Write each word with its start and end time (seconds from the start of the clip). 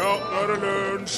Ja, 0.00 0.14
nå 0.16 0.38
er 0.40 0.46
det 0.48 0.60
lunsj! 0.62 1.16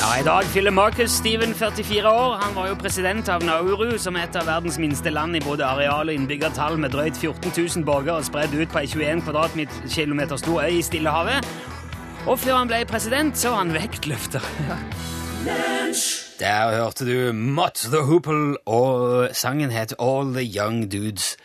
Ja, 0.00 0.08
I 0.20 0.24
dag 0.24 0.44
fyller 0.52 0.70
Marcus 0.70 1.10
Steven 1.10 1.54
44 1.54 2.10
år. 2.10 2.34
Han 2.42 2.54
var 2.54 2.68
jo 2.68 2.74
president 2.76 3.28
av 3.32 3.44
Nauru, 3.44 3.94
som 3.98 4.18
er 4.18 4.26
et 4.26 4.36
av 4.36 4.44
verdens 4.44 4.76
minste 4.80 5.08
land 5.12 5.38
i 5.38 5.40
både 5.40 5.64
areal 5.64 6.12
og 6.12 6.18
innbyggertall, 6.18 6.76
med 6.80 6.92
drøyt 6.92 7.16
14 7.16 7.54
000 7.56 7.86
borgere 7.88 8.20
spredd 8.26 8.52
ut 8.52 8.68
på 8.68 8.82
ei 8.82 8.90
21 8.92 9.24
km 9.88 10.20
stor 10.36 10.60
øy 10.66 10.76
i 10.76 10.84
Stillehavet. 10.84 11.48
Og 12.26 12.36
før 12.42 12.58
han 12.58 12.68
ble 12.68 12.84
president, 12.90 13.38
så 13.38 13.54
var 13.54 13.64
han 13.64 13.74
vektløfter. 13.78 14.44
Der 16.40 16.76
hørte 16.76 17.08
du 17.08 17.32
Mott 17.32 17.80
the 17.88 18.04
Hoople, 18.04 18.58
og 18.68 19.32
sangen 19.32 19.72
het 19.72 19.96
All 19.96 20.34
the 20.36 20.44
Young 20.44 20.84
Dudes. 20.92 21.38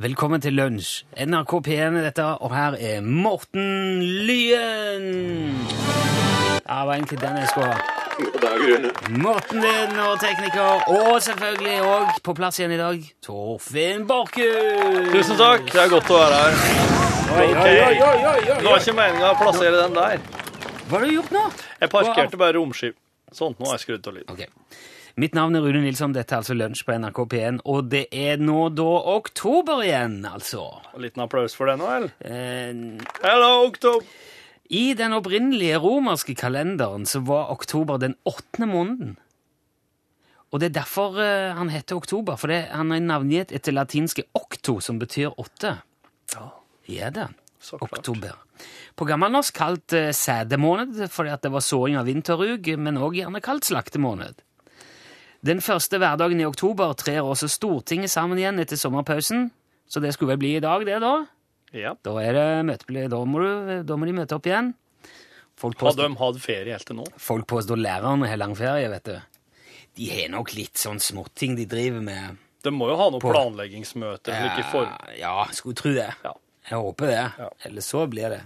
Velkommen 0.00 0.40
til 0.40 0.54
lunsj. 0.56 1.02
NRK 1.28 1.50
P1 1.66 1.96
er 1.98 2.04
dette, 2.06 2.24
og 2.24 2.54
her 2.56 2.72
er 2.80 3.02
Morten 3.04 3.98
Lyen. 4.24 5.02
Ja, 6.64 6.78
det 6.78 6.86
var 6.88 6.92
egentlig 6.94 7.18
den 7.20 7.36
jeg 7.36 7.48
skulle 7.50 7.66
ha. 7.68 7.82
Morten 9.20 9.60
Lyen, 9.60 9.92
vår 9.98 10.22
tekniker, 10.22 10.86
og 10.94 11.18
selvfølgelig 11.26 11.74
òg 11.84 12.22
på 12.24 12.34
plass 12.38 12.62
igjen 12.62 12.72
i 12.72 12.78
dag, 12.80 13.02
Torfinn 13.26 14.06
Borchhus. 14.08 15.10
Tusen 15.12 15.36
takk. 15.36 15.68
Det 15.68 15.82
er 15.84 15.92
godt 15.92 16.08
å 16.08 16.20
være 16.22 16.38
her. 16.46 16.54
Det 18.56 18.64
var 18.70 18.80
ikke 18.80 18.96
meninga 19.02 19.34
å 19.34 19.38
plassere 19.42 19.82
den 19.82 19.98
der. 20.00 20.24
Hva 20.86 20.96
har 20.96 21.04
du 21.04 21.12
gjort 21.18 21.36
nå? 21.36 21.44
Jeg 21.84 21.92
parkerte 21.92 22.40
bare 22.40 22.56
romskip. 22.56 22.96
Sånn, 23.36 23.52
nå 23.60 23.68
har 23.68 23.76
jeg 23.76 23.84
skrudd 23.84 24.08
av 24.08 24.16
lyden. 24.16 24.32
Ok. 24.32 24.80
Mitt 25.20 25.34
navn 25.36 25.56
er 25.58 25.64
Rune 25.66 25.82
Nilsson, 25.84 26.14
dette 26.16 26.32
er 26.32 26.40
altså 26.40 26.54
Lunsj 26.56 26.84
på 26.86 26.94
NRK 26.96 27.18
P1, 27.32 27.56
og 27.68 27.88
det 27.92 28.06
er 28.16 28.40
nå 28.40 28.68
da 28.72 28.86
oktober 29.18 29.82
igjen, 29.84 30.20
altså. 30.24 30.62
En 30.94 31.02
liten 31.04 31.20
applaus 31.24 31.56
for 31.58 31.68
det 31.68 31.74
nå, 31.80 31.88
vel? 31.90 32.06
Eh, 32.24 33.00
Hello, 33.26 33.50
Oktober! 33.66 34.06
I 34.70 34.94
den 34.94 35.12
opprinnelige 35.16 35.80
romerske 35.82 36.36
kalenderen 36.38 37.02
så 37.10 37.20
var 37.26 37.50
oktober 37.52 37.98
den 38.00 38.14
åttende 38.24 38.68
måneden. 38.70 39.16
Og 40.54 40.62
det 40.62 40.70
er 40.70 40.76
derfor 40.78 41.18
eh, 41.20 41.50
han 41.58 41.72
heter 41.74 41.98
oktober, 41.98 42.38
for 42.40 42.54
det, 42.54 42.62
han 42.72 42.94
er 42.94 43.02
navngitt 43.02 43.52
etter 43.54 43.74
latinske 43.76 44.24
octo, 44.38 44.78
som 44.80 45.02
betyr 45.02 45.34
åtte. 45.42 45.74
Ja, 46.36 46.46
Er 46.88 47.10
det. 47.18 47.26
så 47.60 47.76
klart. 47.82 47.98
Oktober. 47.98 48.38
På 48.96 49.04
gammelnorsk 49.08 49.54
kalt 49.56 49.92
uh, 49.92 50.10
sædemåned, 50.16 51.02
fordi 51.12 51.30
at 51.34 51.42
det 51.44 51.50
var 51.52 51.64
såing 51.64 51.98
av 52.00 52.06
vinterrug, 52.08 52.70
men 52.78 52.98
òg 52.98 53.18
gjerne 53.20 53.42
kalt 53.44 53.68
slaktemåned. 53.68 54.40
Den 55.46 55.62
første 55.64 55.96
hverdagen 56.00 56.40
i 56.42 56.44
oktober 56.48 56.92
trer 57.00 57.22
også 57.24 57.48
Stortinget 57.48 58.12
sammen 58.12 58.38
igjen 58.40 58.60
etter 58.60 58.76
sommerpausen, 58.76 59.48
så 59.88 60.02
det 60.04 60.12
skulle 60.14 60.34
vel 60.34 60.42
bli 60.42 60.50
i 60.58 60.60
dag, 60.64 60.84
det, 60.86 60.98
da? 61.00 61.14
Ja. 61.72 61.94
Da, 62.04 62.12
er 62.20 62.36
det 62.36 62.46
møte, 62.68 63.06
da, 63.08 63.20
må, 63.24 63.40
du, 63.40 63.72
da 63.88 63.96
må 63.96 64.08
de 64.08 64.14
møte 64.18 64.36
opp 64.36 64.46
igjen. 64.50 64.72
Folk 65.60 65.80
Har 65.84 65.96
de 65.96 66.08
hatt 66.16 66.38
ferie 66.40 66.72
helt 66.72 66.86
til 66.88 66.96
nå? 67.00 67.04
folk 67.20 67.46
påstår 67.50 67.80
lærerne 67.80 68.28
har 68.28 68.38
lang 68.40 68.54
ferie, 68.56 68.88
vet 68.92 69.08
du. 69.08 69.16
De 69.98 70.06
har 70.12 70.30
nok 70.32 70.54
litt 70.56 70.78
sånn 70.80 71.00
småting 71.02 71.56
de 71.58 71.66
driver 71.68 72.00
med. 72.04 72.38
De 72.64 72.70
må 72.72 72.88
jo 72.92 72.96
ha 73.00 73.08
noe 73.12 73.20
På- 73.20 73.32
planleggingsmøte 73.32 74.36
ikke 74.50 74.64
for... 74.70 74.88
Ja, 75.18 75.34
skulle 75.56 75.76
tro 75.80 75.92
det. 75.96 76.08
Ja. 76.24 76.32
Jeg 76.70 76.80
håper 76.84 77.10
det. 77.10 77.20
Ja. 77.40 77.48
Eller 77.68 77.84
så 77.84 78.04
blir 78.12 78.32
det. 78.36 78.40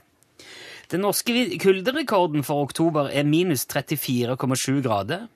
Den 0.93 1.03
norske 1.03 1.33
kulderekorden 1.63 2.45
for 2.47 2.63
oktober 2.67 3.11
er 3.11 3.27
minus 3.27 3.65
34,7 3.67 4.83
grader. 4.85 5.27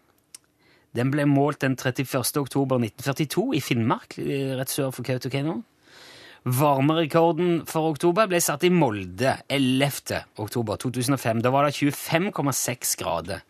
Den 0.96 1.10
ble 1.12 1.26
målt 1.28 1.60
den 1.64 1.76
31. 1.76 2.38
oktober 2.40 2.80
1942 2.80 3.48
i 3.58 3.60
Finnmark, 3.60 4.18
eh, 4.18 4.54
rett 4.56 4.72
sør 4.72 4.92
for 4.94 5.04
Kautokeino. 5.04 5.62
Varmerekorden 6.48 7.66
for 7.68 7.90
oktober 7.92 8.28
ble 8.30 8.40
satt 8.40 8.64
i 8.64 8.70
Molde 8.72 9.34
11. 9.50 10.22
oktober 10.38 10.78
2005. 10.80 11.42
Da 11.42 11.50
var 11.52 11.66
det 11.66 11.74
25,6 11.76 12.96
grader 12.96 13.42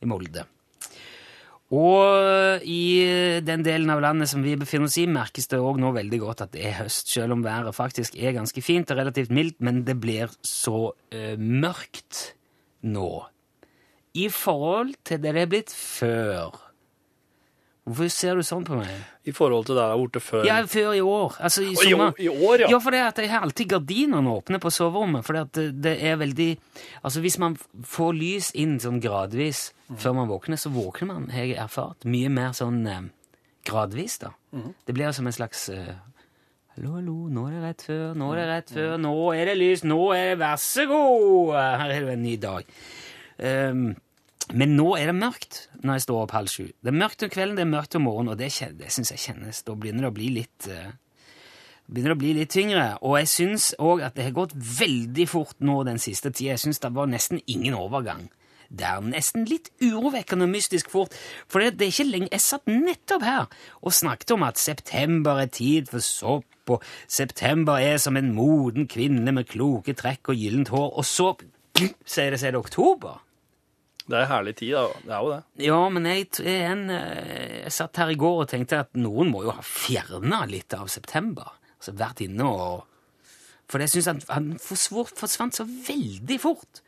i 0.00 0.08
Molde. 0.08 0.46
Og 1.70 2.64
i 2.66 3.40
den 3.46 3.62
delen 3.62 3.92
av 3.94 4.00
landet 4.02 4.30
som 4.30 4.42
vi 4.42 4.56
befinner 4.58 4.88
oss 4.90 4.98
i, 4.98 5.06
merkes 5.06 5.46
det 5.50 5.60
òg 5.62 5.78
nå 5.78 5.92
veldig 5.94 6.18
godt 6.22 6.42
at 6.46 6.54
det 6.56 6.64
er 6.66 6.80
høst, 6.80 7.12
selv 7.12 7.36
om 7.36 7.44
været 7.46 7.76
faktisk 7.76 8.16
er 8.18 8.34
ganske 8.34 8.62
fint 8.64 8.90
og 8.90 8.98
relativt 8.98 9.30
mildt, 9.30 9.60
men 9.62 9.84
det 9.86 9.94
blir 10.02 10.32
så 10.42 10.90
eh, 11.14 11.36
mørkt 11.38 12.32
nå. 12.82 13.12
I 14.18 14.26
forhold 14.34 14.96
til 15.06 15.22
det 15.22 15.36
det 15.36 15.44
er 15.44 15.52
blitt 15.52 15.70
før. 15.70 16.58
Hvorfor 17.90 18.10
ser 18.14 18.38
du 18.38 18.44
sånn 18.46 18.64
på 18.66 18.76
meg? 18.78 18.90
I 19.26 19.32
forhold 19.34 19.66
til 19.66 19.74
det 19.76 19.82
jeg 19.82 19.92
har 19.92 20.00
blitt 20.00 20.22
før. 20.22 20.44
Ja, 20.46 20.58
før 20.70 20.92
i 20.94 21.00
år. 21.02 21.36
Altså 21.42 21.64
i 21.66 21.74
sommer. 21.74 22.14
I 22.22 22.28
år, 22.30 22.62
ja. 22.64 22.68
Ja, 22.70 22.78
for 22.82 22.94
det 22.94 23.00
at 23.02 23.18
jeg 23.18 23.30
har 23.32 23.42
alltid 23.46 23.72
gardinene 23.72 24.30
åpne 24.30 24.60
på 24.62 24.70
soverommet, 24.72 25.26
for 25.26 25.38
det, 25.40 25.66
det 25.82 25.96
er 26.06 26.20
veldig 26.20 26.50
Altså, 27.02 27.22
hvis 27.24 27.38
man 27.42 27.56
får 27.58 28.12
lys 28.16 28.50
inn 28.54 28.78
sånn 28.82 29.00
gradvis 29.02 29.70
før 29.98 30.14
man 30.20 30.30
våkner, 30.30 30.60
så 30.60 30.70
våkner 30.70 31.10
man, 31.10 31.26
har 31.34 31.48
jeg 31.48 31.58
erfart, 31.58 32.06
mye 32.06 32.30
mer 32.30 32.54
sånn 32.54 32.84
eh, 32.86 33.00
gradvis, 33.66 34.20
da. 34.22 34.30
Det 34.86 34.94
blir 34.94 35.10
som 35.16 35.26
en 35.26 35.34
slags 35.34 35.68
eh, 35.74 35.96
Hallo, 36.76 36.94
hallo, 36.96 37.16
nå 37.34 37.48
er 37.48 37.56
det 37.56 37.62
rett 37.64 37.82
før, 37.88 38.04
nå 38.16 38.28
er 38.30 38.38
det 38.38 38.44
rett 38.52 38.70
før, 38.76 38.92
nå 39.02 39.14
er 39.34 39.50
det 39.50 39.56
lys, 39.58 39.82
nå 39.84 39.98
er 40.14 40.28
det 40.30 40.36
vær 40.40 40.60
så 40.62 40.86
god! 40.88 41.50
Her 41.82 41.90
er 41.96 42.06
det 42.06 42.14
en 42.14 42.22
ny 42.22 42.36
dag. 42.40 42.70
Ehm, 43.42 43.82
men 44.52 44.74
nå 44.78 44.88
er 44.98 45.10
det 45.10 45.18
mørkt 45.18 45.60
når 45.84 45.98
jeg 45.98 46.06
står 46.06 46.24
opp 46.24 46.34
halv 46.34 46.50
sju. 46.50 46.64
Det 46.72 46.90
er 46.90 46.98
mørkt 47.02 47.22
om 47.26 47.30
kvelden, 47.32 47.58
det 47.58 47.66
er 47.66 47.70
mørkt 47.70 47.96
om 47.98 48.06
morgenen, 48.08 48.32
og 48.32 48.40
det, 48.40 48.50
det 48.78 48.90
syns 48.92 49.12
jeg 49.14 49.24
kjennes. 49.28 49.62
Da 49.66 49.76
begynner 49.78 50.06
det 50.06 50.10
å 50.10 50.16
bli 50.16 50.32
litt 50.40 50.68
uh, 50.70 50.90
begynner 51.90 52.14
å 52.14 52.20
bli 52.20 52.34
litt 52.38 52.52
tyngre. 52.54 52.86
Og 53.06 53.18
jeg 53.20 53.30
syns 53.30 53.70
òg 53.82 54.04
at 54.06 54.18
det 54.18 54.28
har 54.28 54.36
gått 54.36 54.54
veldig 54.54 55.26
fort 55.30 55.56
nå 55.64 55.80
den 55.88 56.00
siste 56.02 56.32
tida. 56.32 56.54
Jeg 56.54 56.64
syns 56.64 56.82
det 56.82 56.92
var 56.96 57.10
nesten 57.10 57.42
ingen 57.50 57.78
overgang. 57.78 58.28
Det 58.70 58.86
er 58.86 59.02
nesten 59.02 59.48
litt 59.50 59.72
urovekkende 59.82 60.46
og 60.46 60.52
mystisk 60.52 60.92
fort. 60.92 61.14
For 61.50 61.62
det, 61.62 61.74
det 61.78 61.88
er 61.88 61.94
ikke 61.94 62.06
lenge 62.06 62.28
Jeg 62.30 62.44
satt 62.44 62.70
nettopp 62.70 63.24
her 63.26 63.48
og 63.82 63.96
snakket 63.96 64.36
om 64.36 64.44
at 64.46 64.62
september 64.62 65.40
er 65.42 65.50
tid 65.50 65.90
for 65.90 66.04
sopp, 66.06 66.46
og 66.70 66.84
september 67.10 67.82
er 67.82 67.98
som 67.98 68.14
en 68.18 68.30
moden 68.36 68.86
kvinne 68.86 69.34
med 69.34 69.48
kloke 69.50 69.96
trekk 69.98 70.30
og 70.30 70.38
gyllent 70.38 70.70
hår, 70.70 70.92
og 70.94 71.04
så 71.08 71.32
sier 72.06 72.30
det 72.30 72.38
seg 72.38 72.54
det 72.54 72.62
oktober. 72.62 73.18
Det 74.10 74.18
er 74.18 74.24
en 74.24 74.32
herlig 74.32 74.56
tid, 74.58 74.74
da. 74.74 74.84
Det 75.04 75.14
er 75.14 75.22
jo 75.22 75.30
det. 75.30 75.40
Ja, 75.62 75.80
men 75.94 76.06
jeg, 76.08 76.28
en, 76.50 76.84
eh, 76.90 77.62
jeg 77.62 77.74
satt 77.76 78.00
her 78.02 78.10
i 78.10 78.18
går 78.18 78.42
og 78.42 78.50
tenkte 78.50 78.82
at 78.82 78.98
noen 78.98 79.30
må 79.30 79.44
jo 79.46 79.54
ha 79.54 79.62
fjerna 79.62 80.42
litt 80.50 80.74
av 80.74 80.90
september. 80.90 81.52
Altså 81.78 81.94
vært 81.96 82.24
inne 82.26 82.46
og 82.46 82.86
For 83.70 83.78
jeg 83.78 83.92
syns 83.92 84.08
han, 84.10 84.20
han 84.26 84.46
forsvant 84.58 85.54
så 85.54 85.62
veldig 85.62 86.38
fort. 86.42 86.80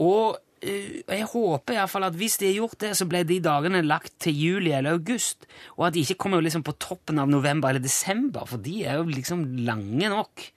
Og 0.00 0.38
eh, 0.64 1.02
jeg 1.04 1.26
håper 1.34 1.74
i 1.74 1.80
hvert 1.82 1.92
fall 1.92 2.06
at 2.08 2.16
hvis 2.16 2.38
de 2.40 2.48
har 2.48 2.62
gjort 2.62 2.78
det, 2.80 2.94
så 2.96 3.04
ble 3.10 3.20
de 3.28 3.42
dagene 3.44 3.84
lagt 3.84 4.14
til 4.24 4.32
juli 4.32 4.72
eller 4.72 4.96
august. 4.96 5.44
Og 5.76 5.90
at 5.90 5.98
de 5.98 6.06
ikke 6.06 6.16
kommer 6.24 6.40
liksom 6.40 6.64
på 6.64 6.78
toppen 6.80 7.20
av 7.20 7.28
november 7.28 7.68
eller 7.68 7.84
desember, 7.84 8.48
for 8.48 8.64
de 8.64 8.80
er 8.88 9.02
jo 9.02 9.10
liksom 9.10 9.44
lange 9.68 10.08
nok 10.08 10.48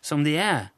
som 0.00 0.24
de 0.24 0.38
er. 0.40 0.70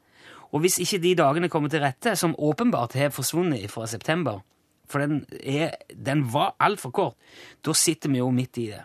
Og 0.51 0.63
hvis 0.63 0.79
ikke 0.83 0.99
de 1.03 1.15
dagene 1.19 1.49
kommer 1.51 1.71
til 1.71 1.83
rette, 1.83 2.15
som 2.19 2.35
åpenbart 2.35 2.99
har 2.99 3.15
forsvunnet 3.15 3.71
fra 3.71 3.87
september, 3.87 4.43
for 4.87 5.03
den, 5.03 5.25
er, 5.43 5.75
den 5.91 6.25
var 6.33 6.55
altfor 6.63 6.93
kort, 6.95 7.17
da 7.65 7.75
sitter 7.75 8.11
vi 8.13 8.21
jo 8.21 8.29
midt 8.31 8.59
i 8.61 8.69
det. 8.71 8.83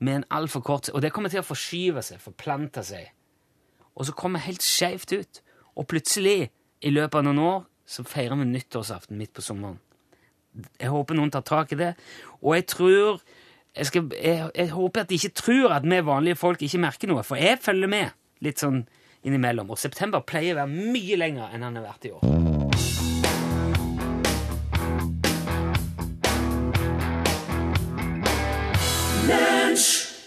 Med 0.00 0.20
en 0.20 0.24
altfor 0.32 0.62
kort 0.64 0.88
Og 0.96 1.02
det 1.04 1.10
kommer 1.12 1.28
til 1.28 1.42
å 1.42 1.44
forskyve 1.44 2.00
seg, 2.04 2.22
forplante 2.24 2.84
seg. 2.84 3.10
Og 3.96 4.06
så 4.08 4.14
kommer 4.16 4.40
helt 4.40 4.64
skeivt 4.64 5.12
ut. 5.12 5.42
Og 5.76 5.86
plutselig, 5.90 6.48
i 6.80 6.92
løpet 6.92 7.20
av 7.20 7.26
noen 7.26 7.42
år, 7.44 7.60
så 7.84 8.04
feirer 8.06 8.38
vi 8.40 8.48
nyttårsaften 8.48 9.18
midt 9.18 9.34
på 9.36 9.44
sommeren. 9.44 9.76
Jeg 10.80 10.90
håper 10.90 11.18
noen 11.18 11.32
tar 11.34 11.44
tak 11.46 11.74
i 11.74 11.78
det. 11.78 11.92
Og 12.40 12.56
jeg 12.56 12.66
tror 12.72 13.20
jeg, 13.76 13.86
skal, 13.86 14.08
jeg, 14.16 14.50
jeg 14.56 14.72
håper 14.72 15.04
at 15.04 15.10
de 15.10 15.20
ikke 15.20 15.36
tror 15.42 15.76
at 15.76 15.86
vi 15.86 16.00
vanlige 16.06 16.40
folk 16.40 16.62
ikke 16.62 16.82
merker 16.82 17.12
noe, 17.12 17.24
for 17.26 17.40
jeg 17.40 17.60
følger 17.62 17.92
med 17.92 18.16
litt 18.44 18.62
sånn 18.62 18.82
innimellom. 19.26 19.70
Og 19.70 19.80
september 19.80 20.24
pleier 20.26 20.56
å 20.56 20.62
være 20.64 20.92
mye 20.94 21.20
lenger 21.20 21.54
enn 21.54 21.68
han 21.68 21.80
har 21.80 21.90
vært 21.92 22.08
i 22.08 22.14
år. 22.16 22.39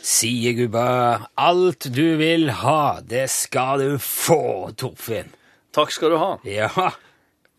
Sier 0.04 0.52
gubba, 0.58 1.30
alt 1.40 1.86
du 1.96 2.18
vil 2.20 2.50
ha, 2.60 3.00
det 3.08 3.30
skal 3.32 3.80
du 3.80 3.94
få, 4.04 4.72
Torfinn. 4.76 5.30
Takk 5.74 5.94
skal 5.96 6.12
du 6.14 6.18
ha. 6.20 6.34
Ja, 6.48 6.90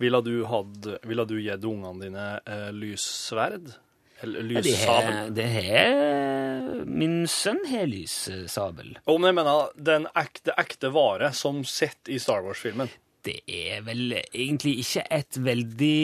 Ville 0.03 0.19
du, 0.27 0.43
ville 1.07 1.25
du 1.31 1.37
gitt 1.41 1.65
ungene 1.65 2.03
dine 2.03 2.25
eh, 2.51 2.69
lyssverd? 2.75 3.71
Eller 4.25 4.43
lyssabel? 4.47 5.15
Ja, 5.15 5.23
det 5.35 5.47
har 5.55 6.83
Min 6.91 7.25
sønn 7.31 7.61
har 7.71 7.87
lyssabel. 7.89 8.97
Om 9.11 9.27
jeg 9.29 9.37
mener 9.39 9.71
den 9.89 10.05
ekte, 10.19 10.53
ekte 10.61 10.91
vare 10.95 11.31
som 11.37 11.63
sett 11.69 12.11
i 12.13 12.19
Star 12.23 12.45
Wars-filmen. 12.45 12.91
Det 13.25 13.39
er 13.49 13.81
vel 13.87 14.19
egentlig 14.19 14.75
ikke 14.83 15.07
et 15.17 15.39
veldig 15.41 16.03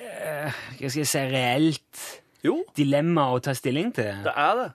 eh, 0.00 0.62
Hva 0.78 0.88
skal 0.88 1.02
jeg 1.02 1.10
si 1.10 1.24
reelt 1.34 2.04
Jo, 2.46 2.62
dilemma 2.78 3.26
å 3.34 3.42
ta 3.44 3.52
stilling 3.56 3.92
til. 3.98 4.22
det 4.24 4.32
er 4.32 4.56
det. 4.62 4.70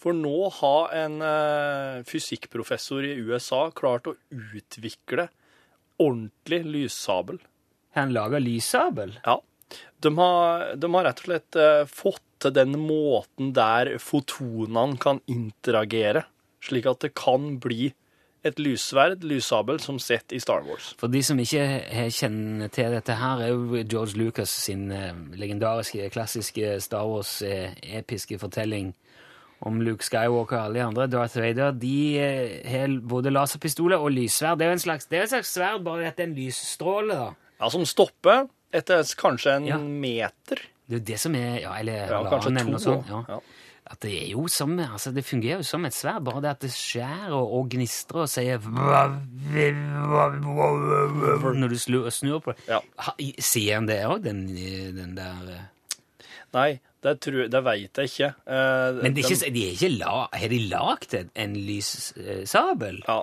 For 0.00 0.16
nå 0.16 0.48
har 0.62 0.94
en 0.96 1.20
eh, 1.20 2.00
fysikkprofessor 2.08 3.04
i 3.04 3.18
USA 3.20 3.66
klart 3.76 4.08
å 4.08 4.16
utvikle 4.32 5.28
ordentlig 6.00 6.62
lyssabel 6.64 7.42
han 7.92 8.12
laga 8.12 8.38
lyssabel? 8.38 9.18
Ja. 9.24 9.40
De 10.00 10.18
har, 10.18 10.74
de 10.76 10.94
har 10.94 11.04
rett 11.06 11.22
og 11.22 11.28
slett 11.28 11.56
eh, 11.58 11.86
fått 11.86 12.22
til 12.40 12.54
den 12.56 12.76
måten 12.80 13.52
der 13.54 13.96
fotonene 14.00 14.98
kan 15.00 15.20
interagere, 15.28 16.24
slik 16.64 16.88
at 16.88 17.02
det 17.04 17.12
kan 17.18 17.58
bli 17.60 17.90
et 18.46 18.56
lyssverd, 18.56 19.20
lyssabel, 19.28 19.82
som 19.84 19.98
sett 20.00 20.32
i 20.32 20.38
Star 20.40 20.64
Wars. 20.64 20.94
For 20.96 21.12
de 21.12 21.20
som 21.26 21.40
ikke 21.42 22.08
kjenner 22.16 22.70
til 22.72 22.94
dette 22.96 23.18
her, 23.20 23.42
er 23.44 23.52
jo 23.52 23.82
George 23.82 24.16
Lucas 24.16 24.54
sin 24.64 24.88
eh, 24.94 25.12
legendariske, 25.36 26.08
klassiske 26.14 26.78
Star 26.80 27.04
Wars-episke 27.10 28.40
fortelling 28.40 28.94
om 29.68 29.80
Luke 29.84 30.04
Skywalker 30.06 30.56
og 30.56 30.64
alle 30.64 30.78
de 30.80 30.84
andre, 30.86 31.06
Darth 31.12 31.36
Vader. 31.40 31.72
De 31.76 31.94
eh, 32.18 32.68
har 32.70 32.94
både 33.04 33.32
laserpistoler 33.34 34.00
og 34.00 34.12
lyssverd. 34.16 34.58
Det 34.58 34.66
er 34.66 34.70
jo 34.72 34.78
en 34.78 34.84
slags, 34.86 35.06
det 35.10 35.20
er 35.26 35.42
sverd, 35.44 35.82
bare 35.84 36.06
at 36.08 36.16
det 36.16 36.24
er 36.24 36.30
en 36.30 36.36
lysstråle, 36.38 37.16
da. 37.18 37.30
Ja, 37.60 37.68
som 37.68 37.84
stopper 37.84 38.46
etter 38.72 39.02
kanskje 39.20 39.56
en 39.58 39.66
Ja. 39.68 39.76
meter. 39.78 40.62
Det 40.88 40.96
er 40.96 40.98
jo 41.00 41.04
det 41.12 41.18
som 41.20 41.34
er 41.34 41.60
Ja, 41.60 41.74
eller 41.78 42.06
Ja, 42.08 42.22
kanskje 42.30 42.50
noe 42.56 42.78
to. 42.78 42.78
sånt. 42.78 43.08
Ja. 43.08 43.24
Ja. 43.28 43.40
At 43.90 44.00
det 44.00 44.12
er 44.22 44.28
jo 44.30 44.46
som 44.48 44.78
Altså, 44.78 45.12
det 45.12 45.24
fungerer 45.26 45.56
jo 45.58 45.62
som 45.66 45.84
et 45.84 45.92
sverd, 45.92 46.22
bare 46.24 46.40
det 46.40 46.50
at 46.50 46.60
det 46.60 46.70
skjærer 46.70 47.32
og, 47.34 47.52
og 47.58 47.68
gnistrer 47.70 48.22
og 48.22 48.28
sier 48.28 48.58
Når 51.58 51.68
du 51.68 51.78
snur, 52.10 52.38
på 52.40 52.52
det. 52.54 52.64
Ja. 52.68 52.80
Sier 53.38 53.74
han 53.80 53.86
det 53.86 54.00
òg, 54.06 54.22
den, 54.24 54.46
den 54.96 55.14
der 55.18 55.50
eh? 55.50 55.62
Nei, 56.52 56.80
det, 57.02 57.20
tror, 57.22 57.44
det 57.48 57.60
veit 57.64 57.94
jeg 58.00 58.10
ikke. 58.10 58.30
Eh, 58.46 59.00
Men 59.02 59.14
det 59.14 59.24
er 59.24 59.28
de- 59.28 59.34
ikke, 59.36 59.52
de 59.54 59.66
er 59.68 59.76
ikke 59.76 59.98
la, 59.98 60.14
har 60.32 60.48
de 60.48 60.58
lagd 60.68 61.14
en, 61.20 61.54
lyssabel? 61.54 63.02
Ja. 63.06 63.22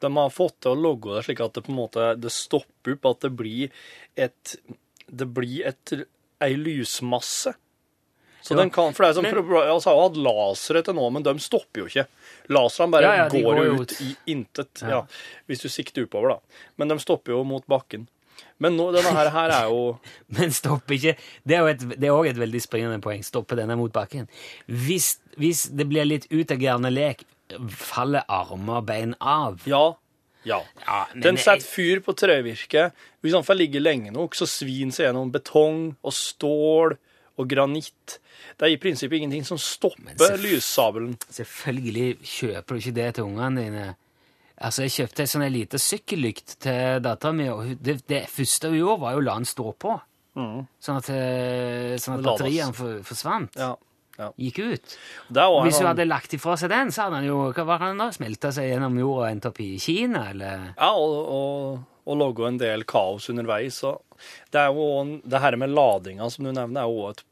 De 0.00 0.10
har 0.16 0.30
fått 0.32 0.60
til 0.64 0.72
å 0.72 0.80
logge 0.80 1.16
det 1.18 1.24
slik 1.26 1.40
at 1.44 1.56
det 1.56 1.64
på 1.66 1.72
en 1.74 1.80
måte 1.80 2.04
det 2.20 2.30
stopper 2.32 2.94
opp, 2.96 3.08
at 3.14 3.20
det 3.26 3.32
blir 3.36 3.70
et 4.16 4.56
Det 5.10 5.26
blir 5.34 5.66
et, 5.66 5.92
ei 6.40 6.54
lysmasse. 6.54 7.54
Så 8.42 8.54
Ja, 8.54 8.60
den 8.62 8.70
kan, 8.70 8.94
for 8.94 9.02
det 9.04 9.08
er 9.10 9.14
som, 9.14 9.22
men- 9.24 9.34
prob- 9.34 9.58
altså, 9.66 9.90
Jeg 9.90 9.96
har 9.98 10.08
hatt 10.08 10.16
lasere 10.16 10.82
til 10.84 10.94
nå, 10.94 11.10
men 11.12 11.22
de 11.26 11.34
stopper 11.42 11.80
jo 11.82 11.86
ikke. 11.90 12.06
Laserne 12.48 12.90
bare 12.92 13.02
Ja, 13.02 13.14
ja, 13.16 13.28
går, 13.28 13.42
går 13.42 13.74
ut 13.74 13.80
ut. 13.80 14.00
i 14.00 14.16
intet. 14.32 14.80
Ja. 14.82 14.88
Ja. 14.88 15.00
hvis 15.48 15.60
du 15.60 15.68
sikter 15.68 16.06
oppover, 16.06 16.28
da. 16.28 16.38
Men 16.78 16.88
de 16.88 16.98
stopper 16.98 17.32
jo 17.32 17.42
mot 17.44 17.66
bakken. 17.66 18.06
Men 18.60 18.76
nå, 18.76 18.90
denne 18.94 19.12
her, 19.16 19.30
her 19.32 19.54
er 19.56 19.70
jo 19.72 19.98
Men 20.36 20.52
stopp 20.52 20.90
ikke 20.92 21.14
Det 21.48 21.56
er 21.56 21.64
jo 21.64 21.70
et, 21.70 21.84
det 21.96 22.08
er 22.08 22.12
også 22.12 22.34
et 22.34 22.40
veldig 22.42 22.62
springende 22.62 23.00
poeng. 23.04 23.24
Stoppe 23.26 23.58
denne 23.58 23.76
mot 23.80 23.92
bakken. 23.94 24.28
Hvis, 24.66 25.14
hvis 25.40 25.66
det 25.72 25.88
blir 25.90 26.08
litt 26.08 26.28
utagerende 26.32 26.92
lek, 26.92 27.24
faller 27.74 28.26
armer 28.30 28.80
og 28.80 28.88
bein 28.90 29.16
av. 29.20 29.64
Ja. 29.68 29.84
Ja. 30.46 30.62
Ja, 30.86 31.04
Den 31.12 31.36
setter 31.40 31.66
fyr 31.66 32.00
på 32.04 32.14
trevirket. 32.16 32.96
Hvis 33.20 33.36
han 33.36 33.44
får 33.44 33.58
ligge 33.58 33.82
lenge 33.82 34.12
nok, 34.14 34.36
så 34.38 34.48
svir 34.48 34.86
den 34.86 34.94
seg 34.94 35.08
gjennom 35.08 35.32
betong 35.34 35.90
og 36.00 36.14
stål 36.16 36.96
og 37.40 37.48
granitt. 37.50 38.18
Det 38.56 38.68
er 38.68 38.74
i 38.74 38.80
prinsippet 38.80 39.20
ingenting 39.20 39.44
som 39.48 39.60
stopper 39.60 40.36
lyssabelen. 40.40 41.16
Selvfølgelig 41.32 42.18
kjøper 42.24 42.76
du 42.76 42.80
ikke 42.80 42.96
det 42.96 43.08
til 43.16 43.28
ungene 43.28 43.66
dine. 43.66 43.84
Altså, 44.60 44.84
Jeg 44.84 44.92
kjøpte 44.98 45.24
en 45.24 45.30
sånn 45.32 45.46
liten 45.52 45.80
sykkellykt 45.80 46.58
til 46.60 47.00
dattera 47.04 47.32
mi, 47.32 47.46
og 47.48 47.76
det, 47.80 48.00
det 48.10 48.24
første 48.28 48.68
hun 48.68 48.76
gjorde, 48.80 49.00
var 49.06 49.14
jo 49.16 49.22
å 49.22 49.24
la 49.24 49.36
den 49.40 49.48
stå 49.48 49.72
på. 49.80 49.94
Sånn 50.40 50.98
at, 51.00 51.08
eh, 51.12 51.94
sånn 52.00 52.18
at 52.18 52.26
batteriene 52.26 52.76
for, 52.76 53.00
forsvant. 53.06 53.56
Ja. 53.60 53.72
ja. 54.18 54.28
Gikk 54.40 54.60
ut. 54.62 54.96
Hvis 55.32 55.80
hun 55.80 55.88
hadde 55.90 56.06
lagt 56.08 56.36
ifra 56.36 56.56
seg 56.60 56.72
den, 56.72 56.92
så 56.94 57.06
hadde 57.06 57.20
han 57.20 57.28
jo 57.28 57.40
hva 57.56 57.66
var 57.72 57.86
han 57.86 58.00
da? 58.00 58.10
smelta 58.14 58.52
seg 58.54 58.70
gjennom 58.70 58.98
jorda 59.00 59.24
og 59.24 59.30
endt 59.32 59.48
opp 59.50 59.60
i 59.64 59.70
Kina, 59.82 60.26
eller 60.34 60.68
Ja, 60.76 60.92
og, 60.92 61.16
og, 61.24 61.80
og 62.06 62.20
logge 62.20 62.48
en 62.48 62.60
del 62.60 62.86
kaos 62.88 63.28
underveis. 63.32 63.80
Så 63.82 63.96
det 64.52 64.60
er 64.60 64.76
jo 64.76 65.20
det 65.24 65.40
her 65.40 65.56
med 65.60 65.72
ladinga 65.72 66.28
som 66.30 66.44
du 66.46 66.52
nevner, 66.52 66.84
er 66.84 66.92
jo 66.92 67.10
et 67.10 67.24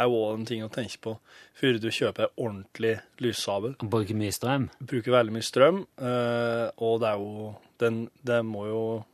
er 0.00 0.04
jo 0.08 0.14
også 0.22 0.38
en 0.38 0.46
ting 0.48 0.62
å 0.64 0.70
tenke 0.72 0.96
på 1.04 1.12
før 1.60 1.76
du 1.80 1.90
kjøper 1.92 2.26
ordentlig 2.36 2.94
lyssabel. 3.20 3.74
Bruker 3.82 4.14
mye 4.18 4.32
strøm. 4.32 4.68
bruker 4.80 5.12
veldig 5.12 5.32
mye 5.36 5.42
strøm, 5.46 5.82
eh, 6.00 6.70
og 6.78 7.00
det 7.02 7.08
er 7.12 7.16
jo 7.18 7.54
den, 7.78 8.08
Det 8.24 8.42
må 8.44 8.66
jo 8.68 9.04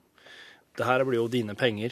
Det 0.77 0.87
her 0.87 1.05
blir 1.05 1.19
jo 1.19 1.29
dine 1.29 1.55
penger 1.59 1.91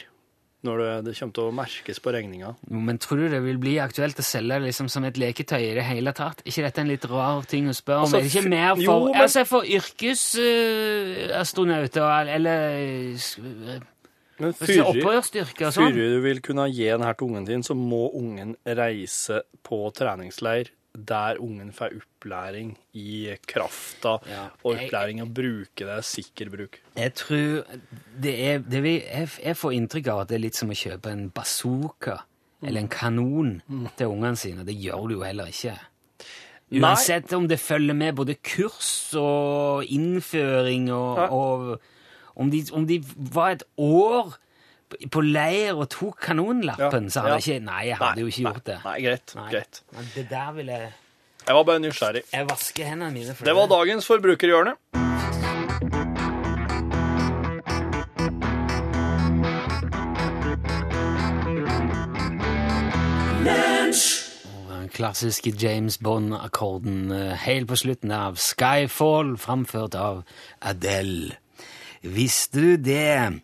når 0.63 0.77
det, 0.81 1.03
det 1.05 1.15
kommer 1.19 1.33
til 1.33 1.43
å 1.47 1.51
merkes 1.53 1.99
på 2.01 2.11
regninga. 2.11 2.55
Men 2.73 2.97
tror 2.97 3.17
du 3.21 3.29
det 3.29 3.41
vil 3.45 3.57
bli 3.61 3.75
aktuelt 3.79 4.17
å 4.19 4.23
selge 4.25 4.53
det 4.57 4.65
liksom 4.67 4.89
som 4.89 5.03
et 5.05 5.17
leketøy 5.21 5.61
i 5.61 5.73
det 5.77 5.83
hele 5.85 6.11
tatt? 6.17 6.41
ikke 6.43 6.63
dette 6.65 6.79
en 6.81 6.87
litt 6.89 7.05
rar 7.07 7.43
ting 7.47 7.67
å 7.69 7.73
spørre 7.77 7.97
om? 8.01 8.05
Altså, 8.07 8.17
er 8.17 8.21
det 8.25 8.31
ikke 8.33 8.49
mer 8.49 8.73
for, 8.75 8.81
jo, 8.83 9.03
men- 9.05 9.15
altså 9.21 9.43
for 9.47 9.61
yrkesastronauter 9.63 12.27
eller 12.35 12.59
uh, 13.13 13.79
Men 14.39 14.53
og 14.53 15.73
sånn? 15.73 15.93
du 15.95 16.19
vil 16.21 16.41
kunne 16.45 16.67
gi 16.69 16.89
den 16.91 17.05
her 17.05 17.13
til 17.17 17.27
ungen 17.31 17.47
din, 17.47 17.63
så 17.65 17.73
må 17.77 18.07
ungen 18.13 18.55
reise 18.65 19.41
på 19.65 19.79
treningsleir 19.97 20.69
der 20.97 21.37
ungen 21.37 21.71
får 21.71 21.93
opplæring 21.99 22.71
i 22.97 23.35
krafta 23.45 24.15
Ja. 24.29 24.47
og 24.63 24.75
opplæring 24.75 25.21
å 25.21 25.27
bruke 25.29 25.85
det, 25.85 25.99
sikker 26.05 26.49
bruk. 26.49 26.79
Jeg 26.97 27.13
tror 27.13 27.65
det 28.19 28.33
er 28.47 28.63
det 28.65 28.81
vi, 28.83 28.95
jeg, 29.05 29.29
jeg 29.43 29.57
får 29.57 29.75
inntrykk 29.77 30.07
av 30.13 30.19
at 30.23 30.31
det 30.31 30.39
er 30.39 30.45
litt 30.47 30.55
som 30.57 30.73
å 30.73 30.77
kjøpe 30.77 31.11
en 31.13 31.29
bazooka 31.29 32.23
eller 32.65 32.81
en 32.81 32.89
kanon 32.89 33.51
til 33.95 34.07
ungene 34.09 34.37
sine. 34.37 34.65
Det 34.65 34.73
gjør 34.73 35.07
du 35.07 35.13
jo 35.19 35.21
heller 35.27 35.51
ikke. 35.53 35.75
Nei. 36.67 36.81
Uansett 36.81 37.31
om 37.37 37.45
det 37.47 37.59
følger 37.61 37.95
med 37.95 38.15
både 38.17 38.35
kurs 38.43 39.13
og 39.15 39.85
innføring 39.85 40.89
og, 40.91 41.21
og 41.31 41.77
om, 42.37 42.51
de, 42.53 42.61
om 42.73 42.85
de 42.89 42.99
var 43.33 43.55
et 43.57 43.63
år 43.77 44.35
på- 45.11 45.23
leir 45.25 45.73
og 45.75 45.89
tok 45.89 46.19
kanonlappen, 46.29 47.09
Ja, 47.09 47.09
så 47.11 47.23
hadde 47.25 47.33
ja. 47.33 47.39
jeg 47.41 47.57
ikke 47.57 47.65
Nei, 47.65 47.81
jeg 47.89 47.97
hadde 47.97 48.21
jo 48.23 48.27
ikke 48.31 48.43
gjort 48.45 48.65
det. 48.69 48.77
Nei, 48.85 48.97
greit. 49.03 49.33
Nei. 49.35 49.49
greit. 49.51 49.81
Men 49.97 50.11
det 50.15 50.27
der 50.29 50.51
ville 50.55 50.71
jeg 50.83 50.93
Jeg 51.47 51.55
var 51.55 51.63
bare 51.63 51.79
nysgjerrig. 51.79 52.23
Jeg 52.33 52.49
vasker 52.49 52.85
hendene 52.93 53.11
mine 53.13 53.33
for 53.35 53.43
Det 53.45 53.53
Det 53.53 53.55
var 53.55 53.67
dagens 53.73 54.05
forbrukerhjørne. 54.07 54.75
Den 64.69 64.89
klassiske 64.93 65.53
James 65.61 65.97
Bond-akkorden 65.97 67.11
eh, 67.11 67.33
helt 67.45 67.67
på 67.69 67.75
slutten 67.75 68.11
av 68.13 68.37
Skyfall, 68.41 69.35
framført 69.41 69.95
av 69.95 70.23
Adele. 70.61 71.35
Visste 72.03 72.61
du 72.61 72.77
det, 72.77 73.41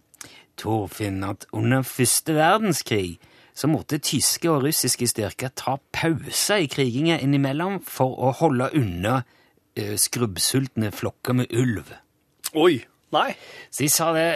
Torfinn, 0.59 1.23
at 1.25 1.45
under 1.53 1.81
første 1.87 2.35
verdenskrig 2.37 3.17
så 3.57 3.67
måtte 3.69 3.99
tyske 4.01 4.49
og 4.49 4.63
russiske 4.65 5.07
styrker 5.09 5.51
ta 5.57 5.75
pauser 5.93 6.63
i 6.63 6.69
kriginga 6.71 7.19
innimellom 7.21 7.79
for 7.85 8.15
å 8.17 8.31
holde 8.39 8.71
unna 8.77 9.19
uh, 9.23 9.93
skrubbsultne 9.99 10.89
flokker 10.93 11.37
med 11.37 11.53
ulv? 11.53 11.91
Oi. 12.57 12.79
Nei. 13.13 13.29
Så 13.69 13.85
de 13.85 13.91
sa 13.93 14.09
det 14.15 14.27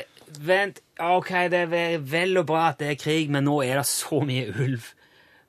Vent, 0.44 0.82
ok, 1.00 1.30
det 1.50 1.60
er 1.64 1.70
ve- 1.72 2.02
vel 2.04 2.36
og 2.42 2.50
bra 2.50 2.66
at 2.74 2.82
det 2.82 2.90
er 2.92 2.98
krig, 3.00 3.30
men 3.32 3.46
nå 3.48 3.62
er 3.64 3.78
det 3.80 3.86
så 3.88 4.20
mye 4.28 4.50
ulv 4.60 4.90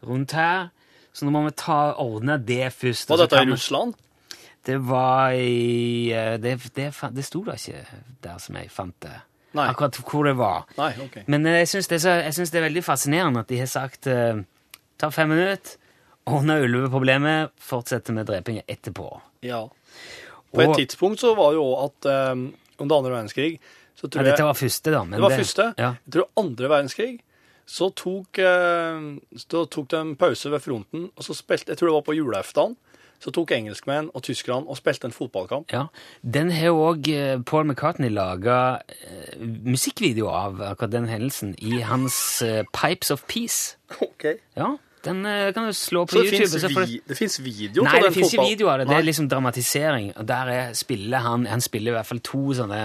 rundt 0.07 0.33
her, 0.39 0.69
så 1.13 1.27
nå 1.27 1.33
må 1.35 1.41
vi 1.49 1.51
ta 1.59 1.97
ordne 1.99 2.37
det 2.39 2.69
først. 2.77 3.11
Var 3.11 3.25
dette 3.25 3.41
i 3.43 3.49
Russland? 3.51 3.97
Det 4.69 4.77
var 4.85 5.33
i 5.33 6.13
eh, 6.13 6.35
Det, 6.41 6.59
det, 6.77 6.91
det 7.17 7.25
sto 7.25 7.41
da 7.47 7.55
ikke 7.57 7.81
der 8.25 8.39
som 8.43 8.59
jeg 8.61 8.69
fant 8.73 8.97
det. 9.01 9.15
Nei. 9.57 9.65
Akkurat 9.71 9.97
hvor 10.05 10.27
det 10.29 10.35
var. 10.37 10.67
Nei, 10.77 10.91
ok. 11.07 11.23
Men 11.33 11.47
eh, 11.49 11.63
jeg 11.63 11.71
syns 11.73 11.89
det, 11.89 12.03
det 12.05 12.59
er 12.61 12.67
veldig 12.67 12.83
fascinerende 12.85 13.41
at 13.47 13.49
de 13.49 13.61
har 13.63 13.71
sagt 13.73 14.07
eh, 14.13 14.43
ta 15.01 15.09
fem 15.15 15.31
minutter, 15.33 15.79
ordne 16.29 16.59
ulveproblemet, 16.67 17.55
fortsette 17.57 18.13
med 18.13 18.29
drepinga 18.29 18.67
etterpå. 18.69 19.07
Ja. 19.47 19.63
På 20.53 20.61
et 20.65 20.69
Og- 20.75 20.77
tidspunkt 20.83 21.23
så 21.25 21.33
var 21.39 21.55
det 21.55 21.63
jo 21.63 21.69
at 21.81 22.09
um, 22.33 22.43
under 22.79 22.99
andre 23.01 23.15
verdenskrig 23.15 23.55
så 23.97 24.07
tror 24.09 24.21
Ja, 24.23 24.31
dette 24.31 24.45
var 24.45 24.59
første, 24.59 24.93
da. 24.93 25.01
Men 25.05 25.17
Det 25.17 25.25
var 25.25 25.37
første. 25.39 25.67
Ja. 25.79 25.95
Jeg 26.05 26.13
tror 26.19 26.29
andre 26.45 26.69
verdenskrig 26.75 27.15
så 27.69 27.89
tok, 27.93 28.39
så 29.37 29.65
tok 29.69 29.89
de 29.93 29.97
en 29.99 30.13
pause 30.17 30.49
ved 30.53 30.63
fronten, 30.65 31.09
og 31.17 31.25
så 31.25 31.35
spilte 31.37 31.73
Jeg 31.75 31.81
tror 31.81 31.91
det 31.91 31.97
var 31.99 32.07
på 32.07 32.15
julaften. 32.17 32.77
Så 33.19 33.33
tok 33.35 33.51
engelskmenn 33.51 34.11
og 34.15 34.23
tyskerne 34.23 34.69
og 34.71 34.77
spilte 34.79 35.09
en 35.09 35.13
fotballkamp. 35.13 35.73
Ja, 35.75 35.87
Den 36.23 36.51
har 36.55 36.71
òg 36.71 37.09
Paul 37.45 37.65
McCartney 37.67 38.09
laga 38.15 38.79
musikkvideo 39.41 40.29
av, 40.31 40.61
akkurat 40.63 40.93
den 40.93 41.09
hendelsen, 41.11 41.55
i 41.59 41.81
hans 41.87 42.43
eh, 42.43 42.63
Pipes 42.73 43.11
of 43.11 43.25
Peace. 43.27 43.77
Ok. 44.01 44.25
Ja, 44.57 44.77
Den 45.05 45.25
eh, 45.27 45.53
kan 45.55 45.67
du 45.67 45.73
slå 45.73 46.05
på 46.07 46.13
Så 46.13 46.23
det 46.23 46.33
YouTube. 46.33 46.49
fins 46.49 46.63
så 46.63 46.69
vi, 46.87 47.01
det 47.09 47.17
finnes 47.17 47.41
video 47.45 47.85
Nei, 47.87 48.01
det 48.03 48.13
fins 48.15 48.35
ikke 48.35 48.47
video 48.49 48.69
av 48.69 48.79
det. 48.83 48.89
Det 48.91 48.97
er 48.97 49.07
liksom 49.07 49.29
dramatisering. 49.31 50.13
Og 50.19 50.27
der 50.29 50.51
er, 50.55 50.73
spiller 50.75 51.19
han 51.19 51.47
Han 51.47 51.61
spiller 51.61 51.93
i 51.93 51.97
hvert 51.99 52.07
fall 52.07 52.21
to 52.21 52.53
sånne 52.59 52.81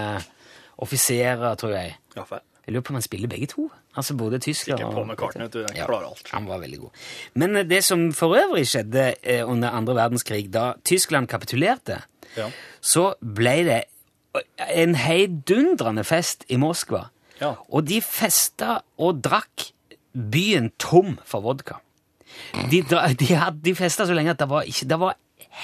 offiserer, 0.78 1.54
tror 1.58 1.74
jeg. 1.74 1.96
Ja, 2.16 2.24
feil. 2.26 2.42
Jeg 2.66 2.72
lurer 2.74 2.82
på 2.86 2.92
om 2.94 2.96
han 2.98 3.04
spiller 3.04 3.28
begge 3.28 3.46
to. 3.50 3.66
Altså 3.96 4.14
både 4.16 4.38
tysker 4.40 4.74
Ikke 4.78 4.90
Paul 4.92 5.06
McCartney, 5.10 5.48
du. 5.52 5.60
Ja, 5.76 5.84
klarer 5.86 6.06
alt. 6.08 6.28
Han 6.32 6.46
var 6.48 6.58
veldig 6.62 6.78
god. 6.80 6.90
Men 7.34 7.56
eh, 7.60 7.66
det 7.68 7.82
som 7.84 8.06
for 8.16 8.36
øvrig 8.38 8.64
skjedde 8.70 9.14
eh, 9.22 9.42
under 9.48 9.70
andre 9.76 9.94
verdenskrig, 9.98 10.46
da 10.52 10.72
Tyskland 10.84 11.28
kapitulerte, 11.28 12.00
Ja. 12.36 12.48
så 12.80 13.12
ble 13.20 13.56
det 13.68 13.82
en 14.74 14.94
heidundrende 14.98 16.02
fest 16.04 16.44
i 16.50 16.56
Moskva. 16.58 17.04
Ja. 17.40 17.52
Og 17.68 17.84
de 17.86 18.00
festa 18.02 18.80
og 18.98 19.20
drakk 19.22 19.68
byen 20.14 20.72
tom 20.78 21.18
for 21.26 21.40
vodka. 21.44 21.76
De, 22.70 22.80
de, 22.82 23.36
de 23.64 23.74
festa 23.78 24.06
så 24.08 24.14
lenge 24.16 24.32
at 24.34 24.40
det 24.42 24.48
var, 24.50 24.62
ikke, 24.66 24.88
det 24.90 24.98
var 24.98 25.14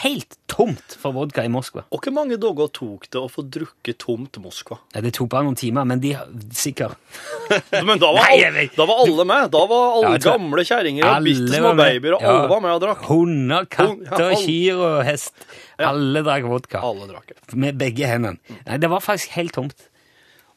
helt 0.00 0.36
tomt 0.50 0.94
for 1.00 1.12
vodka 1.16 1.42
i 1.44 1.50
Moskva. 1.50 1.82
Og 1.90 2.00
hvor 2.04 2.14
mange 2.14 2.36
dager 2.40 2.68
tok 2.76 3.08
det 3.10 3.18
å 3.20 3.26
få 3.30 3.42
drukket 3.42 3.98
tomt 4.04 4.38
Moskva? 4.42 4.78
Ja, 4.94 5.02
det 5.04 5.12
tok 5.16 5.28
bare 5.32 5.46
noen 5.48 5.58
timer, 5.58 5.86
men 5.88 6.00
de 6.02 6.12
sikkert 6.56 6.94
Men 7.88 7.98
da 8.00 8.12
var, 8.14 8.30
Nei, 8.30 8.68
da 8.76 8.86
var 8.86 9.02
alle 9.04 9.26
med. 9.26 9.50
Da 9.54 9.64
var 9.70 9.96
alle 9.98 10.14
Ja, 10.16 10.22
gamle 10.30 10.64
kjerringer 10.66 11.08
og 11.10 11.26
bitte 11.26 11.58
små 11.58 11.74
babyer, 11.78 12.16
og 12.16 12.22
Ja. 12.22 12.32
alle 12.36 12.48
var 12.54 12.64
med 12.64 12.76
og 12.76 12.82
drakk. 12.86 13.04
Hunder, 13.10 13.66
katter, 13.72 14.26
ja, 14.30 14.40
kyr 14.44 14.80
og 14.86 14.98
hest. 15.08 15.46
Alle 15.90 16.22
drakk 16.26 16.46
vodka. 16.50 16.82
Alle 16.86 17.10
drakk. 17.10 17.34
Med 17.58 17.78
begge 17.80 18.06
hendene. 18.10 18.38
Nei, 18.66 18.78
det 18.82 18.90
var 18.92 19.02
faktisk 19.04 19.34
helt 19.38 19.56
tomt. 19.58 19.86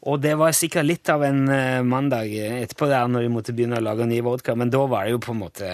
Og 0.04 0.20
det 0.20 0.34
var 0.36 0.52
sikkert 0.52 0.84
litt 0.84 1.08
av 1.14 1.22
en 1.24 1.46
eh, 1.48 1.80
mandag 1.88 2.28
etterpå 2.36 2.90
der 2.92 3.08
når 3.08 3.24
vi 3.24 3.30
måtte 3.32 3.54
begynne 3.56 3.78
å 3.80 3.86
lage 3.86 4.04
ny 4.10 4.18
vodka, 4.26 4.52
men 4.60 4.70
da 4.74 4.82
var 4.92 5.06
det 5.08 5.14
jo 5.16 5.22
på 5.24 5.32
en 5.32 5.40
måte 5.46 5.70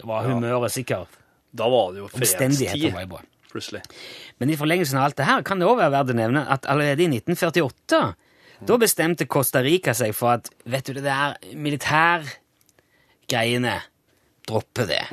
Det 0.00 0.06
var 0.08 0.24
humøret 0.24 0.72
sikkert. 0.72 1.20
Da 1.54 1.68
var 1.70 1.92
det 1.94 2.00
jo 2.02 2.08
fredstid, 2.10 2.90
plutselig. 3.52 3.82
Men 4.42 4.50
i 4.50 4.56
forlengelsen 4.58 4.98
av 4.98 5.04
alt 5.08 5.18
det 5.20 5.28
her 5.28 5.40
kan 5.46 5.58
det 5.60 5.66
også 5.68 5.82
være 5.84 5.94
verdt 5.94 6.12
å 6.14 6.16
nevne 6.18 6.40
at 6.50 6.62
allerede 6.70 7.02
i 7.04 7.08
1948 7.12 8.00
da 8.64 8.74
bestemte 8.80 9.28
Costa 9.30 9.60
Rica 9.62 9.92
seg 9.96 10.10
for 10.16 10.28
at 10.38 10.44
vet 10.70 10.86
du 10.88 10.92
det 10.96 11.04
der 11.06 11.30
militærgreiene 11.58 13.76
Droppe 14.44 14.84
det. 14.84 15.06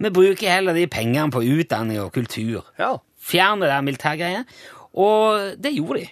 Vi 0.00 0.08
bruker 0.08 0.48
heller 0.48 0.72
de 0.72 0.86
pengene 0.88 1.28
på 1.32 1.42
utdanning 1.44 2.00
og 2.00 2.12
kultur. 2.14 2.64
Ja. 2.80 2.96
Fjern 3.20 3.60
det 3.60 3.68
der 3.68 3.82
militærgreiene. 3.84 4.46
Og 4.96 5.60
det 5.60 5.76
gjorde 5.76 6.00
de. 6.00 6.08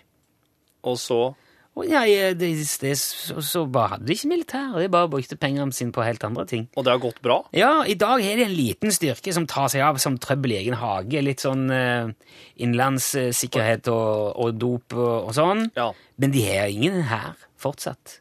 Og 0.85 0.99
så 1.01 1.33
Og 1.79 1.87
ja, 1.87 2.03
det, 2.35 2.49
det, 2.83 2.95
så, 2.99 3.39
så 3.47 3.63
bare 3.71 3.95
hadde 3.95 4.09
de 4.09 4.15
ikke 4.17 4.29
militær, 4.33 4.73
de 4.75 4.89
bare 4.91 5.09
brukte 5.13 5.39
pengene 5.41 5.73
sine 5.73 5.95
på 5.95 6.03
helt 6.05 6.25
andre 6.27 6.45
ting. 6.51 6.65
Og 6.75 6.85
det 6.85 6.93
har 6.93 7.03
gått 7.03 7.21
bra? 7.25 7.39
Ja, 7.57 7.85
i 7.87 7.95
dag 7.99 8.25
er 8.27 8.41
det 8.41 8.49
en 8.49 8.57
liten 8.57 8.95
styrke 8.95 9.33
som 9.37 9.47
tar 9.49 9.71
seg 9.73 9.85
av 9.87 10.01
som 10.03 10.19
trøbbel 10.21 10.57
i 10.57 10.59
egen 10.65 10.77
hage. 10.81 11.23
Litt 11.23 11.45
sånn 11.45 11.71
eh, 11.73 12.11
innenlandssikkerhet 12.61 13.89
og, 13.95 14.35
og 14.35 14.59
dop 14.59 14.97
og, 14.99 15.31
og 15.31 15.37
sånn. 15.39 15.69
Ja. 15.79 15.93
Men 16.21 16.35
de 16.35 16.43
har 16.49 16.75
ingen 16.75 17.07
her 17.09 17.39
fortsatt. 17.61 18.19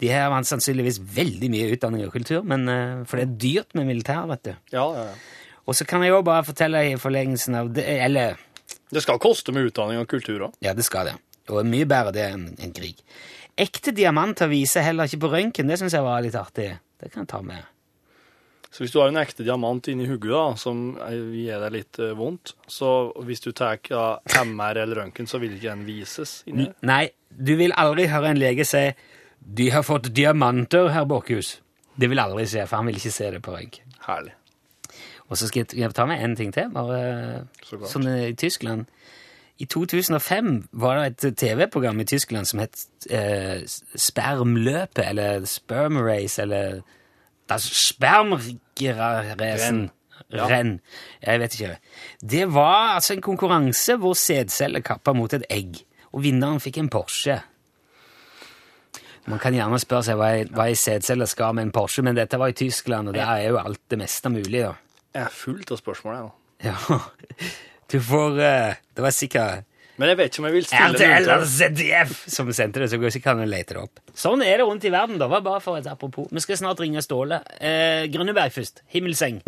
De 0.00 0.10
har 0.12 0.32
sannsynligvis 0.46 1.00
veldig 1.16 1.50
mye 1.52 1.70
utdanning 1.74 2.06
og 2.06 2.14
kultur, 2.14 2.46
men, 2.46 2.68
eh, 2.70 3.02
for 3.08 3.18
det 3.18 3.26
er 3.26 3.36
dyrt 3.42 3.76
med 3.78 3.90
militær, 3.90 4.28
vet 4.30 4.46
du. 4.46 4.54
Ja, 4.74 4.86
ja, 4.96 5.10
ja. 5.10 5.42
Og 5.66 5.76
så 5.78 5.86
kan 5.86 6.02
jeg 6.02 6.10
jo 6.10 6.22
bare 6.26 6.46
fortelle 6.46 6.80
i 6.90 6.96
forlengelsen 6.98 7.58
av 7.58 7.68
det, 7.74 7.84
eller 8.06 8.40
Det 8.92 9.00
skal 9.02 9.20
koste 9.22 9.54
med 9.54 9.70
utdanning 9.70 10.00
og 10.02 10.08
kultur 10.10 10.48
òg. 10.48 10.56
Ja, 10.64 10.74
det 10.76 10.84
skal 10.84 11.10
det. 11.10 11.14
Og 11.50 11.58
er 11.60 11.68
mye 11.68 11.88
bedre 11.90 12.14
det 12.14 12.24
enn 12.30 12.46
en 12.62 12.72
krig. 12.76 13.02
Ekte 13.58 13.92
diamanter 13.94 14.48
viser 14.48 14.84
heller 14.86 15.08
ikke 15.08 15.24
på 15.24 15.32
røntgen. 15.34 15.68
Det 15.68 15.78
syns 15.80 15.96
jeg 15.96 16.06
var 16.06 16.22
litt 16.24 16.38
artig. 16.38 16.70
Det 17.00 17.10
kan 17.12 17.24
jeg 17.24 17.32
ta 17.32 17.42
med. 17.44 17.68
Så 18.72 18.80
hvis 18.80 18.94
du 18.94 19.02
har 19.02 19.10
en 19.10 19.20
ekte 19.20 19.44
diamant 19.44 19.88
inni 19.92 20.06
hodet 20.08 20.30
da, 20.32 20.44
som 20.56 20.78
gir 21.34 21.60
deg 21.60 21.74
litt 21.74 21.98
uh, 22.00 22.14
vondt, 22.16 22.54
så 22.70 23.10
hvis 23.26 23.42
du 23.44 23.50
tar 23.52 23.82
MR 23.84 24.80
eller 24.80 25.02
røntgen, 25.02 25.28
så 25.28 25.40
vil 25.42 25.58
ikke 25.58 25.74
den 25.74 25.82
vises 25.84 26.38
inni? 26.48 26.70
Nei, 26.88 27.10
du 27.28 27.52
vil 27.60 27.74
aldri 27.76 28.06
høre 28.08 28.32
en 28.32 28.40
lege 28.40 28.64
si 28.64 28.86
'De 29.42 29.70
har 29.74 29.82
fått 29.82 30.14
diamanter, 30.14 30.88
herr 30.94 31.04
Borchhus'. 31.04 31.58
Det 31.98 32.08
vil 32.08 32.22
aldri 32.22 32.46
skje, 32.46 32.64
for 32.66 32.76
han 32.78 32.86
vil 32.86 32.96
ikke 32.96 33.12
se 33.12 33.30
det 33.30 33.42
på 33.42 33.52
røntgen. 33.52 33.92
Herlig. 34.06 34.32
Og 35.28 35.36
så 35.36 35.46
skal 35.48 35.66
jeg- 35.66 35.94
ta 35.94 36.06
med 36.06 36.22
en 36.24 36.36
ting 36.36 36.52
til. 36.52 36.70
bare 36.70 37.46
Så 37.62 37.76
sånn 37.84 38.06
eh, 38.06 38.30
I 38.30 38.34
Tyskland 38.34 38.86
I 39.58 39.64
2005 39.68 40.68
var 40.72 40.96
det 41.04 41.24
et 41.24 41.36
TV-program 41.38 42.00
i 42.00 42.04
Tyskland 42.08 42.46
som 42.48 42.58
het 42.62 42.86
eh, 43.10 43.60
Spermløpet, 43.96 45.04
eller 45.08 45.44
Spermrace, 45.44 46.42
eller 46.42 46.80
Das 47.48 47.62
Spermracen. 47.62 49.90
Ja. 50.32 50.46
Renn. 50.48 50.78
Jeg 51.22 51.40
vet 51.40 51.54
ikke. 51.60 51.76
Det 52.30 52.46
var 52.54 52.94
altså 52.94 53.12
en 53.14 53.20
konkurranse 53.20 53.96
hvor 54.00 54.14
sædceller 54.16 54.80
kappa 54.80 55.12
mot 55.12 55.32
et 55.36 55.44
egg, 55.50 55.74
og 56.12 56.22
vinneren 56.24 56.60
fikk 56.60 56.78
en 56.78 56.88
Porsche. 56.88 57.40
Man 59.26 59.38
kan 59.38 59.54
gjerne 59.54 59.78
spørre 59.78 60.02
seg 60.06 60.16
hva 60.18 60.30
ei- 60.40 60.48
hva 60.50 60.64
ei 60.70 60.74
sædcelle 60.78 61.26
skal 61.30 61.54
med 61.54 61.62
en 61.68 61.72
Porsche, 61.72 62.02
men 62.02 62.16
dette 62.16 62.38
var 62.38 62.46
i 62.50 62.56
Tyskland, 62.58 63.08
og 63.08 63.14
der 63.14 63.26
er 63.26 63.48
jo 63.50 63.58
alt 63.60 63.80
det 63.90 63.98
meste 64.00 64.28
mulig, 64.32 64.62
da. 64.64 64.72
Jeg 65.14 65.22
er 65.22 65.28
fullt 65.36 65.70
av 65.70 65.76
spørsmål, 65.78 66.14
jeg 66.14 66.22
nå. 66.22 66.30
Ja, 66.64 66.74
du 67.92 68.00
får 68.00 68.38
uh, 68.40 68.74
Det 68.96 69.04
var 69.04 69.12
sikkert 69.12 69.68
Men 70.00 70.08
jeg 70.08 70.18
vet 70.18 70.32
ikke 70.32 70.42
om 70.42 70.48
jeg 70.48 70.56
vil 70.56 70.66
stille 70.66 70.92
det 70.96 71.08
RTL 71.08 71.28
eller 71.28 71.44
ZDF 71.46 72.14
som 72.32 72.52
sendte 72.56 72.80
det, 72.80 72.88
så 72.90 72.98
går 72.98 73.12
sikkert 73.12 73.36
an 73.36 73.44
å 73.44 73.48
lete 73.50 73.76
det 73.76 73.82
opp. 73.84 74.00
Sånn 74.16 74.40
er 74.42 74.56
det 74.58 74.64
rundt 74.66 74.86
i 74.88 74.90
verden, 74.90 75.20
da. 75.20 75.28
Var 75.30 75.44
bare 75.44 75.60
for 75.62 75.78
et 75.78 75.86
apropos. 75.86 76.26
Vi 76.32 76.42
skal 76.42 76.58
snart 76.58 76.80
ringe 76.80 77.04
Ståle. 77.04 77.42
Uh, 77.60 78.08
Grønneberg 78.10 78.56
først. 78.56 78.82
Himmelseng. 78.90 79.42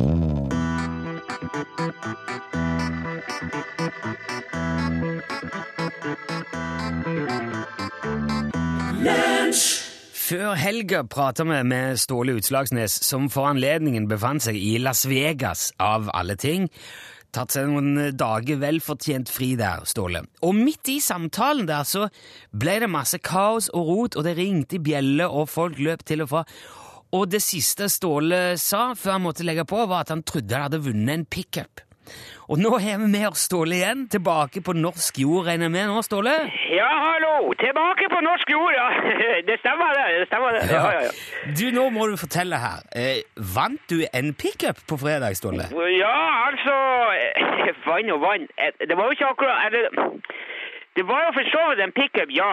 Før 10.25 10.55
helga 10.57 11.03
prata 11.09 11.45
vi 11.49 11.59
med 11.69 11.99
Ståle 12.01 12.37
Utslagsnes, 12.39 12.95
som 13.05 13.27
for 13.33 13.51
anledningen 13.51 14.07
befant 14.09 14.45
seg 14.45 14.57
i 14.61 14.77
Las 14.81 15.05
Vegas, 15.09 15.71
av 15.81 16.13
alle 16.15 16.37
ting. 16.41 16.71
Tatt 17.35 17.51
seg 17.51 17.67
noen 17.67 18.13
dager 18.15 18.61
velfortjent 18.63 19.31
fri 19.33 19.55
der, 19.59 19.83
Ståle. 19.91 20.23
Og 20.47 20.55
midt 20.55 20.87
i 20.93 21.01
samtalen 21.03 21.67
der 21.67 21.83
så 21.89 22.07
ble 22.55 22.77
det 22.85 22.91
masse 22.93 23.19
kaos 23.19 23.71
og 23.75 23.89
rot, 23.89 24.19
og 24.19 24.27
det 24.27 24.37
ringte 24.39 24.79
i 24.79 24.85
bjeller, 24.85 25.27
og 25.27 25.51
folk 25.51 25.81
løp 25.83 26.05
til 26.07 26.23
og 26.23 26.31
fra. 26.31 26.45
Og 27.15 27.27
det 27.31 27.43
siste 27.43 27.89
Ståle 27.91 28.55
sa 28.59 28.93
før 28.99 29.17
han 29.17 29.27
måtte 29.27 29.47
legge 29.47 29.67
på, 29.67 29.83
var 29.91 30.07
at 30.07 30.15
han 30.15 30.23
trodde 30.27 30.55
han 30.55 30.69
hadde 30.69 30.83
vunnet 30.87 31.15
en 31.19 31.27
pickup. 31.27 31.84
Og 32.53 32.59
nå 32.61 32.71
har 32.77 32.99
vi 33.01 33.07
med 33.09 33.25
oss 33.31 33.47
Ståle 33.49 33.79
igjen, 33.79 34.03
tilbake 34.13 34.61
på 34.65 34.75
norsk 34.77 35.17
jord, 35.23 35.47
regner 35.47 35.65
jeg 35.71 35.73
med 35.73 35.87
nå, 35.89 36.03
Ståle? 36.05 36.33
Ja, 36.75 36.89
hallo! 37.07 37.55
Tilbake 37.61 38.09
på 38.13 38.21
norsk 38.25 38.51
jord, 38.53 38.73
ja! 38.77 38.89
Det 39.49 39.57
stemmer, 39.63 39.97
det. 39.97 40.05
det 40.21 40.27
stemmer 40.29 40.57
det. 40.57 40.63
Ja, 40.73 40.83
ja, 40.93 41.01
ja. 41.07 41.55
Du, 41.57 41.65
nå 41.77 41.87
må 41.95 42.07
du 42.11 42.17
fortelle 42.21 42.59
her. 42.61 42.85
Eh, 42.97 43.23
vant 43.57 43.81
du 43.91 44.03
en 44.13 44.33
pickup 44.37 44.81
på 44.89 44.99
fredag, 45.01 45.37
Ståle? 45.41 45.71
Ja, 45.97 46.15
altså 46.51 46.77
eh, 47.17 47.73
Vann 47.89 48.13
og 48.13 48.21
vann. 48.25 48.45
Eh, 48.61 48.73
Det 48.89 48.97
var 48.97 49.09
jo 49.09 49.17
ikke 49.17 49.31
akkurat 49.33 49.67
eller, 49.71 50.13
Det 50.97 51.05
var 51.09 51.25
jo 51.27 51.33
for 51.41 51.49
så 51.57 51.65
vidt 51.73 51.85
en 51.89 51.97
pickup, 51.97 52.31
ja. 52.33 52.53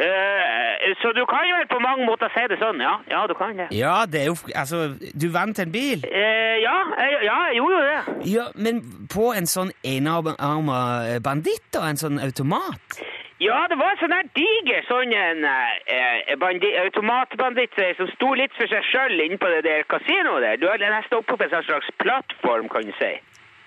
Eh, 0.00 0.94
så 1.02 1.12
du 1.14 1.22
kan 1.30 1.46
vel 1.46 1.68
på 1.70 1.78
mange 1.78 2.06
måter 2.06 2.32
si 2.34 2.42
det 2.50 2.58
sånn, 2.58 2.80
ja. 2.82 2.96
Ja, 3.10 3.26
du 3.30 3.34
kan 3.38 3.54
det. 3.56 3.68
Ja, 3.70 4.04
det 4.10 4.24
er 4.24 4.30
jo 4.32 4.36
Altså, 4.54 4.96
du 5.14 5.28
vant 5.30 5.58
en 5.62 5.72
bil. 5.72 6.02
Eh, 6.10 6.56
ja, 6.62 6.76
jeg, 6.98 7.18
ja, 7.28 7.38
jeg 7.50 7.60
gjorde 7.60 7.78
jo 7.78 7.84
det. 7.90 8.30
Ja, 8.32 8.46
men 8.54 8.82
på 9.12 9.30
en 9.38 9.46
sånn 9.46 9.70
enarma 9.86 10.80
banditt, 11.22 11.66
da? 11.72 11.86
En 11.90 12.00
sånn 12.00 12.18
automat? 12.18 13.02
Ja, 13.42 13.66
det 13.68 13.76
var 13.78 13.92
en 13.92 13.98
sånn 14.00 14.14
her 14.14 14.28
diger 14.38 14.84
sånn 14.86 15.12
en 15.18 15.42
eh, 15.44 16.34
bandi, 16.38 16.70
automatbanditt 16.84 17.74
eh, 17.82 17.94
som 17.98 18.06
sto 18.14 18.30
litt 18.38 18.54
for 18.54 18.70
seg 18.70 18.86
sjøl 18.88 19.18
inne 19.24 19.38
på 19.42 19.50
det 19.50 19.64
der 19.66 19.86
kasinoet 19.90 20.44
der. 20.46 20.60
Du 20.62 20.68
hadde 20.70 20.90
nesten 20.90 21.18
oppe 21.18 21.36
på 21.36 21.48
en 21.48 21.66
slags 21.66 21.90
plattform, 22.02 22.70
kan 22.72 22.86
du 22.86 22.94
si. 23.00 23.10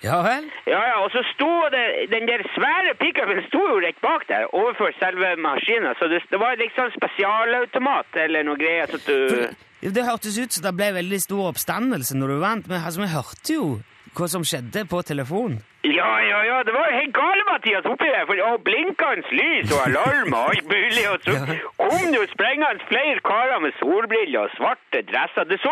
Ja 0.06 0.20
vel? 0.22 0.46
Ja, 0.70 0.82
ja, 0.92 0.98
og 1.02 1.10
så 1.10 1.24
sto 1.34 1.50
det, 1.74 1.86
den 2.12 2.28
der 2.30 2.44
svære 2.54 2.94
pickupen 3.02 3.42
sto 3.48 3.62
jo 3.66 3.80
rett 3.82 3.98
bak 4.04 4.28
der, 4.30 4.46
overfor 4.54 4.94
selve 5.00 5.34
maskinen, 5.42 5.96
så 5.98 6.10
det, 6.12 6.22
det 6.30 6.40
var 6.42 6.60
liksom 6.60 6.92
spesialautomat 6.94 8.20
eller 8.28 8.46
noe 8.46 8.60
greier, 8.62 8.92
så 8.94 9.02
du... 9.08 9.18
For 9.82 9.94
det 9.94 10.06
hørtes 10.06 10.38
ut 10.38 10.54
som 10.54 10.66
det 10.68 10.74
ble 10.78 10.92
veldig 11.00 11.20
stor 11.22 11.50
oppstandelse 11.52 12.18
når 12.18 12.34
du 12.34 12.38
vant, 12.42 12.70
men 12.70 12.82
altså, 12.82 13.02
vi 13.04 13.10
hørte 13.14 13.58
jo 13.58 13.66
hva 14.18 14.30
som 14.30 14.46
skjedde 14.46 14.86
på 14.90 15.02
telefon. 15.06 15.60
Ja, 15.84 16.20
ja, 16.32 16.40
ja, 16.44 16.58
det 16.66 16.74
var 16.74 16.84
jo 16.90 16.94
helt 17.00 17.14
gale, 17.14 17.42
Mathias, 17.52 17.86
oppi 17.86 18.08
der, 18.10 18.26
for 18.30 18.40
og 18.50 18.64
blinkende 18.68 19.24
lys 19.40 19.70
og 19.76 19.82
alarm 19.88 20.34
og 20.34 20.44
alt 20.50 20.66
mulig, 20.74 21.04
og 21.12 21.18
så 21.26 21.34
kom 21.82 22.06
det 22.12 22.18
jo 22.22 22.26
sprengende 22.36 22.82
flere 22.92 23.20
karer 23.30 23.60
med 23.66 23.72
solbriller 23.80 24.40
og 24.46 24.50
svarte 24.58 25.00
dresser. 25.12 25.44
Det 25.52 25.60
så, 25.66 25.72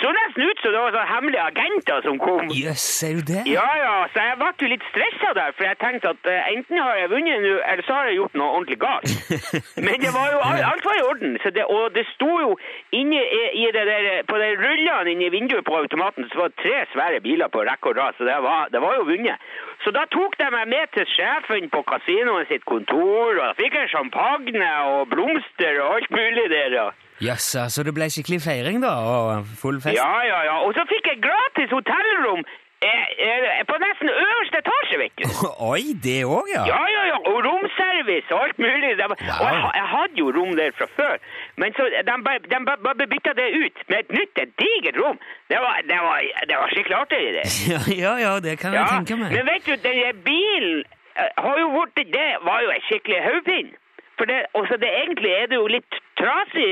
så 0.00 0.08
nesten 0.18 0.42
ut 0.48 0.58
som 0.62 0.72
det 0.74 0.80
var 0.82 0.94
sånne 0.96 1.12
hemmelige 1.14 1.44
agenter 1.50 1.98
som 2.06 2.18
kom. 2.26 2.48
Jøss, 2.62 2.86
er 3.08 3.12
du 3.18 3.22
det? 3.32 3.42
Ja, 3.56 3.68
ja, 3.84 3.94
så 4.12 4.26
jeg 4.28 4.38
ble 4.40 4.50
jo 4.62 4.72
litt 4.72 4.86
stressa 4.90 5.30
der, 5.38 5.54
for 5.56 5.68
jeg 5.68 5.80
tenkte 5.84 6.14
at 6.14 6.30
uh, 6.32 6.50
enten 6.54 6.82
har 6.86 6.94
jeg 7.02 7.12
vunnet 7.14 7.44
nå, 7.44 7.54
eller 7.70 7.84
så 7.86 7.98
har 7.98 8.10
jeg 8.10 8.18
gjort 8.22 8.40
noe 8.40 8.50
ordentlig 8.56 8.78
galt. 8.86 9.14
Men 9.86 10.00
det 10.04 10.12
var 10.16 10.26
jo, 10.34 10.42
alt, 10.48 10.64
alt 10.70 10.88
var 10.88 10.98
i 10.98 11.06
orden, 11.10 11.38
så 11.44 11.54
det, 11.54 11.68
og 11.76 11.92
det 11.96 12.06
sto 12.14 12.32
jo 12.44 12.50
inne 12.98 13.20
i, 13.20 13.42
i 13.62 13.68
det 13.76 13.84
der, 13.90 14.10
på 14.32 14.40
de 14.42 14.50
rullene 14.64 15.14
inne 15.14 15.28
i 15.28 15.32
vinduet 15.36 15.66
på 15.68 15.78
automaten, 15.84 16.26
så 16.32 16.42
var 16.42 16.52
det 16.52 16.60
tre 16.64 16.84
svære 16.96 17.22
biler 17.28 17.52
på 17.52 17.66
rekke 17.68 17.92
og 17.92 18.00
rad, 18.00 18.18
så 18.18 18.26
det 18.26 18.40
var, 18.48 18.72
det 18.72 18.82
var 18.82 18.98
jo 18.98 19.08
vunnet. 19.12 19.51
Så 19.84 19.90
da 19.90 20.04
tok 20.14 20.36
de 20.38 20.48
meg 20.54 20.68
med 20.70 20.90
til 20.94 21.06
sjefen 21.10 21.70
på 21.72 21.82
kasinoet 21.88 22.50
sitt 22.50 22.64
kontor, 22.70 23.32
og 23.34 23.40
da 23.40 23.52
fikk 23.58 23.74
jeg 23.80 23.90
champagne 23.90 24.68
og 24.92 25.08
blomster 25.10 25.80
og 25.82 25.96
alt 25.96 26.12
mulig 26.14 26.46
der, 26.52 26.76
ja. 26.78 26.90
Jøss, 27.22 27.52
så 27.74 27.82
det 27.86 27.94
ble 27.94 28.08
skikkelig 28.10 28.40
feiring, 28.42 28.80
da? 28.82 28.92
Og 29.06 29.50
full 29.58 29.78
fest? 29.82 29.98
Ja, 29.98 30.22
ja, 30.26 30.40
ja. 30.48 30.56
Og 30.66 30.74
så 30.74 30.86
fikk 30.90 31.10
jeg 31.10 31.22
gratis 31.22 31.74
hotellrom 31.74 32.42
eh, 32.88 33.06
eh, 33.26 33.62
på 33.70 33.76
nesten 33.82 34.08
øverste 34.10 34.60
etasje, 34.62 34.98
vet 35.02 35.14
du. 35.18 35.24
Oi, 35.72 35.84
det 36.06 36.18
òg, 36.26 36.46
ja? 36.54 36.62
Ja, 36.72 36.80
ja, 36.96 37.02
ja. 37.12 37.18
Og 37.30 37.38
romservice 37.46 38.28
og 38.34 38.40
alt 38.44 38.58
mulig. 38.64 38.92
De, 39.00 39.04
Og 39.10 39.18
jeg, 39.52 39.60
jeg 39.80 39.86
hadde 39.94 40.16
jo 40.22 40.30
rom 40.36 40.56
der 40.60 40.70
fra 40.78 40.88
før. 40.96 41.16
Men 41.60 41.74
så 41.78 41.86
de 41.92 42.16
bare, 42.26 42.40
de 42.52 42.58
bare, 42.68 42.80
bare 42.86 43.08
bytta 43.14 43.34
det 43.40 43.48
ut 43.62 43.84
med 43.90 43.98
et 44.04 44.10
nytt, 44.18 44.42
et 44.44 44.54
digert 44.62 44.98
rom. 45.02 45.20
Det 45.52 45.60
var, 45.64 45.78
det 45.90 46.00
var, 46.06 46.18
det 46.50 46.56
var 46.62 46.74
skikkelig 46.74 46.98
artig. 47.02 47.22
det. 47.38 47.44
Ja, 47.72 47.80
ja, 48.04 48.12
ja, 48.26 48.32
det 48.46 48.58
kan 48.62 48.74
jeg 48.74 48.88
tenke 48.90 49.16
meg. 49.20 49.30
Men 49.36 49.46
vet 49.52 49.66
du, 49.68 49.76
den 49.88 50.24
bilen 50.26 50.82
eh, 51.16 51.30
har 51.44 51.56
jo 51.62 51.68
vært 51.76 52.02
Det 52.16 52.28
var 52.48 52.58
jo 52.66 52.74
en 52.74 52.84
skikkelig 52.88 53.20
hodepine. 53.28 53.78
For 54.18 54.28
det, 54.28 54.42
også 54.58 54.76
det, 54.82 54.90
egentlig 55.02 55.30
er 55.34 55.46
det 55.50 55.56
jo 55.56 55.66
litt 55.72 55.94
trasig 56.20 56.68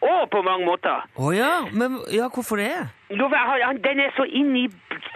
òg, 0.00 0.22
på 0.32 0.40
mange 0.42 0.64
måter. 0.66 1.04
Å 1.20 1.32
ja, 1.36 1.50
men 1.70 1.98
ja, 2.14 2.30
hvorfor 2.32 2.58
det? 2.62 2.72
Den 3.08 4.00
er 4.04 4.10
så 4.16 4.24
inn 4.28 4.52
i 4.56 4.66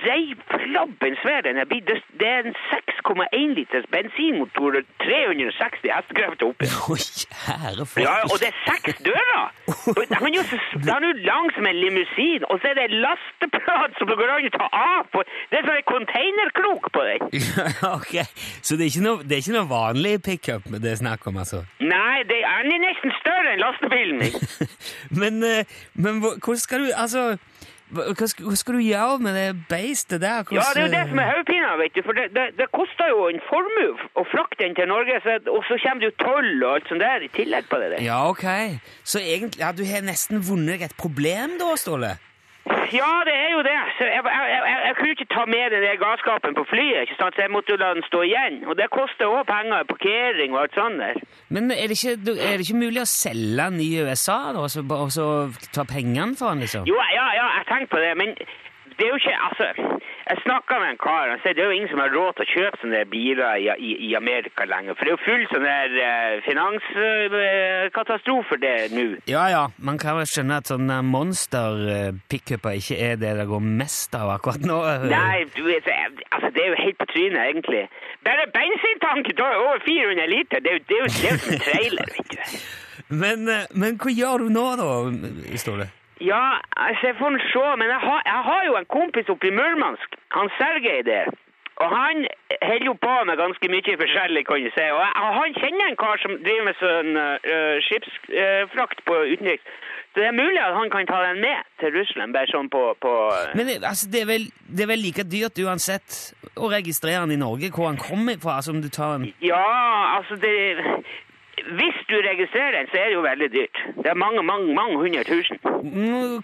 breiflabben 0.03 1.17
svær, 1.23 1.41
denne 1.47 1.65
bilen. 1.71 1.87
Det, 1.91 1.99
det 2.21 2.29
er 2.29 2.47
en 2.49 2.57
6,1 2.73 3.53
liters 3.59 3.87
bensinmotor 3.95 4.79
360 5.05 5.93
hestekrefter 5.97 6.47
oppi. 6.49 6.69
Å, 6.93 6.97
kjære. 6.97 7.87
Ja, 8.05 8.15
og 8.31 8.37
det 8.43 8.49
er 8.53 8.59
seks 8.65 9.03
dører! 9.07 9.45
Han 10.23 10.31
er 10.31 10.39
jo 10.39 10.45
er 10.45 11.21
lang 11.27 11.51
som 11.57 11.69
en 11.69 11.79
limousin, 11.85 12.47
og 12.49 12.63
så 12.63 12.73
er 12.73 12.81
det 12.81 12.89
en 12.89 12.99
lasteplat 13.05 13.99
som 13.99 14.11
går 14.11 14.35
an 14.37 14.49
å 14.49 14.55
ta 14.57 14.71
av 14.81 15.13
på. 15.13 15.25
Det 15.51 15.61
er 15.61 15.69
sånn 15.69 15.81
en 15.83 15.89
containerkrok 15.93 16.91
på 16.97 17.07
den. 17.11 17.29
Ok. 17.93 18.15
Så 18.65 18.77
det 18.79 18.87
er 18.87 18.93
ikke 18.93 19.05
noe, 19.05 19.25
det 19.27 19.37
er 19.37 19.43
ikke 19.43 19.57
noe 19.57 19.69
vanlig 19.69 20.17
pickup 20.25 20.69
det 20.73 20.93
er 20.93 20.99
snakk 21.01 21.27
om, 21.29 21.39
altså? 21.43 21.63
Nei, 21.83 22.23
det, 22.29 22.41
er 22.47 22.69
nesten 22.71 23.13
større 23.21 23.53
enn 23.53 23.63
lastebilen 23.63 24.21
min. 24.23 24.69
men, 25.21 25.43
eh, 25.47 25.81
men 25.95 26.23
hvordan 26.23 26.61
skal 26.63 26.87
du 26.87 26.91
Altså, 26.93 27.37
hva 27.93 28.27
skal, 28.29 28.47
hva 28.49 28.57
skal 28.57 28.79
du 28.79 28.83
gjøre 28.85 29.19
med 29.25 29.37
det 29.37 29.47
beistet 29.69 30.23
der? 30.23 30.47
Ja, 30.55 30.65
det 30.73 30.83
er 30.83 30.87
jo 30.87 30.93
det 30.95 31.05
som 31.11 31.21
er 31.21 31.31
hodepina, 31.33 31.75
vet 31.81 31.95
du. 31.97 32.03
For 32.07 32.17
det, 32.17 32.27
det, 32.37 32.47
det 32.59 32.69
koster 32.73 33.13
jo 33.13 33.29
en 33.29 33.41
formue 33.49 34.09
å 34.17 34.25
frakte 34.33 34.65
den 34.65 34.77
til 34.79 34.89
Norge, 34.91 35.21
så, 35.25 35.37
og 35.53 35.63
så 35.69 35.79
kommer 35.83 36.05
det 36.05 36.13
jo 36.13 36.17
toll 36.25 36.51
og 36.63 36.69
alt 36.77 36.91
sånt 36.91 37.05
der 37.05 37.27
i 37.27 37.31
tillegg 37.37 37.69
på 37.71 37.81
det 37.83 37.95
der. 37.95 38.05
Ja, 38.07 38.23
ok. 38.33 38.47
Så 39.05 39.21
egentlig, 39.21 39.61
ja, 39.61 39.73
du 39.77 39.85
har 39.89 40.05
nesten 40.07 40.41
vunnet 40.47 40.85
et 40.89 40.97
problem 40.99 41.59
da, 41.61 41.75
Ståle? 41.81 42.17
Ja, 43.01 43.13
det 43.29 43.35
er 43.45 43.51
jo 43.57 43.63
det. 43.67 43.79
Så 43.99 44.05
jeg, 44.15 44.23
jeg, 44.39 44.47
jeg, 44.55 44.77
jeg 44.87 44.95
kunne 44.97 45.15
ikke 45.17 45.29
ta 45.37 45.43
med 45.55 45.65
den 45.75 45.85
galskapen 46.05 46.55
på 46.59 46.65
flyet, 46.73 47.01
ikke 47.05 47.17
sant? 47.19 47.35
så 47.35 47.43
jeg 47.45 47.51
måtte 47.55 47.73
jo 47.75 47.79
la 47.81 47.91
den 47.97 48.05
stå 48.07 48.21
igjen. 48.29 48.59
Og 48.69 48.77
det 48.79 48.87
koster 48.99 49.27
òg 49.27 49.47
penger, 49.51 49.87
parkering 49.93 50.55
og 50.55 50.61
alt 50.63 50.77
sånt 50.79 51.03
der. 51.03 51.23
Men 51.55 51.71
er 51.75 51.87
det, 51.91 51.97
ikke, 51.99 52.15
er 52.49 52.55
det 52.61 52.67
ikke 52.67 52.83
mulig 52.85 53.03
å 53.03 53.09
selge 53.09 53.57
den 53.59 53.81
i 53.83 53.91
USA, 54.05 54.39
da, 54.55 54.67
og 54.67 54.71
så, 54.75 54.85
og 54.85 55.11
så 55.17 55.27
ta 55.75 55.87
pengene 55.89 56.39
for 56.39 56.53
den, 56.53 56.63
liksom? 56.67 56.87
Jo, 56.91 57.01
ja, 57.17 57.27
ja, 57.39 57.49
jeg 57.59 57.69
tenkte 57.73 57.97
på 57.97 58.05
det, 58.05 58.13
men 58.21 58.37
det 59.03 59.09
er 59.09 59.15
jo 59.15 59.19
ikke 59.19 59.39
Altså, 59.43 59.67
jeg 60.31 60.39
snakka 60.47 60.73
med 60.81 60.89
en 60.93 61.01
kar, 61.03 61.31
han 61.33 61.41
sier 61.43 61.55
det 61.57 61.63
er 61.63 61.69
jo 61.71 61.77
ingen 61.77 61.91
som 61.91 62.03
har 62.03 62.11
råd 62.15 62.33
til 62.37 62.45
å 62.45 62.53
kjøpe 62.53 62.77
sånne 62.81 63.01
biler 63.11 63.51
i, 63.59 63.61
i, 63.75 63.77
i 64.07 64.09
Amerika 64.15 64.63
lenger. 64.71 64.95
For 64.95 65.03
det 65.05 65.11
er 65.11 65.17
jo 65.17 65.27
full 65.27 65.45
sånn 65.51 65.67
der 65.67 65.91
uh, 65.99 66.35
finanskatastrofe 66.47 68.55
det 68.63 68.77
nå. 68.95 69.07
Ja, 69.31 69.45
ja, 69.51 69.65
man 69.83 69.97
kan 70.03 70.13
vel 70.21 70.29
skjønne 70.31 70.55
at 70.63 70.71
sånne 70.71 70.97
monster-pickuper 71.09 72.73
ikke 72.79 72.97
er 73.09 73.15
det 73.23 73.33
det 73.41 73.47
går 73.51 73.63
mest 73.83 74.11
av 74.19 74.27
akkurat 74.37 74.63
nå. 74.71 74.79
Nei, 75.17 75.39
du 75.57 75.63
vet, 75.67 75.87
altså 76.31 76.49
det 76.55 76.61
er 76.65 76.71
jo 76.71 76.77
helt 76.85 76.99
på 77.03 77.07
trynet, 77.13 77.43
egentlig. 77.43 77.85
Bare 78.29 78.45
bensintanken 78.55 79.35
tar 79.41 79.53
over 79.59 79.79
400 79.83 80.31
liter. 80.31 80.57
Det 80.63 80.71
er 80.71 80.77
jo, 80.79 80.83
det 80.89 80.97
er 80.97 81.01
jo, 81.03 81.07
det 81.19 81.27
er 81.27 81.33
jo 81.35 81.39
som 81.43 81.53
en 81.59 81.67
trailer, 81.67 82.07
vet 82.17 82.29
du. 82.37 82.41
Men, 83.23 83.39
eh, 83.51 83.67
men 83.77 83.99
hva 84.01 84.11
gjør 84.15 84.47
du 84.47 84.49
nå, 84.55 84.63
da, 84.79 84.87
Ståle? 85.61 85.87
Ja, 86.31 86.45
altså 86.87 87.03
jeg 87.11 87.17
får 87.21 87.39
se, 87.53 87.67
men 87.81 87.89
jeg 87.95 88.01
har, 88.09 88.21
jeg 88.33 88.43
har 88.49 88.63
jo 88.69 88.75
en 88.81 88.91
kompis 88.97 89.33
oppe 89.33 89.49
i 89.49 89.57
Murmansk, 89.61 90.09
han 90.37 90.51
Sergej 90.59 91.03
der. 91.13 91.29
Og 91.83 91.89
han 91.99 92.17
holder 92.69 92.87
jo 92.91 92.95
på 93.07 93.15
med 93.29 93.41
ganske 93.45 93.67
mye 93.75 93.95
forskjellig, 94.03 94.43
kan 94.47 94.61
du 94.65 94.71
si. 94.77 94.87
Og 94.97 95.01
jeg, 95.05 95.13
han 95.39 95.57
kjenner 95.61 95.87
en 95.89 96.01
kar 96.03 96.21
som 96.25 96.37
driver 96.47 96.67
med 96.69 96.77
sånn 96.83 97.11
uh, 97.23 97.77
skipsfrakt 97.87 99.03
på 99.09 99.17
utenriks. 99.33 99.67
Så 100.13 100.21
det 100.21 100.29
er 100.29 100.37
mulig 100.37 100.61
at 100.61 100.77
han 100.77 100.91
kan 100.93 101.09
ta 101.09 101.23
den 101.25 101.41
med 101.41 101.59
til 101.81 101.95
Russland, 101.97 102.35
bare 102.37 102.51
sånn 102.53 102.69
på, 102.69 102.83
på 103.01 103.13
Men 103.57 103.71
eh, 103.73 103.81
altså, 103.81 104.11
det, 104.13 104.21
er 104.23 104.29
vel, 104.29 104.45
det 104.69 104.85
er 104.85 104.91
vel 104.93 105.05
like 105.07 105.25
dyrt 105.25 105.61
uansett 105.65 106.19
å 106.61 106.69
registrere 106.69 107.25
den 107.25 107.39
i 107.39 107.41
Norge, 107.41 107.73
hvor 107.73 107.89
han 107.89 108.01
kommer 108.01 108.37
fra, 108.43 108.59
som 108.67 108.83
du 108.85 108.91
tar 108.93 109.17
den 109.17 109.31
Ja, 109.41 109.65
altså 110.19 110.37
det 110.37 110.53
Hvis 111.79 111.99
du 112.11 112.15
registrerer 112.31 112.73
den, 112.79 112.87
så 112.93 112.97
er 112.99 113.05
det 113.11 113.15
jo 113.15 113.21
veldig 113.23 113.49
dyrt. 113.53 113.77
Det 114.03 114.07
er 114.11 114.15
mange, 114.15 114.43
mange, 114.43 114.75
mange 114.75 114.97
hundre 114.99 115.25
tusen. 115.25 115.59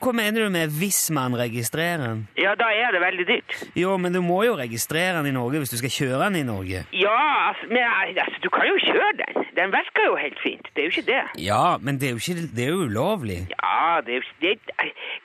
Hva 0.02 0.12
mener 0.12 0.44
du 0.44 0.48
med 0.50 0.68
'hvis 0.70 1.11
man 1.11 1.35
registrerer 1.37 1.98
den'? 2.07 2.22
Ja, 2.38 2.54
da 2.54 2.64
er 2.85 2.90
det 2.92 3.00
veldig 3.00 3.26
dyrt. 3.26 3.50
Jo, 3.76 3.96
men 3.96 4.12
du 4.14 4.20
må 4.22 4.42
jo 4.44 4.54
registrere 4.57 5.16
den 5.18 5.26
i 5.26 5.31
Norge 5.40 5.59
hvis 5.59 5.70
du 5.70 5.76
skal 5.78 5.90
kjøre 5.90 6.24
den 6.24 6.37
i 6.37 6.42
Norge. 6.42 6.85
Ja, 6.92 7.48
altså, 7.48 7.66
men, 7.68 7.83
altså 8.18 8.38
du 8.42 8.48
kan 8.48 8.66
jo 8.68 8.76
kjøre 8.78 9.12
den. 9.22 9.44
Den 9.57 9.68
virker 9.78 10.02
jo 10.07 10.14
helt 10.16 10.38
fint. 10.42 10.66
Det 10.74 10.78
er 10.83 10.87
jo 10.87 10.92
ikke 10.96 11.07
det. 11.14 11.24
Ja, 11.50 11.76
men 11.81 11.98
det 11.98 12.07
er 12.09 12.11
jo, 12.14 12.20
ikke, 12.22 12.35
det 12.57 12.62
er 12.64 12.70
jo 12.76 12.81
ulovlig. 12.90 13.40
Ja, 13.62 14.00
det 14.07 14.12
er, 14.14 14.20
jo- 14.22 14.37
det, 14.40 14.50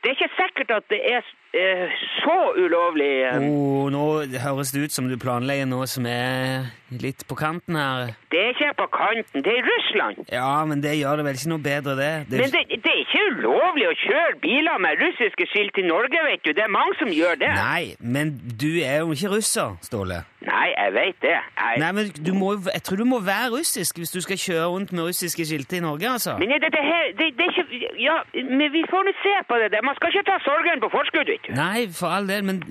det 0.01 0.05
er 0.09 0.15
ikke 0.17 0.29
sikkert 0.41 0.69
at 0.77 0.83
det 0.89 1.01
er 1.13 1.21
eh, 1.53 1.93
så 2.23 2.37
ulovlig. 2.57 3.11
eh. 3.29 3.37
Og 3.45 3.91
nå 3.93 4.05
høres 4.43 4.71
det 4.73 4.85
ut 4.87 4.95
som 4.95 5.07
du 5.09 5.17
planlegger 5.21 5.67
noe 5.69 5.87
som 5.87 6.05
er 6.09 6.71
litt 6.93 7.23
på 7.29 7.37
kanten 7.39 7.77
her. 7.77 8.13
Det 8.33 8.39
er 8.41 8.51
ikke 8.53 8.73
på 8.81 8.87
kanten, 8.93 9.41
det 9.45 9.53
er 9.53 9.61
i 9.61 9.65
Russland. 9.67 10.25
Ja, 10.33 10.65
men 10.69 10.81
det 10.83 10.97
gjør 10.99 11.21
det 11.21 11.25
vel 11.29 11.39
ikke 11.39 11.53
noe 11.53 11.63
bedre, 11.65 11.95
det. 11.97 12.11
det 12.29 12.41
Men 12.41 12.53
det, 12.53 12.63
det 12.83 12.91
er 12.91 13.01
ikke 13.05 13.23
ulovlig 13.37 13.87
å 13.89 13.95
kjøre 14.03 14.35
biler 14.43 14.83
med 14.85 15.01
russiske 15.01 15.47
skilt 15.53 15.77
i 15.81 15.87
Norge, 15.87 16.25
vet 16.29 16.43
du. 16.45 16.53
Det 16.53 16.65
er 16.65 16.73
mange 16.73 16.97
som 17.01 17.09
gjør 17.13 17.39
det. 17.41 17.53
Nei, 17.57 17.95
men 17.99 18.35
du 18.61 18.69
er 18.81 19.01
jo 19.01 19.13
ikke 19.15 19.33
russer, 19.37 19.77
Ståle. 19.85 20.21
Nei, 20.43 20.67
jeg 20.75 20.93
vet 20.93 21.17
det. 21.21 21.35
Jeg, 21.59 21.79
Nei, 21.83 21.91
men 21.97 22.09
du 22.27 22.33
må, 22.35 22.49
jeg 22.73 22.83
tror 22.83 22.99
du 22.99 23.05
må 23.07 23.19
være 23.23 23.49
russisk 23.57 23.97
hvis 24.01 24.11
du 24.15 24.19
skal 24.25 24.37
kjøre 24.45 24.65
rundt 24.73 24.91
med 24.91 25.03
russiske 25.09 25.45
skilter 25.45 25.77
i 25.77 25.83
Norge, 25.87 26.09
altså. 26.09 26.35
Men 26.41 26.51
det, 26.63 26.71
det, 26.75 26.83
her, 26.91 27.03
det, 27.19 27.27
det 27.37 27.45
er 27.47 27.51
ikke 27.51 27.91
Ja, 28.03 28.17
men 28.33 28.67
vi 28.75 28.83
får 28.91 29.07
nå 29.07 29.13
se 29.23 29.35
på 29.49 29.59
det 29.61 29.71
der. 29.73 29.85
Man 29.89 29.95
skal 29.95 30.11
ikke 30.11 30.25
ta 30.31 30.39
sorgen 30.47 30.83
på 30.83 30.89
forskudd, 30.97 31.31
vet 31.31 31.47
du. 31.47 31.53
Nei, 31.55 31.87
for 31.99 32.07
all 32.17 32.27
del, 32.27 32.43
men 32.49 32.63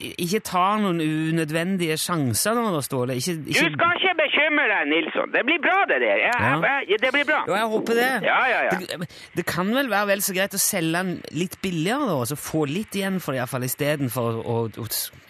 ikke 0.00 0.40
ta 0.48 0.64
noen 0.80 1.00
unødvendige 1.04 1.96
sjanser 2.00 2.56
nå, 2.56 2.80
Ståle. 2.84 3.16
Ikke, 3.20 3.34
Du 3.44 3.52
skal 3.52 3.70
ikke 3.98 4.14
bekymre 4.20 4.66
deg, 4.70 4.88
Nilsson. 4.90 5.32
Det 5.34 5.42
blir 5.48 5.60
bra, 5.64 5.78
det 5.90 6.00
der. 6.00 6.16
Jeg, 6.24 6.34
Ja. 6.40 6.80
jeg, 6.88 7.00
det 7.02 7.12
blir 7.12 7.24
bra. 7.28 7.40
Jo, 7.48 7.54
jeg 7.58 7.68
håper 7.74 7.98
det. 8.00 8.08
Ja, 8.24 8.40
ja, 8.48 8.60
ja. 8.68 8.78
Det, 8.80 9.10
det 9.36 9.46
kan 9.46 9.74
vel 9.76 9.90
være 9.92 10.06
vel 10.14 10.22
så 10.24 10.34
greit 10.36 10.56
å 10.56 10.62
selge 10.62 10.96
den 10.98 11.12
litt 11.36 11.58
billigere, 11.62 12.06
da, 12.08 12.14
og 12.22 12.26
så 12.32 12.36
få 12.40 12.64
litt 12.70 12.96
igjen 12.96 13.20
for 13.20 13.32
det, 13.36 13.42
iallfall, 13.42 13.66
istedenfor 13.68 14.40
å, 14.40 14.58
å 14.80 14.86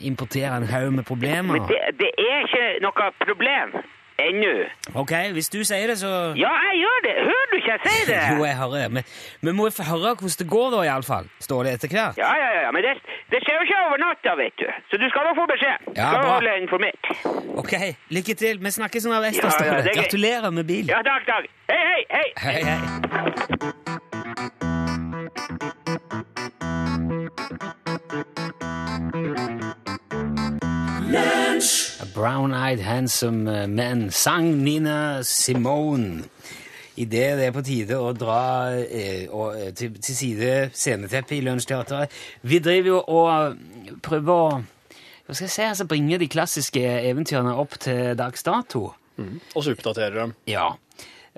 importere 0.06 0.56
en 0.62 0.68
haug 0.70 0.92
med 1.00 1.06
problemer. 1.08 1.58
Men 1.58 1.66
det, 1.70 1.80
det 2.00 2.12
er 2.18 2.46
ikke 2.46 2.66
noe 2.86 3.10
problem 3.26 3.80
ennå. 4.28 4.52
Ok, 5.02 5.12
hvis 5.36 5.48
du 5.52 5.58
sier 5.64 5.86
det, 5.90 5.96
så 6.00 6.10
Ja, 6.38 6.52
jeg 6.68 6.76
gjør 6.82 6.98
det. 7.06 7.14
Hører 7.28 7.46
du 7.52 7.56
ikke 7.60 7.72
jeg 7.74 7.80
sier 7.86 8.06
det? 8.12 8.20
Jo, 8.36 8.44
jeg 8.44 8.56
hører 8.60 8.78
det. 8.84 8.90
Men 8.96 9.02
vi 9.48 9.52
må 9.58 9.68
få 9.74 9.82
høre 9.90 10.14
hvordan 10.20 10.38
det 10.42 10.48
går, 10.54 10.68
da, 10.74 10.82
iallfall. 10.88 11.26
Står 11.46 11.60
det 11.66 11.72
etter 11.78 11.88
hvert? 11.94 12.18
Ja, 12.20 12.30
ja, 12.42 12.50
ja, 12.64 12.70
men 12.74 12.80
det, 12.86 12.94
det 13.32 13.38
skjer 13.44 13.54
jo 13.58 13.62
ikke 13.68 13.78
over 13.86 13.98
natta, 14.04 14.36
vet 14.42 14.56
du. 14.62 14.66
Så 14.90 14.94
du 15.02 15.06
skal 15.12 15.22
nok 15.28 15.36
få 15.40 15.46
beskjed. 15.54 15.76
Ja, 15.96 16.10
skal 16.10 16.22
bra. 16.24 16.34
holde 16.36 16.56
informert. 16.64 17.04
Ok, 17.64 17.72
lykke 18.16 18.34
til. 18.44 18.54
Vi 18.64 18.70
snakkes 18.78 19.08
når 19.10 19.26
vest, 19.28 19.42
Ja, 19.44 19.50
ja, 19.66 19.80
det 19.82 19.94
er. 19.94 20.02
Gratulerer 20.02 20.50
med 20.50 20.64
bil. 20.70 20.86
Ja, 20.92 21.00
takk, 21.06 21.22
takk. 21.30 21.44
Hei, 21.70 21.82
hei, 21.90 22.02
hei. 22.10 22.28
Hei, 22.44 22.62
hei. 22.70 22.78
A 29.82 29.89
Brown-eyed 32.14 32.80
handsome 32.80 33.66
men 33.66 34.10
sang 34.10 34.62
Nina 34.64 35.22
Simone. 35.22 36.24
Idet 36.96 37.38
det 37.38 37.46
er 37.46 37.54
på 37.54 37.62
tide 37.64 37.96
å 37.96 38.10
dra 38.12 38.42
eh, 38.76 39.24
og, 39.30 39.54
eh, 39.56 39.70
til, 39.74 39.94
til 40.02 40.16
side 40.16 40.50
sceneteppet 40.76 41.38
i 41.38 41.44
Lunsjteatret. 41.46 42.12
Vi 42.42 42.58
driver 42.60 42.90
jo 42.90 42.98
og 43.00 43.56
prøver 44.04 44.34
å 44.34 44.60
hva 45.30 45.36
skal 45.36 45.46
jeg 45.46 45.54
si, 45.54 45.62
altså 45.62 45.86
bringe 45.86 46.18
de 46.18 46.26
klassiske 46.26 46.80
eventyrene 46.82 47.52
opp 47.54 47.76
til 47.78 48.16
dags 48.18 48.42
dato. 48.42 48.88
Og 49.54 49.62
så 49.62 49.76
oppdaterer 49.76 50.16
dem. 50.16 50.32
Ja. 50.50 50.72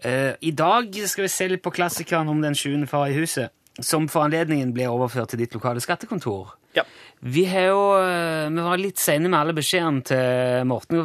Eh, 0.00 0.32
I 0.40 0.50
dag 0.56 0.96
skal 1.06 1.26
vi 1.26 1.28
se 1.28 1.48
litt 1.50 1.62
på 1.62 1.74
klassikeren 1.74 2.30
om 2.32 2.40
den 2.40 2.56
sjuende 2.56 2.88
far 2.88 3.10
i 3.10 3.18
huset, 3.18 3.52
som 3.80 4.08
for 4.08 4.24
anledningen 4.24 4.72
ble 4.72 4.88
overført 4.88 5.34
til 5.34 5.42
ditt 5.44 5.52
lokale 5.54 5.84
skattekontor. 5.84 6.54
Ja. 6.76 6.84
Vi 7.22 7.44
har 7.46 7.66
jo, 7.70 7.82
eh, 8.02 8.48
vi 8.50 8.60
var 8.64 8.78
litt 8.80 8.98
sene 8.98 9.28
med 9.30 9.38
alle 9.38 9.54
beskjedene 9.54 10.02
til 10.08 10.64
Morten. 10.66 11.04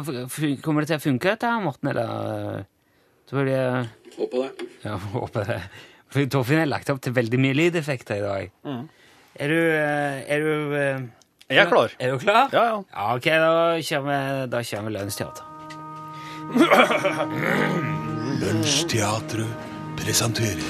Kommer 0.64 0.82
det 0.82 0.88
til 0.90 0.98
å 0.98 1.04
funke 1.04 1.28
dette 1.34 1.46
her, 1.52 1.60
Morten, 1.62 1.88
eller? 1.92 2.64
Tror 3.28 3.44
du 3.44 3.50
det... 3.52 3.88
Håper 4.18 4.38
det. 4.42 4.50
Ja, 4.86 4.96
håper 5.14 5.44
det. 5.52 5.60
For 6.08 6.24
Torfinn 6.32 6.62
har 6.64 6.70
lagt 6.72 6.88
opp 6.90 7.00
til 7.04 7.12
veldig 7.14 7.38
mye 7.44 7.54
lydeffekter 7.58 8.16
i 8.18 8.24
dag. 8.24 8.48
Er 9.38 9.48
du, 9.52 9.58
eh, 9.76 10.24
er 10.26 10.38
du... 10.42 10.52
eh, 10.74 10.98
Jeg 11.52 11.62
er 11.62 11.70
klar. 11.70 11.92
Er 12.00 12.10
du 12.12 12.18
klar? 12.24 12.48
Ja, 12.52 12.64
ja. 12.72 12.78
Ja, 12.92 13.04
ok, 13.14 13.24
da 13.44 13.52
kjører 13.84 14.08
vi, 14.08 14.16
da 14.56 14.58
kjører 14.64 14.84
vi 14.88 14.92
Lønnsteater. 14.96 15.44
Lunsjteatret 18.38 19.52
presenterer 19.98 20.62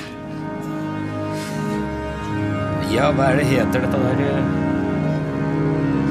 Ja, 2.91 3.11
hva 3.15 3.29
er 3.33 3.37
det 3.43 3.47
heter 3.51 3.85
dette 3.85 3.99
der? 4.03 4.68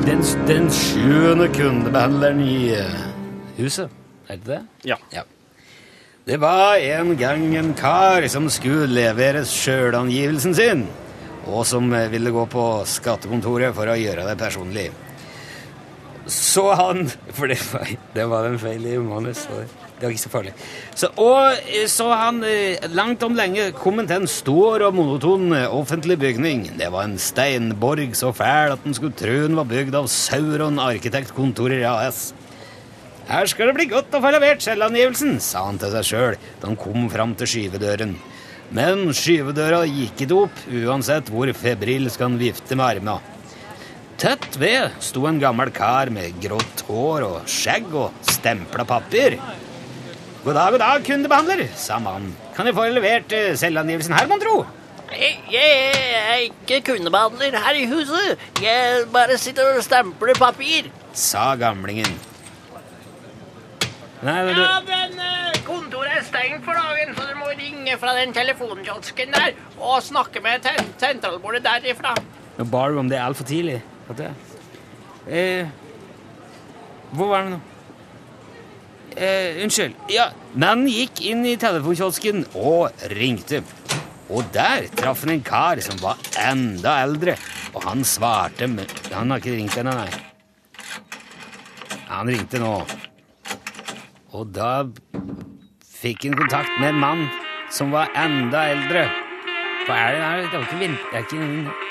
Den, 0.07 0.21
den 0.47 0.69
sjuende 0.71 1.49
kundebehandleren 1.51 2.37
i 2.39 2.77
huset. 3.57 3.91
Er 4.31 4.37
det 4.39 4.47
det? 4.47 4.59
Ja. 4.87 4.95
Ja. 5.11 5.25
Det 6.23 6.37
var 6.39 6.79
en 6.79 7.11
gang 7.19 7.43
en 7.59 7.73
kar 7.75 8.23
som 8.31 8.47
skulle 8.47 8.87
levere 8.87 9.41
sjølangivelsen 9.43 10.55
sin, 10.55 10.85
og 11.51 11.65
som 11.67 11.91
ville 11.91 12.31
gå 12.31 12.45
på 12.47 12.63
skattekontoret 12.87 13.75
for 13.75 13.91
å 13.91 13.97
gjøre 13.99 14.29
det 14.29 14.37
personlig. 14.39 14.85
Så 16.31 16.69
han 16.79 17.09
For 17.35 17.51
det 17.51 17.59
var, 17.73 17.91
det 18.15 18.29
var 18.31 18.47
en 18.47 18.59
feil 18.63 18.87
i 18.87 18.95
manus. 19.03 19.43
så 19.43 19.59
Det 19.59 19.86
var 20.05 20.13
ikke 20.13 20.23
så 20.23 20.31
farlig. 20.31 20.53
Så, 20.95 21.09
og 21.17 21.69
så 21.89 22.07
han 22.13 22.41
eh, 22.45 22.87
langt 22.93 23.23
om 23.25 23.37
lenge 23.37 23.71
kom 23.77 24.01
til 24.03 24.19
en 24.19 24.29
stor 24.29 24.85
og 24.87 24.97
monoton 24.97 25.49
eh, 25.57 25.67
offentlig 25.73 26.19
bygning. 26.21 26.67
Det 26.77 26.91
var 26.93 27.07
en 27.07 27.17
steinborg 27.21 28.13
så 28.17 28.33
fæl 28.35 28.75
at 28.75 28.85
en 28.85 28.97
skulle 28.97 29.17
tro 29.17 29.37
den 29.47 29.57
var 29.57 29.69
bygd 29.69 29.97
av 29.97 30.09
Sauron 30.11 30.81
Arkitektkontorer 30.83 31.85
AS. 31.89 32.31
Her 33.27 33.49
skal 33.51 33.71
det 33.71 33.75
bli 33.75 33.89
godt 33.91 34.13
å 34.15 34.21
få 34.23 34.29
levert 34.31 34.63
selvangivelsen, 34.63 35.39
sa 35.43 35.65
han 35.65 35.79
til 35.81 35.91
seg 35.97 36.05
sjøl 36.07 36.35
da 36.61 36.69
han 36.69 36.77
kom 36.79 37.09
fram 37.11 37.33
til 37.35 37.49
skyvedøren. 37.51 38.15
Men 38.75 39.09
skyvedøra 39.15 39.81
gikk 39.87 40.23
ikke 40.25 40.37
opp, 40.45 40.61
uansett 40.67 41.31
hvor 41.31 41.51
febrilsk 41.55 42.23
han 42.23 42.37
vifte 42.39 42.75
med 42.75 42.87
armene. 42.87 43.17
Tett 44.17 44.55
ved 44.57 44.95
sto 45.03 45.27
en 45.29 45.37
gammel 45.37 45.69
kar 45.69 46.09
med 46.09 46.39
grått 46.41 46.81
hår 46.87 47.25
og 47.27 47.51
skjegg 47.51 47.91
og 47.93 48.15
stempla 48.25 48.87
papir. 48.89 49.35
God 50.43 50.53
dag, 50.55 50.71
god 50.71 50.79
dag, 50.79 51.03
kundebehandler, 51.05 51.63
sa 51.75 51.97
mannen. 51.99 52.31
Kan 52.55 52.67
jeg 52.69 52.75
få 52.77 52.85
levert 52.93 53.33
eh, 53.35 53.51
selvangivelsen 53.59 54.13
her, 54.15 54.27
mon 54.29 54.39
tro? 54.41 54.55
Jeg, 55.11 55.37
jeg 55.51 55.91
er 56.19 56.41
ikke 56.47 56.79
kundebehandler 56.91 57.57
her 57.63 57.79
i 57.79 57.85
huset. 57.89 58.39
Jeg 58.63 59.05
bare 59.13 59.37
sitter 59.41 59.73
og 59.75 59.83
stempler 59.83 60.37
papir. 60.39 60.89
sa 61.17 61.49
gamlingen. 61.59 62.07
Nei, 64.23 64.37
du... 64.47 64.61
Ja, 64.63 64.79
men 64.87 65.19
eh, 65.21 65.59
kontoret 65.67 66.15
er 66.21 66.23
stengt 66.25 66.63
for 66.65 66.79
dagen, 66.79 67.11
så 67.17 67.27
du 67.29 67.35
må 67.41 67.51
ringe 67.59 67.97
fra 68.01 68.15
den 68.17 68.31
telefonkiosken 68.33 69.35
der 69.35 69.51
og 69.77 69.99
snakke 70.05 70.41
med 70.41 70.63
ten- 70.65 70.93
sentralbordet 71.01 71.63
derifra. 71.67 72.15
Nå 72.57 72.65
bar 72.71 72.93
du 72.95 73.01
om 73.03 73.09
det 73.11 73.19
altfor 73.21 73.45
tidlig. 73.49 73.81
At 74.09 74.21
det... 74.23 74.31
Eh, 75.27 75.67
hvor 77.11 77.29
var 77.33 77.43
det 77.45 77.57
nå? 77.57 77.59
Eh, 79.17 79.63
unnskyld. 79.63 79.95
Ja, 80.13 80.27
mannen 80.53 80.85
gikk 80.93 81.23
inn 81.25 81.41
i 81.49 81.55
telefonkiosken 81.57 82.43
og 82.53 82.93
ringte. 83.17 83.63
Og 84.29 84.45
der 84.53 84.85
traff 84.93 85.23
han 85.25 85.33
en 85.33 85.41
kar 85.45 85.81
som 85.81 85.97
var 86.03 86.21
enda 86.37 86.99
eldre, 87.01 87.33
og 87.73 87.81
han 87.87 88.03
svarte 88.05 88.67
med 88.67 88.91
Han 89.13 89.31
har 89.31 89.39
ikke 89.41 89.55
ringt 89.55 89.77
ennå, 89.79 89.95
nei. 89.95 90.11
Han 92.11 92.29
ringte 92.29 92.61
nå. 92.61 92.85
Og 94.37 94.53
da 94.53 94.85
fikk 95.97 96.27
han 96.27 96.37
kontakt 96.37 96.77
med 96.77 96.93
en 96.93 97.01
mann 97.01 97.25
som 97.73 97.91
var 97.95 98.13
enda 98.13 98.67
eldre. 98.69 99.07
Hva 99.87 99.97
er 99.97 100.13
det 100.13 100.23
her? 100.27 100.41
Det 100.45 100.57
var 100.59 100.65
ikke 100.67 100.81
vent... 100.85 100.99
Det 101.09 101.17
er 101.17 101.23
ikke 101.25 101.85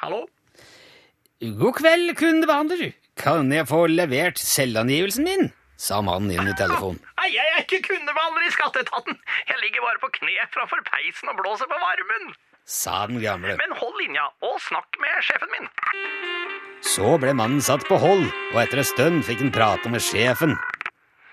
Hallo? 0.00 0.24
God 1.40 1.78
kveld, 1.78 2.10
kundebehandler. 2.20 2.90
Kan 3.16 3.48
jeg 3.52 3.64
få 3.68 3.86
levert 3.88 4.36
selvangivelsen 4.40 5.24
min? 5.24 5.46
sa 5.80 6.02
mannen 6.04 6.34
inn 6.34 6.50
i 6.50 6.56
telefonen. 6.58 6.98
Nei, 7.16 7.30
jeg 7.32 7.52
er 7.54 7.62
ikke 7.62 7.78
kundebehandler 7.86 8.44
i 8.44 8.50
skatteetaten. 8.52 9.16
Jeg 9.48 9.60
ligger 9.62 9.86
bare 9.86 10.02
på 10.02 10.10
kne 10.18 10.34
framfor 10.52 10.82
peisen 10.84 11.30
og 11.32 11.38
blåser 11.38 11.70
på 11.70 11.78
varmen. 11.80 12.34
Sa 12.68 13.06
den 13.08 13.22
gamle. 13.22 13.54
Men 13.56 13.72
hold 13.78 13.96
linja 14.02 14.26
og 14.44 14.58
snakk 14.60 15.00
med 15.00 15.24
sjefen 15.24 15.54
min. 15.54 15.70
Så 16.84 17.14
ble 17.22 17.32
mannen 17.32 17.64
satt 17.64 17.88
på 17.88 17.96
hold, 18.02 18.26
og 18.52 18.60
etter 18.60 18.82
en 18.84 18.90
stund 18.90 19.24
fikk 19.24 19.40
han 19.46 19.54
prate 19.56 19.88
med 19.88 20.04
sjefen. 20.04 20.52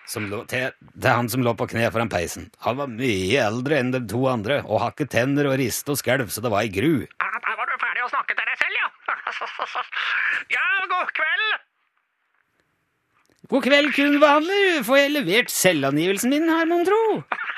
Som 0.07 0.29
lå, 0.31 0.45
til, 0.47 0.71
til 0.95 1.11
han 1.11 1.27
som 1.27 1.43
lå 1.43 1.51
på 1.59 1.67
kne 1.67 1.91
foran 1.91 2.07
peisen. 2.07 2.47
Han 2.63 2.79
var 2.79 2.87
mye 2.95 3.43
eldre 3.43 3.81
enn 3.81 3.91
de 3.91 4.05
to 4.07 4.23
andre, 4.31 4.61
og 4.63 4.79
hakket 4.85 5.11
tenner 5.17 5.51
og 5.51 5.59
riste 5.59 5.91
og 5.91 5.99
skalv 5.99 6.31
så 6.31 6.39
det 6.47 6.55
var 6.55 6.63
i 6.63 6.71
gru. 6.71 7.03
Ja, 7.03 7.33
Der 7.43 7.59
var 7.59 7.67
du 7.67 7.75
ferdig 7.83 8.07
å 8.07 8.13
snakke 8.15 8.31
til 8.31 8.47
deg 8.47 8.63
selv, 8.63 8.77
ja. 10.55 10.67
God 10.93 11.13
kveld. 11.19 11.51
God 13.51 13.63
kveld, 13.63 13.93
kundebehandler. 13.95 14.83
Får 14.87 14.97
jeg 15.01 15.13
levert 15.15 15.53
selvangivelsen 15.53 16.33
min 16.33 16.49
her, 16.51 16.65
mon 16.65 16.85
tro? 16.87 17.01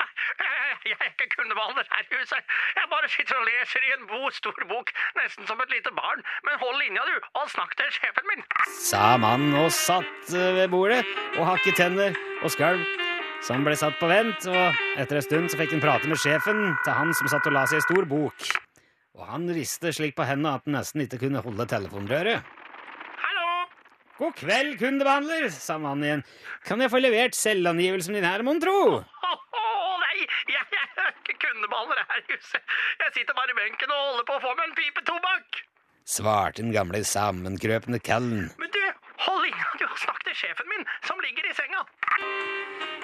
Jeg 0.90 0.96
er 0.96 1.10
ikke 1.12 1.26
kundebehandler 1.36 1.84
her 1.92 2.02
i 2.02 2.16
huset. 2.18 2.44
Jeg 2.78 2.86
bare 2.92 3.08
sitter 3.14 3.36
og 3.40 3.44
leser 3.48 3.84
i 3.86 3.90
en 3.96 4.06
bo, 4.10 4.30
stor 4.32 4.56
bok, 4.70 4.88
nesten 5.18 5.46
som 5.46 5.60
et 5.64 5.74
lite 5.74 5.92
barn. 5.98 6.24
Men 6.46 6.56
hold 6.62 6.78
linja, 6.80 7.04
du, 7.10 7.28
og 7.38 7.50
snakk 7.52 7.76
til 7.78 7.92
sjefen 7.96 8.26
min. 8.30 8.42
sa 8.88 9.04
mannen 9.20 9.54
og 9.60 9.68
satt 9.76 10.32
eh, 10.32 10.54
ved 10.56 10.72
bordet 10.72 11.04
og 11.36 11.46
hakket 11.50 11.78
tenner 11.82 12.16
og 12.42 12.50
skalv. 12.56 12.82
Så 13.44 13.54
han 13.56 13.64
ble 13.64 13.76
satt 13.76 14.00
på 14.00 14.08
vent, 14.10 14.48
og 14.52 14.82
etter 15.00 15.20
en 15.20 15.28
stund 15.28 15.52
så 15.52 15.60
fikk 15.60 15.76
han 15.76 15.84
prate 15.84 16.08
med 16.08 16.20
sjefen 16.20 16.64
til 16.84 16.96
han 16.96 17.14
som 17.16 17.30
satt 17.32 17.46
og 17.48 17.56
la 17.56 17.68
seg 17.70 17.80
i 17.80 17.86
stor 17.86 18.08
bok. 18.08 18.50
Og 19.20 19.28
han 19.28 19.50
ristet 19.52 19.98
slik 19.98 20.14
på 20.16 20.24
hendene 20.24 20.54
at 20.56 20.64
han 20.64 20.78
nesten 20.78 21.02
ikke 21.04 21.18
kunne 21.20 21.42
holde 21.44 21.66
telefonrøret. 21.68 22.46
Hallo? 23.20 23.48
God 24.16 24.36
kveld, 24.38 24.78
kundebehandler, 24.80 25.50
sa 25.52 25.76
mannen 25.76 26.06
igjen. 26.06 26.22
Kan 26.64 26.80
jeg 26.80 26.92
få 26.92 27.02
levert 27.02 27.36
selvangivelsen 27.36 28.16
din 28.16 28.24
her, 28.24 28.44
mon 28.46 28.62
tro? 28.64 28.78
Å 29.04 29.90
nei, 30.00 30.24
jeg, 30.48 30.64
jeg 30.72 30.88
er 31.04 31.12
ikke 31.12 31.36
kundebehandler 31.44 32.00
her 32.00 32.22
i 32.22 32.26
huset. 32.32 32.64
Jeg 33.04 33.14
sitter 33.18 33.36
bare 33.36 33.52
i 33.52 33.58
benken 33.60 33.92
og 33.92 34.00
holder 34.06 34.26
på 34.30 34.38
å 34.38 34.42
få 34.46 34.54
meg 34.56 34.70
en 34.70 34.74
pipe 34.80 35.04
tobakk. 35.12 35.60
svarte 36.08 36.64
den 36.64 36.72
gamle 36.72 37.04
sammenkrøpende 37.04 38.00
kallen. 38.00 38.48
Men 38.56 38.72
du, 38.72 38.82
hold 39.28 39.44
linja, 39.44 39.68
du, 39.76 39.84
har 39.84 40.02
snakk 40.06 40.24
til 40.24 40.40
sjefen 40.46 40.72
min, 40.72 40.88
som 41.04 41.20
ligger 41.20 41.44
i 41.44 41.54
senga. 41.60 41.84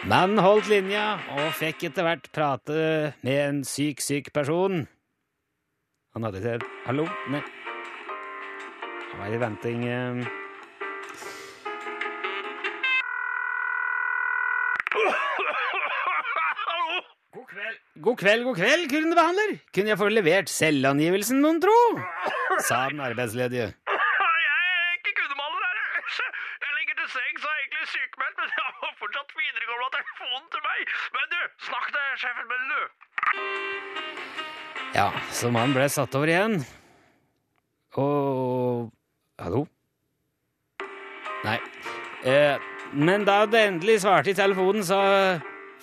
Mannen 0.09 0.41
holdt 0.41 0.73
linja 0.73 1.07
og 1.37 1.55
fikk 1.61 1.91
etter 1.91 2.09
hvert 2.09 2.33
prate 2.33 2.83
med 3.21 3.41
en 3.45 3.65
syk, 3.69 4.01
syk 4.01 4.33
person. 4.33 4.87
Han 6.17 6.25
hadde 6.25 6.41
ikke 6.41 6.67
Hallo? 6.87 7.03
Nei. 7.29 7.43
Han 9.11 9.19
var 9.21 9.33
i 9.37 9.41
venting 9.41 9.83
eh. 9.85 10.21
God 17.37 17.45
kveld, 17.51 17.77
god 18.07 18.17
kveld, 18.23 18.45
god 18.49 18.57
kveld, 18.63 18.89
kundebehandler. 18.95 19.53
Kunne 19.75 19.93
jeg 19.93 20.01
få 20.01 20.09
levert 20.09 20.49
selvangivelsen, 20.49 21.43
mon 21.45 21.61
tro? 21.61 21.77
sa 22.69 22.87
den 22.89 23.05
arbeidsledige. 23.05 23.69
Jeg 23.77 24.57
er 24.57 24.97
ikke 24.97 25.13
kundebehandler 25.21 25.69
her. 25.69 26.31
Jeg 26.65 26.73
ligger 26.79 26.95
til 27.03 27.09
sengs 27.19 27.45
og 27.45 27.51
er 27.53 27.59
egentlig 27.61 27.89
sykemeldt, 27.97 28.37
men 28.41 28.49
jeg 28.57 28.71
har 28.81 28.95
fortsatt 29.03 29.37
videregående 29.43 29.91
telefonen 29.99 30.49
til 30.55 30.65
meg. 30.71 30.81
Men 31.19 31.25
du, 31.35 31.41
snakk 31.69 31.93
til 31.99 32.09
sjefen 32.25 32.49
min, 32.55 32.65
du. 32.73 34.26
Ja, 34.97 35.11
så 35.29 35.51
mannen 35.53 35.75
ble 35.77 35.85
satt 35.93 36.15
over 36.17 36.31
igjen. 36.31 36.55
Og 38.01 38.89
Hallo? 39.37 39.67
Nei. 41.45 41.59
Eh, 42.25 42.57
men 42.97 43.27
da 43.29 43.43
det 43.45 43.61
endelig 43.67 43.99
svarte 44.07 44.33
i 44.33 44.39
telefonen, 44.39 44.81
så 44.87 44.97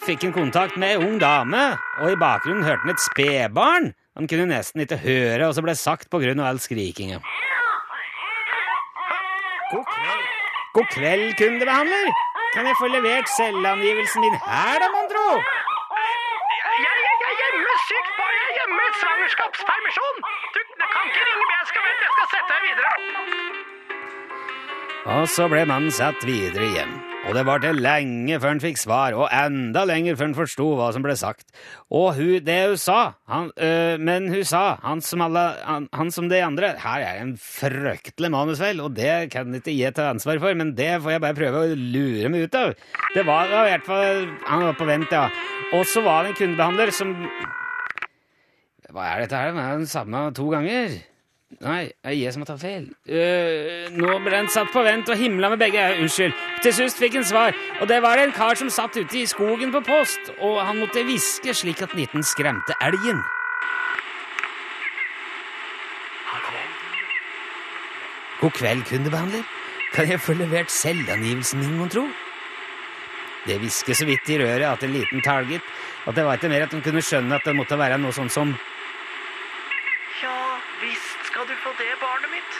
fikk 0.02 0.26
han 0.26 0.34
kontakt 0.34 0.80
med 0.82 0.95
ei 0.95 1.06
ung 1.06 1.19
dame, 1.21 1.62
og 2.02 2.15
i 2.15 2.17
bakgrunnen 2.17 2.65
hørte 2.65 2.88
han 2.88 2.95
et 2.95 3.06
spedbarn. 3.06 3.91
Han 4.17 4.30
kunne 4.30 4.49
nesten 4.49 4.82
ikke 4.82 4.97
høre 5.06 5.45
hva 5.45 5.54
som 5.54 5.67
ble 5.67 5.78
sagt 5.78 6.10
av 6.10 6.26
all 6.47 6.62
skrikinga. 6.63 7.21
God 9.73 9.86
kveld, 9.93 10.28
God 10.73 10.89
kveld, 10.97 11.30
kundebehandler. 11.38 12.10
Kan 12.58 12.65
jeg 12.65 12.82
få 12.82 12.89
levert 12.89 13.30
selvangivelsen 13.38 14.26
din 14.26 14.41
her, 14.41 14.82
da, 14.82 14.89
mon 14.89 15.10
tro? 15.10 15.30
Jeg, 15.38 16.82
jeg, 16.82 16.97
jeg, 17.06 17.17
jeg 17.21 17.30
er 17.30 17.41
hjemme, 17.41 17.78
sykt 17.86 18.17
barn. 18.17 18.34
Er 18.93 18.99
svangerskapspermisjon. 19.01 20.19
Du, 20.53 20.60
du 20.82 20.86
kan 20.93 21.08
ikke 21.10 21.23
ringe 21.25 21.45
meg. 21.49 21.56
Jeg 21.62 21.69
skal 21.71 21.82
vente. 21.88 22.03
Jeg 22.03 22.13
skal 22.13 22.27
sette 22.34 22.51
deg 22.53 22.62
videre. 22.67 22.91
Og 25.13 25.25
så 25.27 25.47
ble 25.51 25.63
mannen 25.67 25.91
satt 25.91 26.21
videre 26.27 26.67
igjen. 26.67 26.93
Og 27.23 27.34
det 27.38 27.45
varte 27.47 27.71
lenge 27.71 28.36
før 28.38 28.51
han 28.51 28.60
fikk 28.60 28.79
svar, 28.82 29.15
og 29.15 29.29
enda 29.32 29.86
lenger 29.88 30.17
før 30.19 30.27
han 30.27 30.36
forsto 30.36 30.65
hva 30.75 30.89
som 30.93 31.06
ble 31.06 31.15
sagt. 31.15 31.45
Og 31.88 32.17
hun, 32.17 32.43
det 32.43 32.58
hun 32.67 32.77
sa, 32.79 32.97
han, 33.32 33.47
øh, 33.56 33.95
men 33.97 34.27
hun 34.29 34.43
sa, 34.45 34.75
han 34.84 35.01
som, 35.01 35.23
alle, 35.23 35.45
han, 35.63 35.88
han 35.95 36.12
som 36.12 36.27
de 36.29 36.43
andre 36.43 36.73
Her 36.84 37.08
er 37.08 37.21
en 37.23 37.34
fryktelig 37.39 38.32
manusfeil, 38.36 38.84
og 38.84 38.93
det 38.99 39.32
kan 39.34 39.56
jeg 39.56 39.63
ikke 39.63 39.77
gi 39.79 39.89
til 39.95 40.12
ansvar 40.12 40.43
for, 40.43 40.60
men 40.60 40.75
det 40.77 40.91
får 41.01 41.15
jeg 41.15 41.23
bare 41.23 41.39
prøve 41.39 41.63
å 41.63 41.73
lure 41.79 42.29
meg 42.36 42.45
ut 42.45 42.60
av. 42.60 42.75
Det 43.15 43.25
var 43.25 43.49
i 43.49 43.65
hvert 43.71 43.88
fall 43.88 44.23
Han 44.51 44.67
var 44.67 44.79
på 44.79 44.91
vent, 44.91 45.15
ja. 45.15 45.25
Og 45.73 45.88
så 45.89 46.03
var 46.06 46.27
det 46.27 46.36
en 46.36 46.41
kundebehandler 46.43 46.91
som 46.93 47.15
Hva 48.93 49.10
er 49.10 49.23
dette 49.23 49.39
her? 49.39 49.51
Det 49.56 49.63
er 49.63 49.82
den 49.82 49.89
samme 49.89 50.27
to 50.38 50.47
ganger. 50.53 50.97
Nei, 51.62 51.84
det 51.89 52.10
er 52.10 52.17
jeg 52.17 52.34
som 52.34 52.43
har 52.43 52.49
tatt 52.49 52.62
feil. 52.62 52.88
Uh, 53.10 53.89
nå 53.93 54.17
ble 54.25 54.34
den 54.34 54.49
satt 54.53 54.71
på 54.73 54.82
vent 54.86 55.10
og 55.10 55.17
himla 55.17 55.49
med 55.53 55.62
begge 55.62 55.82
øyne. 55.82 56.06
Unnskyld. 56.06 56.34
Til 56.65 56.75
sist 56.77 57.01
fikk 57.01 57.17
en 57.19 57.25
svar, 57.25 57.58
og 57.82 57.89
det 57.89 58.01
var 58.06 58.21
en 58.21 58.34
kar 58.34 58.58
som 58.58 58.69
satt 58.73 58.97
ute 58.97 59.19
i 59.21 59.25
skogen 59.29 59.73
på 59.73 59.82
post, 59.86 60.34
og 60.39 60.62
han 60.65 60.82
måtte 60.82 61.06
hviske 61.06 61.53
slik 61.58 61.82
at 61.86 61.95
nitten 61.97 62.25
skremte 62.25 62.77
elgen. 62.82 63.21
God 68.43 68.51
kveld, 68.51 68.84
kundebehandler. 68.89 69.43
Kan 69.93 70.10
jeg 70.10 70.19
få 70.19 70.34
levert 70.34 70.71
selvangivelsen 70.71 71.60
min, 71.60 71.77
mon 71.77 71.89
tro? 71.89 72.08
Det 73.47 73.56
hvisket 73.62 73.97
så 73.97 74.06
vidt 74.08 74.29
i 74.34 74.39
røret 74.41 74.65
at 74.67 74.84
en 74.84 74.91
liten 74.91 75.21
talgit 75.23 75.63
at 76.08 76.15
det 76.15 76.25
var 76.25 76.36
ikke 76.36 76.49
mer 76.51 76.65
at 76.65 76.71
de 76.71 76.82
kunne 76.84 77.03
skjønne 77.03 77.36
at 77.36 77.45
det 77.47 77.56
måtte 77.56 77.77
være 77.79 77.97
noe 78.01 78.12
sånt 78.15 78.32
som 78.36 78.51
Ja 80.19 80.36
visst 80.82 81.29
skal 81.29 81.47
du 81.47 81.56
få 81.63 81.71
det, 81.79 81.88
barnet 82.01 82.32
mitt. 82.36 82.60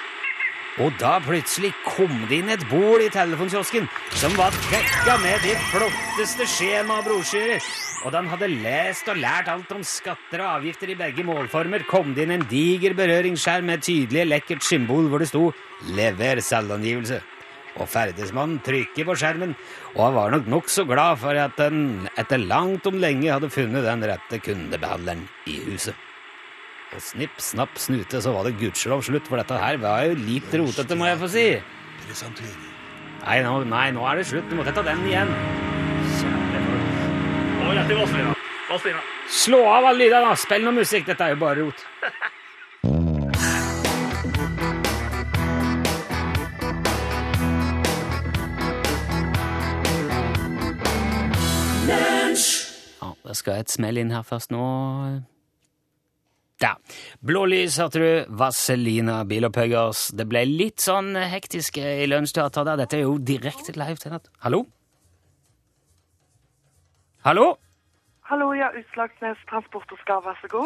Og 0.82 0.94
da 0.98 1.20
plutselig 1.22 1.70
kom 1.86 2.14
det 2.30 2.40
inn 2.42 2.50
et 2.50 2.64
bord 2.66 3.02
i 3.04 3.10
telefonkiosken 3.14 3.86
som 4.18 4.34
var 4.40 4.56
dekka 4.72 5.20
med 5.22 5.44
de 5.46 5.54
flotteste 5.70 6.48
skjema 6.50 6.98
og 6.98 7.10
brosjyrer. 7.12 7.62
Og 8.04 8.10
da 8.10 8.24
han 8.24 8.32
hadde 8.32 8.50
lest 8.56 9.12
og 9.12 9.20
lært 9.22 9.52
alt 9.54 9.70
om 9.76 9.84
skatter 9.86 10.42
og 10.42 10.56
avgifter 10.58 10.90
i 10.90 10.98
begge 10.98 11.26
målformer, 11.28 11.86
kom 11.86 12.16
det 12.18 12.26
inn 12.26 12.34
en 12.40 12.48
diger 12.50 12.96
berøringsskjerm 12.98 13.70
med 13.70 13.86
tydelig 13.86 14.26
lekkert 14.32 14.66
symbol 14.66 15.12
hvor 15.12 15.22
det 15.22 15.30
sto 15.30 15.52
'Lever 15.94 16.42
selvangivelse'. 16.42 17.22
Og 17.78 17.90
ferdesmannen 17.90 18.62
trykker 18.66 19.06
på 19.06 19.16
skjermen, 19.18 19.56
og 19.96 20.02
han 20.06 20.18
var 20.18 20.34
nok 20.34 20.50
nokså 20.50 20.86
glad 20.90 21.18
for 21.22 21.38
at 21.38 21.58
han 21.58 22.10
etter 22.18 22.38
langt 22.38 22.86
om 22.90 22.98
lenge 23.02 23.34
hadde 23.34 23.50
funnet 23.50 23.86
den 23.86 24.06
rette 24.10 24.42
kundebehandleren 24.42 25.28
i 25.50 25.58
huset. 25.70 25.96
Og 26.94 27.02
snipp, 27.02 27.40
snapp, 27.42 27.78
snute, 27.82 28.22
så 28.22 28.32
var 28.36 28.46
det 28.46 28.58
gudskjelov 28.60 29.02
slutt, 29.08 29.26
for 29.30 29.42
dette 29.42 29.58
her 29.58 29.80
var 29.82 30.06
jo 30.06 30.18
litt 30.20 30.54
rotete, 30.54 30.98
må 31.00 31.08
jeg 31.10 31.18
få 31.24 31.30
si. 31.34 31.48
Nei, 33.24 33.40
nå, 33.42 33.54
nei, 33.72 33.88
nå 33.96 34.04
er 34.06 34.20
det 34.20 34.28
slutt. 34.30 34.46
Du 34.52 34.58
må 34.60 34.66
ta 34.68 34.84
den 34.86 35.02
igjen. 35.08 35.32
Slå 39.32 39.64
av 39.66 39.88
alle 39.90 40.04
lydene, 40.04 40.28
da! 40.28 40.38
Spill 40.38 40.66
noe 40.68 40.76
musikk. 40.78 41.08
Dette 41.10 41.26
er 41.26 41.34
jo 41.34 41.42
bare 41.42 41.64
rot. 41.64 41.86
Ja, 53.02 53.14
det 53.26 53.38
skal 53.40 53.64
et 53.64 53.72
smell 53.74 53.98
inn 54.04 54.14
her 54.14 54.26
først 54.28 54.54
nå. 54.54 54.68
Der. 56.64 56.78
Blålys, 57.20 57.76
hørte 57.82 58.00
du. 58.00 58.36
Vazelina 58.40 59.18
Bilopphøggers. 59.28 60.06
Det 60.16 60.24
ble 60.32 60.46
litt 60.48 60.80
sånn 60.84 61.12
hektisk 61.18 61.82
i 61.82 62.06
Lunsjteatret 62.08 62.70
der. 62.70 62.80
Dette 62.86 63.02
er 63.02 63.04
jo 63.04 63.18
direkte 63.20 63.76
live 63.76 64.00
til 64.00 64.16
natt. 64.16 64.30
Hallo? 64.46 64.62
Hallo? 67.28 67.50
Hallo, 68.32 68.54
ja, 68.56 68.70
Utslagsnes 68.80 69.38
Transport 69.50 69.92
og 69.92 70.00
Skar, 70.00 70.24
vær 70.24 70.40
så 70.40 70.48
god. 70.52 70.66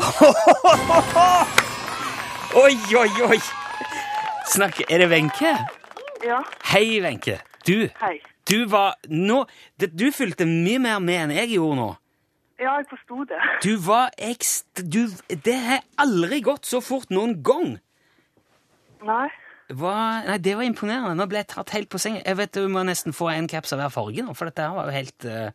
Oi, 2.62 2.74
oi, 2.96 3.10
oi! 3.28 3.38
Snakk 4.48 4.80
Er 4.88 5.02
det 5.04 5.10
Wenche? 5.12 5.52
Ja, 6.24 6.38
Hei, 6.72 7.02
Wenche. 7.04 7.40
Du, 7.68 7.90
hei. 8.00 8.16
du 8.50 8.66
var 8.72 8.96
nå 9.10 9.42
Du 9.78 10.08
fulgte 10.16 10.48
mye 10.48 10.80
mer 10.80 11.02
med 11.04 11.26
enn 11.26 11.34
jeg 11.36 11.52
gjorde 11.58 11.76
nå. 11.82 11.90
Ja, 12.60 12.78
jeg 12.80 12.88
forsto 12.90 13.24
det. 13.30 13.42
Du 13.66 13.76
var 13.86 14.10
ekst... 14.18 14.82
Du, 14.82 15.04
det 15.46 15.58
har 15.68 15.84
aldri 16.02 16.40
gått 16.46 16.66
så 16.66 16.82
fort 16.82 17.12
noen 17.14 17.36
gang. 17.46 17.76
Nei, 19.06 19.28
Hva, 19.78 19.94
nei, 20.26 20.38
Det 20.42 20.56
var 20.58 20.66
imponerende. 20.66 21.14
Nå 21.20 21.28
ble 21.30 21.42
jeg 21.44 21.52
tatt 21.54 21.74
helt 21.76 21.90
på 21.94 22.00
sengen. 22.02 22.24
Jeg 22.26 22.38
vet 22.40 22.56
Du 22.58 22.66
må 22.72 22.82
nesten 22.88 23.14
få 23.14 23.30
en 23.34 23.50
caps 23.52 23.76
av 23.76 23.82
hver 23.84 23.94
farge 23.94 24.24
nå, 24.26 24.34
for 24.38 24.50
dette 24.50 24.64
her 24.66 24.74
var 24.78 24.90
jo 24.90 24.96
helt 24.96 25.28
uh, 25.30 25.50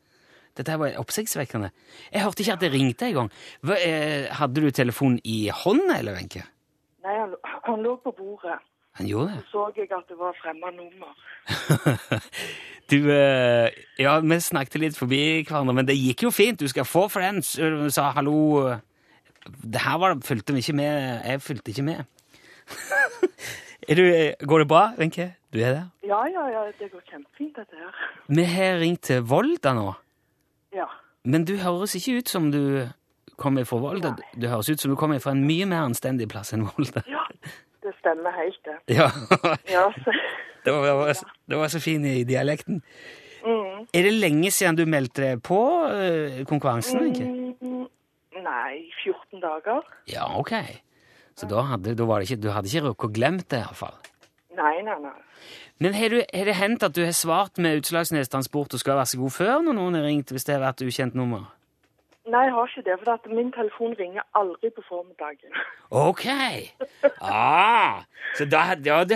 Dette 0.55 0.69
her 0.75 0.79
var 0.83 0.99
oppsiktsvekkende. 1.01 1.71
Jeg 2.12 2.23
hørte 2.23 2.45
ikke 2.45 2.55
at 2.59 2.61
det 2.62 2.71
ringte 2.75 3.07
engang. 3.09 3.31
Eh, 3.65 4.29
Hadde 4.37 4.61
du 4.61 4.69
telefonen 4.71 5.17
i 5.25 5.47
hånda, 5.49 5.97
eller, 5.99 6.19
Wenche? 6.19 6.45
nei 7.03 7.15
han, 7.19 7.33
han 7.67 7.81
lå 7.83 7.97
på 8.05 8.12
bordet. 8.15 8.59
Han 9.00 9.09
gjorde 9.09 9.33
det? 9.33 9.44
Så 9.50 9.64
jeg 9.76 9.88
at 9.96 10.09
det 10.09 10.18
var 10.18 10.37
fremmed 10.42 10.76
nummer. 10.76 11.12
Du, 12.92 12.98
eh, 13.09 13.70
ja, 13.96 14.18
vi 14.20 14.37
snakket 14.42 14.81
litt 14.83 14.96
forbi 14.98 15.20
hverandre, 15.48 15.72
men 15.78 15.87
det 15.88 15.94
gikk 15.96 16.26
jo 16.26 16.33
fint. 16.35 16.61
Du 16.61 16.68
skal 16.68 16.85
få 16.85 17.07
for 17.09 17.24
den. 17.24 17.38
Du 17.40 17.87
sa 17.94 18.11
hallo. 18.12 18.35
Det 19.46 19.81
her 19.81 19.96
var, 20.02 20.18
fulgte 20.26 20.52
vi 20.52 20.61
ikke 20.61 20.74
med. 20.76 21.22
Jeg 21.24 21.40
fulgte 21.40 21.72
ikke 21.72 21.87
med. 21.87 22.02
du, 23.88 24.05
går 24.44 24.64
det 24.64 24.68
bra, 24.68 24.83
Wenche? 24.98 25.31
Du 25.55 25.61
er 25.62 25.72
der? 25.78 25.87
Ja, 26.05 26.20
ja, 26.28 26.44
ja, 26.52 26.66
det 26.78 26.90
går 26.92 27.00
kjempefint 27.09 27.57
dette 27.57 27.81
her. 27.81 27.96
Vi 28.28 28.44
har 28.50 28.83
ringt 28.83 29.07
til 29.09 29.24
Volda 29.24 29.72
nå, 29.78 29.92
Ja, 30.76 30.90
men 31.24 31.44
du 31.44 31.57
høres 31.61 31.94
ikke 31.94 32.18
ut 32.18 32.28
som 32.28 32.50
du 32.52 32.88
kommer 33.38 33.64
fra 33.64 33.78
Volda. 33.83 34.14
Du 34.37 34.46
høres 34.48 34.68
ut 34.68 34.81
som 34.81 34.92
du 34.92 34.96
kommer 34.98 35.20
fra 35.22 35.35
en 35.37 35.44
mye 35.46 35.66
mer 35.70 35.87
anstendig 35.87 36.28
plass 36.33 36.52
enn 36.52 36.66
Volda. 36.66 37.05
ja, 37.09 37.22
stemmer 38.03 38.35
helt 38.37 38.61
det. 38.69 38.77
Ja, 38.99 39.09
Ja, 39.71 39.87
det 40.67 40.75
var, 40.75 40.85
det 40.91 40.95
var, 41.01 41.25
det 41.55 41.59
var 41.65 41.73
så 41.73 41.81
fin 41.83 42.05
i 42.07 42.23
dialekten. 42.29 42.83
mm, 43.47 43.87
Er 43.95 44.03
det 44.07 44.12
lenge 44.19 44.51
siden 44.55 44.77
du 44.79 44.85
meldte 44.87 45.25
deg 45.25 45.43
på 45.47 45.59
eh, 45.88 46.43
konkurransen? 46.47 47.09
Mm, 47.62 47.87
nei, 48.43 48.75
14 49.03 49.41
dager. 49.43 49.83
Ja, 50.11 50.29
ok. 50.38 50.53
Så 51.38 51.49
da 51.49 51.62
hadde, 51.73 51.95
da 51.97 52.05
var 52.07 52.21
det 52.21 52.29
ikke, 52.31 52.43
du 52.45 52.51
hadde 52.53 52.69
ikke 52.69 52.85
rukket 52.91 53.09
å 53.09 53.15
glemt 53.17 53.49
det, 53.51 53.62
iallfall. 53.65 53.97
Nei, 54.53 54.83
nei, 54.85 54.99
nei. 55.01 55.17
Men 55.81 55.95
har, 55.97 56.12
du, 56.12 56.21
har 56.21 56.45
det 56.47 56.55
hendt 56.59 56.85
at 56.87 56.95
du 56.95 57.01
har 57.07 57.15
svart 57.17 57.57
med 57.59 57.81
Utslagsnes 57.81 58.29
Transport 58.31 58.75
og 58.77 58.83
skal 58.83 58.99
være 59.01 59.09
så 59.15 59.19
god 59.23 59.33
før 59.35 59.62
når 59.65 59.79
noen 59.79 59.97
har 59.99 60.05
ringt, 60.07 60.31
hvis 60.31 60.45
det 60.47 60.55
har 60.59 60.62
vært 60.67 60.85
ukjent 60.85 61.17
nummer? 61.19 61.49
Nei, 62.33 62.47
jeg 62.49 62.55
har 62.57 62.71
ikke 62.71 62.85
det, 62.87 62.95
for 63.03 63.12
at 63.12 63.27
min 63.29 63.51
telefon 63.53 63.92
ringer 63.99 64.25
aldri 64.40 64.71
på 64.73 64.85
formiddagen. 64.88 65.53
Ok! 65.92 66.25
Ah, 67.21 68.03
så 68.38 68.47
da 68.49 68.62
ja, 68.85 69.03
du, 69.05 69.14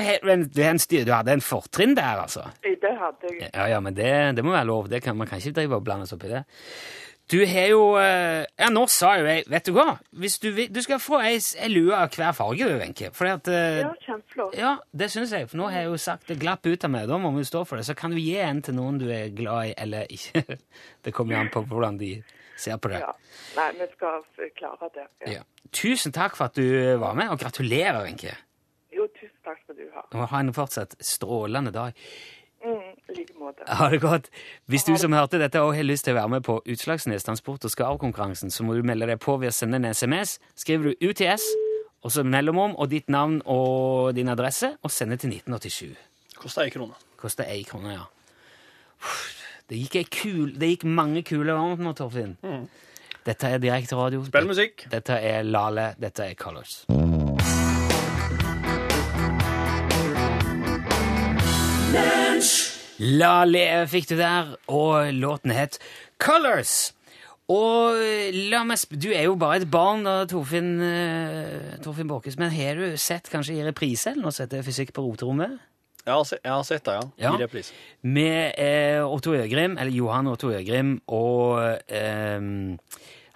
du, 0.53 0.61
en 0.63 0.79
styr- 0.83 1.07
du 1.09 1.13
hadde 1.15 1.33
en 1.39 1.41
fortrinn 1.45 1.97
der, 1.97 2.21
altså? 2.27 2.45
Det 2.63 2.93
hadde 3.01 3.33
jeg. 3.33 3.51
Ja, 3.55 3.67
ja, 3.73 3.81
men 3.81 3.97
det, 3.97 4.13
det 4.37 4.45
må 4.45 4.53
være 4.53 4.69
lov. 4.69 4.89
Det 4.93 5.03
kan, 5.03 5.17
man 5.17 5.27
kan 5.31 5.41
ikke 5.41 5.57
drive 5.63 5.79
og 5.81 5.85
blande 5.87 6.07
seg 6.11 6.19
opp 6.21 6.29
i 6.29 6.35
det. 6.37 6.45
Du 7.27 7.41
har 7.51 7.65
jo 7.73 7.81
eh, 7.99 8.45
Ja, 8.55 8.69
nå 8.71 8.85
sa 8.87 9.17
jo 9.19 9.25
jeg 9.27 9.49
Vet 9.51 9.67
du 9.67 9.73
hva? 9.75 9.97
Hvis 10.15 10.37
du, 10.39 10.47
du 10.71 10.79
skal 10.85 11.01
få 11.03 11.19
ei, 11.27 11.41
ei 11.59 11.71
lue 11.73 11.91
av 11.97 12.13
hver 12.15 12.31
farge, 12.39 12.69
du, 12.69 12.77
Wenche. 12.79 13.09
Eh, 13.11 13.81
Ja, 13.81 13.89
kjempeflott. 14.05 14.55
Ja, 14.55 14.77
det 14.95 15.09
syns 15.11 15.33
jeg. 15.35 15.49
For 15.51 15.59
nå 15.59 15.67
har 15.73 15.81
jeg 15.83 15.91
jo 15.91 15.99
sagt 15.99 16.29
det 16.31 16.37
glapp 16.45 16.69
ut 16.71 16.87
av 16.87 16.93
meg. 16.95 17.09
Da 17.11 17.19
må 17.19 17.33
vi 17.35 17.43
stå 17.49 17.65
for 17.67 17.81
det. 17.81 17.89
Så 17.89 17.97
kan 17.99 18.15
du 18.15 18.21
gi 18.23 18.37
en 18.39 18.63
til 18.63 18.77
noen 18.79 19.01
du 19.03 19.09
er 19.11 19.33
glad 19.35 19.73
i, 19.73 19.75
eller 19.83 20.07
ikke. 20.15 20.45
Det 21.09 21.15
kommer 21.17 21.35
jo 21.35 21.41
an 21.43 21.51
på 21.57 21.65
hvordan 21.67 21.99
de 21.99 22.13
ser 22.57 22.79
på 22.83 22.91
det. 22.93 23.03
Ja. 23.05 23.13
Nei, 23.57 23.69
vi 23.79 23.87
skal 23.93 24.25
klare 24.57 24.91
det. 24.95 25.07
Ja. 25.27 25.39
Ja. 25.39 25.45
Tusen 25.77 26.15
takk 26.15 26.37
for 26.39 26.49
at 26.51 26.57
du 26.57 26.97
var 27.03 27.15
med, 27.19 27.31
og 27.35 27.41
gratulerer, 27.43 28.03
Wenche. 28.07 28.35
Jo, 28.97 29.09
tusen 29.19 29.37
takk 29.45 29.61
skal 29.65 29.77
du 29.77 29.87
ha. 29.95 30.07
Og 30.15 30.29
Ha 30.31 30.41
en 30.41 30.55
fortsatt 30.57 30.97
strålende 31.05 31.73
dag. 31.75 31.93
Mm, 32.65 32.95
like 33.15 33.35
måte. 33.39 33.67
Ha 33.69 33.91
det 33.93 34.01
godt. 34.01 34.31
Hvis 34.67 34.85
du 34.89 34.97
som 34.99 35.13
hørte 35.13 35.39
dette 35.39 35.61
òg 35.61 35.75
har 35.77 35.87
lyst 35.87 36.07
til 36.09 36.17
å 36.17 36.21
være 36.21 36.33
med 36.39 36.47
på 36.47 36.57
Utslagsnes 36.65 37.27
Transport 37.27 37.67
og 37.69 37.71
skarvkonkurransen, 37.71 38.51
så 38.51 38.65
må 38.65 38.75
du 38.75 38.83
melde 38.87 39.07
deg 39.11 39.21
på 39.23 39.37
ved 39.39 39.53
å 39.53 39.55
sende 39.55 39.79
en 39.79 39.91
SMS. 39.93 40.39
Skriver 40.59 40.91
du 40.91 41.09
UTS, 41.11 41.45
og 42.03 42.13
så 42.15 42.25
mellomrom 42.27 42.75
og 42.77 42.91
ditt 42.91 43.11
navn 43.13 43.41
og 43.45 44.15
din 44.17 44.33
adresse, 44.33 44.73
og 44.83 44.91
sende 44.91 45.19
til 45.21 45.35
1987. 45.37 45.95
Koster 46.41 46.67
ei 46.67 46.73
krone. 46.75 46.97
Koster 47.21 47.49
ei 47.51 47.63
krone, 47.69 47.95
ja. 47.95 48.07
Det 49.67 49.79
gikk, 49.81 50.13
kul, 50.15 50.51
det 50.55 50.69
gikk 50.71 50.85
mange 50.87 51.25
kule 51.27 51.51
år 51.51 51.81
nå, 51.83 51.91
Torfinn. 51.99 52.37
Dette 53.27 53.49
er 53.51 53.59
direkte 53.59 53.97
radio. 53.99 54.23
Spill 54.29 54.47
musikk. 54.47 54.85
Dette 54.93 55.17
er 55.19 55.43
Lale. 55.43 55.89
Dette 55.99 56.23
er 56.23 56.37
Colors. 56.39 56.85
Lale 63.03 63.65
fikk 63.91 64.13
du 64.13 64.15
der, 64.21 64.55
og 64.71 65.11
låten 65.19 65.51
het 65.51 65.81
Colors. 66.23 66.93
Og 67.51 67.99
la 68.51 68.63
meg 68.67 68.87
Du 69.03 69.11
er 69.11 69.27
jo 69.27 69.35
bare 69.39 69.65
et 69.65 69.71
barn, 69.71 70.07
da, 70.07 70.21
Torfinn, 70.31 70.77
uh, 70.79 71.75
Torfinn 71.83 72.07
Borchhus, 72.11 72.39
men 72.39 72.55
har 72.55 72.79
du 72.79 72.95
sett 72.99 73.31
kanskje 73.31 73.59
i 73.59 73.67
reprise 73.67 74.15
eller 74.15 74.29
noe 74.29 74.35
som 74.35 74.47
heter 74.47 74.63
Fysikk 74.67 74.95
på 74.95 75.03
roterommet? 75.03 75.59
Jeg 76.07 76.15
har, 76.15 76.25
se, 76.25 76.37
jeg 76.45 76.53
har 76.53 76.63
sett 76.69 76.85
det, 76.87 76.97
ja. 77.19 77.33
I 77.35 77.41
reprise. 77.43 77.73
Med 78.07 78.55
eh, 78.63 79.03
Otto 79.03 79.33
Øgrim, 79.35 79.75
eller 79.79 79.91
Johan 79.91 80.29
Otto 80.31 80.53
Øgrim, 80.55 81.01
og 81.11 81.59
eh, 81.91 82.39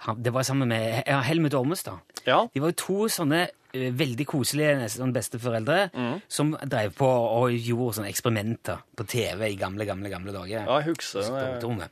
han, 0.05 0.21
Det 0.23 0.31
var 0.33 0.43
sammen 0.47 0.71
med 0.71 1.03
ja, 1.05 1.19
Helmut 1.27 1.53
Ormestad. 1.53 1.99
Ja. 2.25 2.45
De 2.53 2.61
var 2.63 2.71
jo 2.71 2.77
to 2.79 3.09
sånne 3.11 3.41
eh, 3.73 3.91
veldig 3.93 4.25
koselige 4.29 4.87
sånn 4.95 5.11
besteforeldre 5.13 5.89
som 6.31 6.55
drev 6.63 6.95
på 6.97 7.11
og 7.11 7.51
gjorde 7.53 7.99
sånne 7.99 8.09
eksperimenter 8.13 8.81
på 8.97 9.05
TV 9.09 9.49
i 9.51 9.59
gamle, 9.59 9.85
gamle 9.89 10.09
gamle 10.09 10.33
dager. 10.33 10.63
ja, 10.63 10.79
jeg 10.79 10.93
husker 10.93 11.21
det. 11.21 11.29
Stortrommet. 11.29 11.91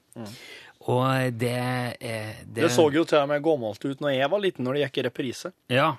Og 0.90 1.34
det, 1.38 1.98
eh, 2.00 2.36
Det 2.48 2.72
så 2.72 2.88
jo 2.94 3.04
til 3.04 3.20
og 3.20 3.28
med 3.30 3.44
gammelt 3.44 3.84
ut 3.86 4.00
når 4.00 4.16
jeg 4.16 4.30
var 4.32 4.40
liten, 4.40 4.64
når 4.66 4.74
det 4.78 4.86
gikk 4.88 4.98
i 5.02 5.04
reprise. 5.10 5.52
Ja. 5.70 5.90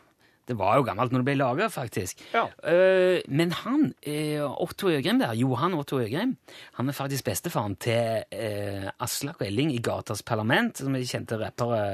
Det 0.50 0.56
var 0.58 0.80
jo 0.80 0.84
gammelt 0.88 1.12
når 1.14 1.22
det 1.22 1.28
ble 1.28 1.36
laga, 1.38 1.68
faktisk. 1.70 2.20
Ja. 2.34 2.48
Uh, 2.64 3.20
men 3.30 3.52
han, 3.60 3.92
uh, 4.02 4.46
Otto 4.64 4.90
Øgrim 4.90 5.20
der, 5.22 5.36
Johan 5.38 5.76
Otto 5.78 6.00
Øgrim, 6.02 6.34
han 6.78 6.90
er 6.90 6.96
faktisk 6.96 7.28
bestefaren 7.28 7.76
til 7.78 8.24
uh, 8.34 8.88
Aslak 8.98 9.38
og 9.38 9.46
Elling 9.46 9.70
i 9.76 9.82
Gatas 9.84 10.24
Parlament, 10.26 10.82
som 10.82 10.96
er 10.98 11.06
kjente 11.06 11.38
rappere 11.40 11.84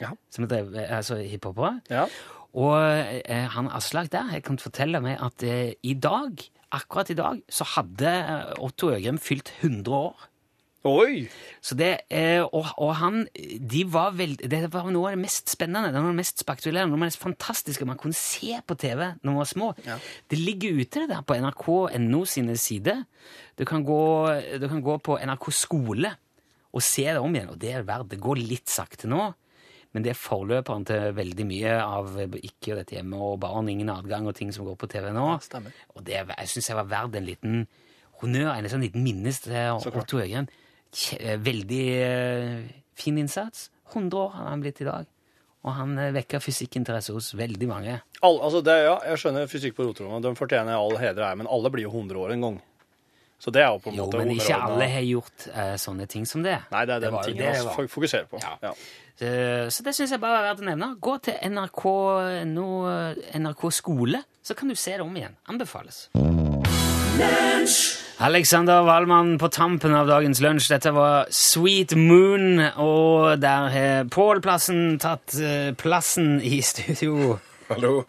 Ja. 0.00 0.08
som 0.30 0.46
drev, 0.50 0.72
eh, 0.74 0.90
altså 0.90 1.20
hiphopere. 1.22 1.80
Ja. 1.90 2.06
Og 2.54 2.74
han 3.54 3.68
Aslak 3.74 4.10
der 4.12 4.32
jeg 4.34 4.42
kan 4.46 4.58
fortelle 4.62 5.00
meg 5.02 5.18
at 5.22 5.42
i 5.46 5.94
dag 5.94 6.42
akkurat 6.74 7.10
i 7.10 7.16
dag 7.18 7.40
så 7.50 7.66
hadde 7.76 8.10
Otto 8.62 8.90
Øgrim 8.94 9.18
fylt 9.22 9.52
100 9.62 9.94
år. 9.94 10.28
Oi! 10.84 11.24
Så 11.64 11.76
det, 11.80 11.90
eh, 12.12 12.42
og, 12.44 12.66
og 12.76 12.90
han 13.00 13.22
de 13.32 13.84
var 13.88 14.12
veld, 14.18 14.42
Det 14.50 14.58
var 14.72 14.90
noe 14.92 15.08
av 15.08 15.14
det 15.16 15.22
mest 15.22 15.48
spennende, 15.48 15.88
det 15.88 15.96
var 15.96 16.12
det 16.12 16.18
mest 16.18 16.42
spektakulære, 16.44 16.84
noe 16.90 16.98
av 16.98 17.00
det 17.00 17.06
mest 17.06 17.22
fantastiske 17.22 17.86
man 17.88 17.96
kunne 18.00 18.16
se 18.18 18.58
på 18.68 18.76
TV 18.76 19.00
når 19.22 19.30
man 19.30 19.38
var 19.40 19.48
små. 19.48 19.70
Det 20.28 20.40
ligger 20.40 20.76
ute 20.82 21.04
det 21.06 21.08
der 21.14 21.22
på 21.24 21.38
nrk.no 21.40 22.20
sine 22.28 22.56
sider. 22.60 23.00
Du 23.56 23.64
kan, 23.64 23.84
gå, 23.86 24.00
du 24.60 24.66
kan 24.68 24.82
gå 24.84 24.98
på 25.06 25.16
NRK 25.24 25.48
skole 25.56 26.10
og 26.74 26.82
se 26.84 27.06
det 27.06 27.22
om 27.22 27.32
igjen, 27.32 27.54
og 27.54 27.58
det 27.62 27.70
er 27.70 27.86
verdt 27.86 28.10
Det 28.12 28.20
går 28.20 28.42
litt 28.42 28.68
sakte 28.68 29.08
nå, 29.08 29.30
men 29.94 30.02
det 30.04 30.10
er 30.10 30.18
forløperen 30.18 30.84
til 30.84 31.14
veldig 31.14 31.46
mye 31.46 31.78
av 31.80 32.18
ikke 32.34 32.74
dette 32.80 32.96
hjemme 32.98 33.16
og 33.22 33.38
barn, 33.40 33.70
ingen 33.70 33.92
adgang 33.94 34.26
og 34.26 34.34
ting 34.36 34.50
som 34.52 34.66
går 34.66 34.76
på 34.76 34.90
TV 34.90 35.12
nå. 35.14 35.24
Ja, 35.38 35.62
Og 35.94 36.04
det 36.04 36.18
jeg 36.18 36.50
syns 36.50 36.68
jeg 36.68 36.76
var 36.76 36.90
verdt 36.90 37.16
en 37.16 37.28
liten 37.28 37.64
honnør, 38.20 38.52
en 38.58 38.68
sånn 38.68 38.84
liten 38.84 39.06
minnes 39.06 39.40
til. 39.46 39.54
Otto 40.02 40.20
Øgren. 40.20 40.50
Eh, 41.20 41.36
Veldig 41.42 41.82
eh, 42.02 42.62
fin 42.98 43.18
innsats. 43.18 43.70
100 43.92 44.18
år 44.18 44.30
har 44.38 44.48
han 44.52 44.60
blitt 44.64 44.80
i 44.80 44.86
dag. 44.88 45.06
Og 45.64 45.72
han 45.78 45.96
eh, 45.98 46.12
vekker 46.14 46.42
fysikkinteresse 46.44 47.14
hos 47.16 47.32
veldig 47.38 47.68
mange. 47.70 47.96
All, 48.24 48.38
altså 48.44 48.60
det, 48.64 48.76
ja, 48.84 48.98
jeg 49.10 49.22
skjønner 49.22 49.48
fysikk 49.50 49.76
på 49.78 49.86
roterommet, 49.88 50.22
de 50.26 50.34
fortjener 50.38 50.76
all 50.76 50.96
heder 51.00 51.24
her, 51.26 51.36
men 51.40 51.48
alle 51.50 51.70
blir 51.72 51.86
jo 51.88 51.92
100 51.94 52.20
år 52.20 52.34
en 52.36 52.46
gang. 52.48 52.58
Så 53.44 53.52
det 53.52 53.60
er 53.64 53.72
jo 53.74 53.80
på 53.82 53.90
en 53.90 53.96
Jo, 53.98 54.04
måte 54.06 54.20
men 54.22 54.30
ikke 54.36 54.56
alle 54.56 54.86
har 54.88 55.02
gjort 55.04 55.42
uh, 55.52 55.74
sånne 55.76 56.06
ting 56.08 56.22
som 56.24 56.44
det. 56.46 56.54
Nei, 56.72 56.84
det 56.88 56.94
er 56.94 57.02
den 57.02 57.12
var 57.12 57.26
tingen 57.26 57.42
vi 57.42 57.50
det 57.58 57.64
var. 57.66 57.88
fokuserer 57.92 58.28
på. 58.30 58.40
Ja. 58.40 58.54
Ja. 58.62 58.70
Så, 59.18 59.32
Så 59.74 59.84
det 59.84 59.92
syns 59.98 60.14
jeg 60.14 60.22
bare 60.22 60.38
er 60.38 60.46
verdt 60.46 60.62
å 60.64 60.68
nevne. 60.70 60.88
Gå 61.02 61.16
til 61.26 61.36
NRK.no, 61.50 62.68
NRK 63.42 63.66
skole, 63.82 64.22
så 64.40 64.56
kan 64.56 64.72
du 64.72 64.78
se 64.78 64.96
det 64.96 65.04
om 65.04 65.12
igjen. 65.20 65.36
Anbefales. 65.50 66.06
Alexander 68.18 68.82
Wallmann 68.82 69.38
på 69.38 69.48
tampen 69.48 69.94
av 69.94 70.06
dagens 70.06 70.40
lunsj. 70.40 70.68
Dette 70.70 70.92
var 70.94 71.26
Sweet 71.34 71.96
Moon, 71.98 72.60
og 72.78 73.40
der 73.42 73.70
har 73.74 74.06
Pål 74.14 74.40
Plassen 74.44 75.00
tatt 75.02 75.34
eh, 75.34 75.72
plassen 75.78 76.36
i 76.38 76.60
studio. 76.62 77.38
Hallo. 77.68 78.04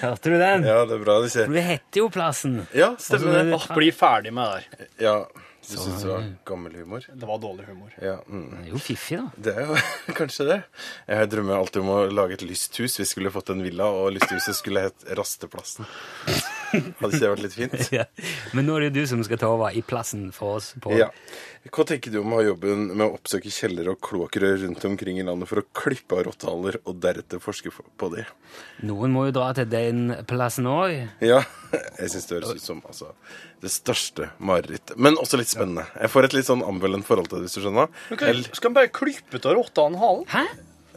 Hørte 0.00 0.30
du 0.30 0.38
den? 0.40 0.64
Ja, 0.64 0.84
det 0.88 0.96
er 0.96 1.02
bra 1.02 1.18
du 1.20 1.28
ser. 1.28 1.50
Du 1.50 1.58
heter 1.58 2.00
jo 2.00 2.08
Plassen. 2.14 2.62
Ja, 2.76 2.94
stemmer 3.02 3.42
det. 3.42 3.58
Åh, 3.58 3.66
bli 3.76 3.90
ferdig 3.92 4.32
med 4.32 4.48
det 4.48 4.80
der. 4.80 4.90
Ja, 5.04 5.16
du 5.66 5.74
syns 5.74 6.04
det 6.04 6.10
var 6.12 6.26
gammel 6.46 6.76
humor? 6.78 7.04
Det 7.12 7.26
var 7.28 7.40
dårlig 7.42 7.66
humor. 7.66 7.90
Ja, 8.00 8.20
mm. 8.24 8.44
Det 8.54 8.60
er 8.68 8.72
jo 8.72 8.82
fiffig, 8.82 9.18
da. 9.18 9.30
Det 9.48 9.56
er 9.58 9.72
jo 9.72 9.80
kanskje 10.20 10.46
det. 10.48 10.60
Jeg 11.10 11.32
drømmer 11.34 11.58
alltid 11.58 11.82
om 11.82 11.90
å 11.92 11.98
lage 12.08 12.38
et 12.38 12.46
lysthus. 12.46 13.00
Vi 13.02 13.08
skulle 13.10 13.34
fått 13.34 13.50
en 13.52 13.64
villa, 13.66 13.90
og 13.90 14.14
lysthuset 14.14 14.56
skulle 14.56 14.86
hett 14.86 15.10
Rasteplassen. 15.18 15.90
Hadde 17.00 17.10
ikke 17.10 17.22
det 17.22 17.32
vært 17.32 17.44
litt 17.44 17.56
fint? 17.56 17.76
Ja. 17.96 18.06
Men 18.56 18.66
nå 18.68 18.76
er 18.76 18.86
det 18.86 18.88
jo 18.90 19.04
du 19.04 19.10
som 19.12 19.22
skal 19.26 19.40
ta 19.40 19.50
over 19.52 19.74
i 19.76 19.82
plassen 19.86 20.28
for 20.34 20.58
oss. 20.60 20.72
på... 20.82 20.94
Ja. 20.98 21.10
Hva 21.72 21.82
tenker 21.88 22.12
du 22.14 22.20
om 22.20 22.30
å 22.30 22.38
ha 22.38 22.44
jobben 22.46 22.84
med 22.92 23.02
å 23.08 23.16
oppsøke 23.16 23.50
kjellere 23.50 23.96
og 23.96 24.00
kloakkrør 24.04 24.60
rundt 24.62 24.84
omkring 24.86 25.18
i 25.18 25.24
landet 25.26 25.50
for 25.50 25.62
å 25.62 25.64
klippe 25.74 26.14
av 26.14 26.26
rottehaler 26.28 26.78
og 26.84 27.00
deretter 27.02 27.42
forske 27.42 27.72
på 27.74 28.10
de? 28.12 28.22
Noen 28.86 29.14
må 29.14 29.24
jo 29.26 29.34
dra 29.34 29.48
til 29.56 29.66
den 29.72 30.12
plassen 30.30 30.68
òg. 30.70 30.94
Ja, 31.24 31.40
jeg 32.00 32.12
syns 32.12 32.28
det 32.30 32.38
høres 32.38 32.60
ut 32.60 32.68
som 32.68 32.84
altså, 32.86 33.10
det 33.64 33.72
største 33.74 34.30
marerittet. 34.38 34.94
Men 34.94 35.18
også 35.18 35.40
litt 35.40 35.50
spennende. 35.50 35.88
Jeg 35.98 36.12
får 36.12 36.30
et 36.30 36.38
litt 36.38 36.50
sånn 36.50 36.62
ambivalent 36.66 37.08
forhold 37.08 37.32
til 37.32 37.40
det, 37.40 37.48
hvis 37.48 37.58
du 37.58 37.64
skjønner. 37.66 37.90
Okay, 38.14 38.46
skal 38.52 38.70
vi 38.70 38.78
bare 38.78 38.94
klippe 39.02 39.42
av 39.42 39.58
rottene 39.58 40.02
halen? 40.02 40.26
Hæ? 40.30 40.46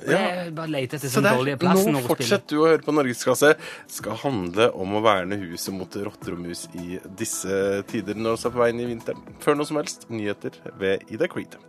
Jeg 0.07 0.53
bare 0.55 0.71
leter 0.71 0.99
etter 0.99 1.11
sånn 1.11 1.27
dårlige 1.27 1.59
plass 1.61 1.83
nå 1.89 2.01
fortsetter 2.05 2.55
du 2.55 2.61
å 2.61 2.67
høre 2.69 2.83
på 2.85 2.93
Norgesklasse. 2.95 3.53
Skal 3.91 4.19
handle 4.23 4.69
om 4.79 4.95
å 4.95 5.01
verne 5.03 5.39
huset 5.41 5.75
mot 5.75 5.99
rotter 6.07 6.37
og 6.37 6.43
mus 6.45 6.65
i 6.79 6.99
disse 7.19 7.83
tider 7.91 8.19
når 8.19 8.37
vi 8.37 8.47
er 8.49 8.55
på 8.55 8.63
vei 8.63 8.69
inn 8.73 8.83
i 8.83 8.89
vinteren. 8.89 9.25
Før 9.43 9.59
noe 9.59 9.67
som 9.69 9.79
helst, 9.81 10.07
nyheter 10.13 10.55
ved 10.79 11.03
Ida 11.11 11.29
Creed. 11.31 11.59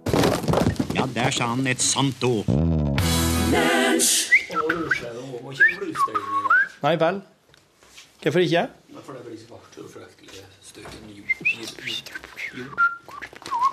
Ja, 0.94 1.06
der 1.14 1.34
sa 1.34 1.50
han 1.54 1.66
et 1.70 1.82
sant 1.82 2.22
ord. 2.26 2.46
Nei 6.80 6.94
vel. 7.00 7.22
Hvorfor 8.20 8.44
ikke? 8.44 8.66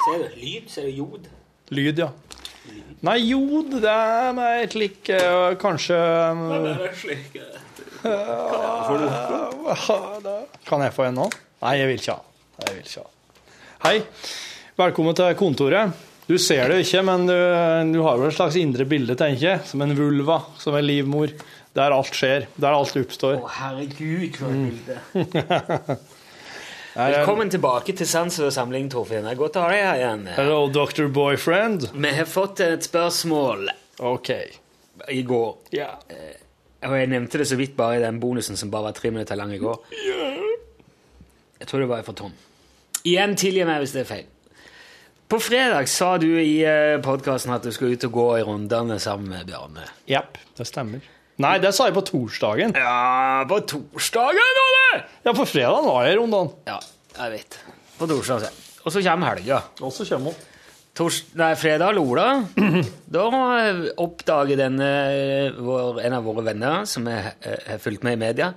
Ser 0.08 0.22
du? 0.22 0.28
Lyd? 0.39 0.70
Ser 0.72 0.88
du 0.88 0.89
jod? 0.96 1.28
Lyd, 1.70 2.00
ja. 2.00 2.12
Nei, 3.06 3.20
jod, 3.30 3.76
det 3.78 3.92
er 3.94 4.32
med 4.34 4.64
et 4.64 4.74
lik 4.74 5.10
eh, 5.14 5.54
Kanskje 5.62 5.98
Kan 10.66 10.82
jeg 10.82 10.96
få 10.96 11.06
en 11.06 11.20
nå? 11.20 11.28
Nei, 11.62 11.76
jeg 11.78 11.92
vil 11.92 12.02
ikke 12.02 12.16
ha. 12.16 12.42
Jeg 12.64 12.74
vil 12.74 12.82
ikke 12.82 13.04
ha. 13.04 13.12
Hei. 13.86 13.96
Velkommen 14.82 15.18
til 15.18 15.38
kontoret. 15.38 15.94
Du 16.26 16.36
ser 16.42 16.74
det 16.74 16.82
ikke, 16.88 17.06
men 17.06 17.30
du, 17.30 17.38
du 17.94 18.02
har 18.06 18.18
jo 18.18 18.28
et 18.32 18.38
slags 18.38 18.58
indre 18.60 18.86
bilde, 18.90 19.14
tenker 19.18 19.46
jeg. 19.46 19.64
Som 19.70 19.86
en 19.86 19.94
vulva, 19.98 20.42
som 20.62 20.78
en 20.78 20.86
livmor. 20.86 21.34
Der 21.78 21.94
alt 21.94 22.18
skjer. 22.18 22.50
Der 22.58 22.74
alt 22.74 22.98
oppstår. 22.98 23.42
Å, 23.44 23.54
herregud, 23.60 24.42
for 24.42 24.50
et 24.54 24.70
bilde. 24.74 26.02
Velkommen 26.98 27.50
tilbake 27.54 27.94
til 27.94 28.08
Sans 28.10 28.40
og 28.42 28.48
samling, 28.50 28.88
Torfinn. 28.90 29.22
Det 29.28 29.36
er 29.36 29.38
godt 29.38 29.58
å 29.60 29.66
ha 29.68 29.70
deg 29.70 29.84
her 29.86 30.00
igjen. 30.00 30.22
Hello, 30.34 30.64
Dr. 30.74 31.06
Boyfriend. 31.14 31.92
Vi 31.94 32.14
har 32.18 32.26
fått 32.26 32.64
et 32.66 32.88
spørsmål 32.88 33.68
OK. 34.02 34.32
i 35.14 35.20
går. 35.22 35.52
Ja. 35.78 35.92
Og 36.88 36.96
jeg 36.98 37.12
nevnte 37.12 37.38
det 37.38 37.46
så 37.52 37.58
vidt 37.60 37.76
bare 37.78 38.00
i 38.00 38.02
den 38.02 38.18
bonusen 38.18 38.58
som 38.58 38.72
bare 38.74 38.90
var 38.90 38.98
tre 38.98 39.12
minutter 39.14 39.38
lang 39.38 39.54
i 39.54 39.60
går. 39.62 39.78
Jeg 41.60 41.70
tror 41.70 41.84
det 41.86 41.90
var 41.92 42.02
for 42.08 42.18
Tom. 42.18 42.34
Igjen 43.06 43.38
tilgi 43.38 43.68
meg 43.70 43.84
hvis 43.84 43.94
det 43.94 44.02
er 44.02 44.10
feil. 44.16 44.26
På 45.30 45.38
fredag 45.44 45.86
sa 45.94 46.16
du 46.18 46.32
i 46.42 46.56
podkasten 47.06 47.54
at 47.54 47.68
du 47.68 47.70
skulle 47.76 47.94
ut 47.94 48.10
og 48.10 48.18
gå 48.18 48.28
i 48.40 48.48
rundene 48.48 48.98
sammen 49.04 49.30
med 49.36 49.46
Bjarne. 49.46 49.86
Jepp, 50.10 50.42
det 50.58 50.66
stemmer. 50.66 51.06
Nei, 51.38 51.58
det 51.62 51.69
sa 51.78 51.86
jeg 51.86 51.93
på 51.93 52.02
torsdagen. 52.08 52.71
Ja, 52.73 53.43
på 53.50 53.60
torsdagen, 53.69 54.62
var 54.62 54.78
det! 54.78 55.04
Ja, 55.28 55.34
på 55.38 55.45
fredagen 55.45 55.86
var 55.86 56.08
jeg 56.08 56.15
i 56.15 56.19
Rondane. 56.21 56.50
Ja, 56.65 56.80
jeg 57.19 57.32
vet. 57.36 57.58
På 58.00 58.08
torsdag. 58.10 58.47
så. 58.47 58.54
Og 58.88 58.93
så 58.95 59.04
kommer 59.06 59.36
helga. 59.36 59.60
Og 59.86 59.91
så 59.93 60.06
kommer 60.10 60.34
hun. 60.34 60.45
Tors 60.97 61.19
nei, 61.38 61.52
fredag 61.54 61.93
Lola, 61.93 62.23
da 63.13 63.26
oppdager 64.02 64.58
denne, 64.58 64.88
vår, 65.62 66.00
en 66.08 66.15
av 66.17 66.23
våre 66.26 66.41
venner 66.47 66.88
som 66.89 67.06
er- 67.12 67.36
eh, 67.45 67.60
har 67.67 67.78
fulgt 67.84 68.02
med 68.08 68.13
i 68.17 68.21
media, 68.23 68.47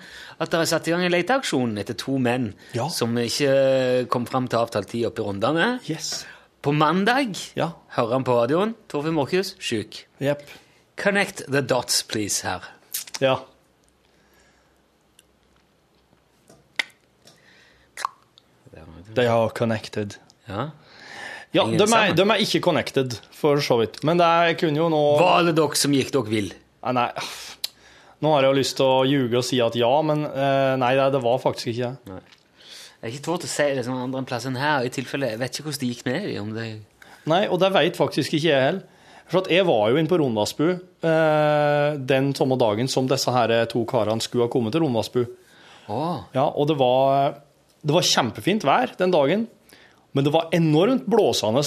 at 0.41 0.49
det 0.49 0.61
er 0.63 0.71
satt 0.71 0.89
i 0.89 0.95
gang 0.95 1.05
en 1.05 1.13
leteaksjon 1.13 1.77
etter 1.83 1.99
to 2.01 2.17
menn 2.17 2.55
Ja. 2.73 2.89
som 2.89 3.13
ikke 3.21 4.09
kom 4.09 4.25
fram 4.25 4.49
til 4.49 4.57
avtalt 4.59 4.89
tid 4.89 5.05
oppe 5.11 5.21
i 5.21 5.27
Rondane. 5.29 5.69
Yes. 5.87 6.25
På 6.63 6.73
mandag 6.73 7.37
Ja. 7.57 7.73
hører 7.99 8.13
han 8.17 8.25
på 8.25 8.33
radioen. 8.41 8.75
Torfinn 8.89 9.13
Morkhus, 9.21 9.55
sjuk. 9.61 10.07
Jepp. 10.19 10.41
Connect 11.01 11.47
the 11.49 11.63
dots, 11.63 12.03
please, 12.03 12.47
her. 12.47 12.61
Ja. 13.21 13.39
They 19.15 19.27
are 19.27 19.51
connected. 19.51 20.19
Ja. 20.45 20.71
Ja, 21.51 21.65
de 21.67 21.83
er, 21.83 22.13
de 22.15 22.25
er 22.31 22.43
ikke 22.45 22.61
connected, 22.63 23.17
for 23.35 23.59
så 23.65 23.81
vidt. 23.81 24.03
Men 24.07 24.21
det 24.21 24.59
kunne 24.61 24.79
jo 24.79 24.91
nå 24.93 25.01
Var 25.19 25.49
det 25.49 25.57
dere 25.59 25.79
som 25.79 25.95
gikk 25.97 26.13
dere 26.15 26.31
vill? 26.31 26.53
Nei, 26.85 26.93
nei. 26.95 27.09
Nå 28.21 28.35
har 28.35 28.45
jeg 28.45 28.53
jo 28.53 28.59
lyst 28.61 28.77
til 28.79 28.87
å 28.87 29.01
ljuge 29.09 29.41
og 29.41 29.47
si 29.49 29.59
at 29.65 29.77
ja, 29.81 29.91
men 30.05 30.27
eh, 30.29 30.77
nei, 30.79 30.93
det, 31.01 31.23
var 31.25 31.41
faktisk 31.41 31.73
ikke 31.73 31.95
det. 32.05 32.21
Jeg 33.01 33.07
har 33.07 33.15
ikke 33.15 33.25
tort 33.25 33.49
å 33.49 33.51
si 33.51 33.67
det 33.79 33.87
som 33.89 33.97
andre 33.97 34.21
enn 34.21 34.61
her. 34.61 34.85
i 34.85 34.93
tilfelle, 34.93 35.33
Jeg 35.33 35.41
vet 35.41 35.57
ikke 35.57 35.71
hvordan 35.71 35.81
det 35.81 35.91
gikk 35.95 36.07
med 36.07 36.29
dem. 36.29 36.55
Det... 36.55 36.69
Nei, 37.33 37.43
og 37.49 37.59
det 37.65 37.73
veit 37.73 37.97
faktisk 37.97 38.37
ikke 38.37 38.51
jeg 38.53 38.67
heller. 38.69 39.00
For 39.31 39.45
at 39.45 39.51
jeg 39.53 39.67
var 39.69 39.93
jo 39.93 40.01
inne 40.01 40.11
på 40.11 40.19
Rondasbu 40.19 40.67
eh, 40.71 41.99
den 42.03 42.33
samme 42.35 42.59
dagen 42.59 42.91
som 42.91 43.07
disse 43.11 43.31
her 43.31 43.53
to 43.71 43.85
karene 43.89 44.23
skulle 44.25 44.49
ha 44.49 44.53
kommet 44.53 44.75
til 44.75 44.83
Rondasbu. 44.83 45.23
Åh, 45.91 46.17
Ja, 46.35 46.49
og 46.51 46.67
det 46.71 46.77
var, 46.81 47.37
det 47.83 47.95
var 47.95 48.07
kjempefint 48.07 48.67
vær 48.67 48.95
den 48.99 49.15
dagen, 49.15 49.47
men 50.13 50.27
det 50.27 50.33
var 50.35 50.51
enormt 50.55 51.07
blåsende 51.07 51.63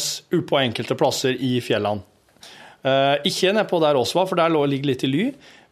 på 0.50 0.60
enkelte 0.60 0.98
plasser 1.00 1.40
i 1.40 1.56
fjellene. 1.64 2.04
Eh, 2.84 3.16
ikke 3.30 3.54
nedpå 3.56 3.80
der 3.80 3.96
oss 3.96 4.12
var, 4.16 4.28
for 4.28 4.40
der 4.40 4.52
lå 4.52 4.66
ligger 4.68 4.92
litt 4.92 5.06
i 5.08 5.12
ly, 5.12 5.30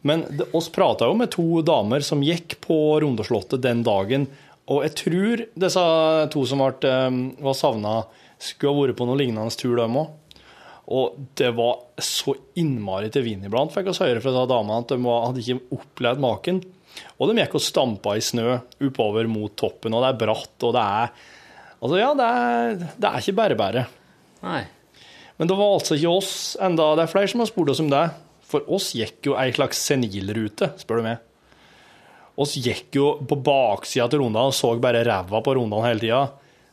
men 0.08 0.24
det, 0.32 0.48
oss 0.56 0.70
prata 0.72 1.10
jo 1.10 1.18
med 1.18 1.30
to 1.34 1.60
damer 1.66 2.00
som 2.04 2.24
gikk 2.24 2.56
på 2.64 2.78
Rondeslottet 3.04 3.60
den 3.62 3.84
dagen, 3.84 4.26
og 4.72 4.80
jeg 4.86 4.94
tror 4.96 5.42
disse 5.60 5.84
to 6.32 6.44
som 6.48 6.64
ble, 6.64 6.88
eh, 6.88 7.20
var 7.44 7.58
savna, 7.58 7.98
skulle 8.42 8.72
ha 8.72 8.80
vært 8.86 8.98
på 8.98 9.06
noe 9.06 9.20
lignende 9.20 9.52
tur, 9.60 9.76
dem 9.76 10.00
òg. 10.00 10.08
Og 10.90 11.18
det 11.38 11.52
var 11.54 11.84
så 12.02 12.34
innmari 12.58 13.10
til 13.14 13.24
vind 13.26 13.46
iblant, 13.46 13.70
fikk 13.74 13.92
vi 13.92 13.98
høre 14.02 14.22
fra 14.24 14.46
damene, 14.50 14.80
at 14.82 14.90
de 14.90 14.98
hadde 15.06 15.44
ikke 15.44 15.78
opplevd 15.78 16.24
maken. 16.24 16.62
Og 17.18 17.30
de 17.30 17.38
gikk 17.38 17.54
og 17.56 17.64
stampa 17.64 18.16
i 18.18 18.24
snø 18.24 18.58
oppover 18.88 19.30
mot 19.30 19.54
toppen, 19.56 19.94
og 19.94 20.02
det 20.02 20.10
er 20.10 20.20
bratt, 20.24 20.56
og 20.66 20.74
det 20.76 20.82
er 20.82 21.14
Altså, 21.82 21.96
ja, 21.98 22.12
det 22.14 22.26
er, 22.30 22.76
det 22.94 23.08
er 23.08 23.18
ikke 23.18 23.38
bare 23.40 23.54
bare. 23.58 23.80
nei. 24.44 24.60
Men 25.34 25.48
det 25.50 25.56
var 25.58 25.72
altså 25.74 25.96
ikke 25.96 26.12
oss 26.14 26.34
enda. 26.62 26.92
Det 26.94 27.02
er 27.02 27.10
flere 27.10 27.30
som 27.32 27.40
har 27.42 27.48
spurt 27.50 27.72
oss 27.72 27.80
om 27.82 27.88
det. 27.90 28.02
For 28.46 28.68
oss 28.70 28.92
gikk 28.94 29.26
jo 29.26 29.34
ei 29.34 29.48
slags 29.56 29.80
senilrute, 29.88 30.68
spør 30.78 31.00
du 31.00 31.06
meg. 31.08 31.24
oss 32.38 32.54
gikk 32.54 32.94
jo 32.94 33.08
på 33.26 33.36
baksida 33.44 34.06
til 34.12 34.22
Rondane 34.22 34.52
og 34.52 34.54
så 34.54 34.70
bare 34.80 35.02
ræva 35.04 35.42
på 35.42 35.56
Rondane 35.58 35.88
hele 35.88 36.04
tida. 36.04 36.22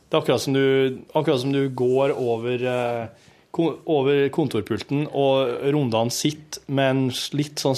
Det 0.06 0.14
er 0.14 0.22
akkurat 0.22 0.44
som 0.44 0.54
du, 0.54 1.00
akkurat 1.10 1.42
som 1.42 1.52
du 1.54 1.60
går 1.74 2.14
over, 2.14 2.64
eh, 2.70 3.26
over 3.58 4.28
kontorpulten, 4.32 5.06
og 5.10 5.50
rundene 5.74 6.12
sitter 6.14 6.62
med 6.70 6.90
en 6.94 7.02
litt 7.36 7.58
sånn, 7.60 7.76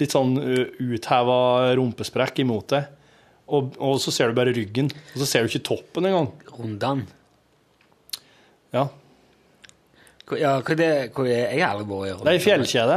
litt 0.00 0.12
sånn 0.12 0.34
utheva 0.82 1.38
rumpesprekk 1.78 2.42
imot 2.42 2.74
deg. 2.74 2.88
Og, 3.46 3.76
og 3.78 4.00
så 4.02 4.10
ser 4.10 4.32
du 4.32 4.34
bare 4.40 4.50
ryggen, 4.56 4.88
og 5.14 5.20
så 5.22 5.26
ser 5.30 5.44
du 5.46 5.52
ikke 5.52 5.68
toppen 5.68 6.08
engang. 6.10 6.32
Rundene? 6.56 7.06
Ja. 8.74 8.88
Hva- 10.26 10.40
Ja, 10.40 10.56
hva 10.60 10.72
er 10.74 10.80
det, 10.80 10.90
hva 11.14 11.22
er 11.22 11.30
det? 11.30 11.38
Jeg 11.54 11.62
har 11.62 11.76
aldri 11.76 11.86
vært 11.86 12.08
i 12.08 12.24
Det 12.24 12.32
er 12.32 12.40
ei 12.40 12.42
fjellkjede. 12.42 12.96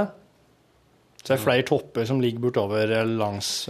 Så 1.19 1.27
det 1.27 1.35
er 1.35 1.43
flere 1.43 1.63
topper 1.67 2.05
som 2.09 2.21
ligger 2.23 2.41
bortover 2.47 2.89
eh, 2.95 3.05
langs 3.05 3.67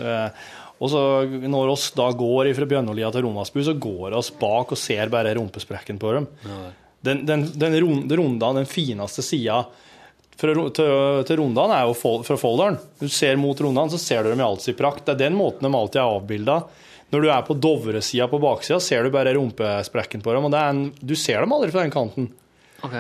Og 0.80 0.88
så 0.93 1.00
når 1.28 1.72
oss 1.74 1.89
da 1.91 2.06
går 2.16 2.54
fra 2.56 2.66
Bjørnolia 2.72 3.10
til 3.12 3.26
Romasbu, 3.26 3.60
så 3.68 3.74
går 3.76 4.14
oss 4.16 4.30
bak 4.39 4.72
og 4.72 4.78
ser 4.80 5.10
bare 5.12 5.34
rumpesprekken 5.36 6.00
på 6.00 6.14
dem. 6.16 6.28
Den, 7.06 7.26
den, 7.26 7.45
den 7.60 7.76
rund- 7.82 8.10
den 8.60 8.66
fineste 8.68 9.24
sida 9.24 9.62
til, 10.39 10.56
til 11.28 11.38
er 11.76 11.88
jo 11.88 11.95
fra 12.24 12.38
folderen. 12.39 12.78
Du 13.00 13.08
ser 13.12 13.36
mot 13.39 13.60
Rondan, 13.62 13.89
så 13.91 14.00
ser 14.00 14.24
du 14.24 14.30
dem 14.32 14.39
i 14.39 14.45
all 14.45 14.60
sin 14.60 14.78
prakt. 14.80 15.06
Det 15.06 15.18
er 15.18 15.26
den 15.28 15.36
måten 15.39 15.68
de 15.68 15.76
alltid 15.76 16.00
er 16.02 16.14
avbilda. 16.16 16.60
Når 17.10 17.22
du 17.26 17.30
er 17.34 17.41
på 17.47 17.56
Dovresida 17.58 18.28
på 18.30 18.39
baksida, 18.39 18.80
ser 18.80 19.04
du 19.04 19.12
bare 19.12 19.34
rumpesprekken 19.36 20.22
på 20.24 20.36
dem. 20.36 20.45
Og 20.47 20.54
det 20.54 20.60
en, 20.76 20.84
du 21.02 21.16
ser 21.18 21.41
dem 21.43 21.56
aldri 21.56 21.72
fra 21.74 21.84
den 21.84 21.93
kanten. 21.95 22.30
Ok. 22.86 22.95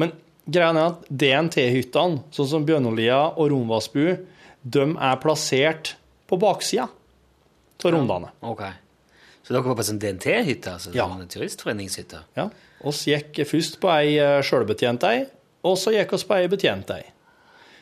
Men 0.00 0.14
greia 0.50 0.70
er 0.72 0.82
at 0.88 1.06
DNT-hyttene, 1.10 2.22
sånn 2.34 2.48
som 2.50 2.66
Bjørnolia 2.66 3.20
og 3.36 3.50
Romvassbu, 3.52 4.06
de 4.62 4.86
er 4.96 5.20
plassert 5.22 5.94
på 6.30 6.38
baksida 6.40 6.88
av 7.80 7.92
rondane. 7.94 8.32
Ok. 8.44 8.64
Så 9.44 9.54
dere 9.54 9.62
var 9.66 9.78
på 9.78 9.86
sånn 9.86 9.98
DNT-hytte? 10.02 10.74
Altså, 10.76 10.94
Ja. 10.94 11.06
sånn 11.08 11.28
turistforeningshytte? 11.28 12.20
Ja. 12.36 12.48
Oss 12.84 13.04
gikk 13.06 13.40
først 13.48 13.80
på 13.80 13.88
ei 13.92 14.18
eh, 14.18 14.40
sjølbetjent 14.42 15.02
ei, 15.08 15.26
og 15.64 15.76
så 15.76 15.92
gikk 15.92 16.12
oss 16.16 16.24
på 16.24 16.36
ei 16.38 16.46
betjent 16.48 16.90
ei. 16.94 17.02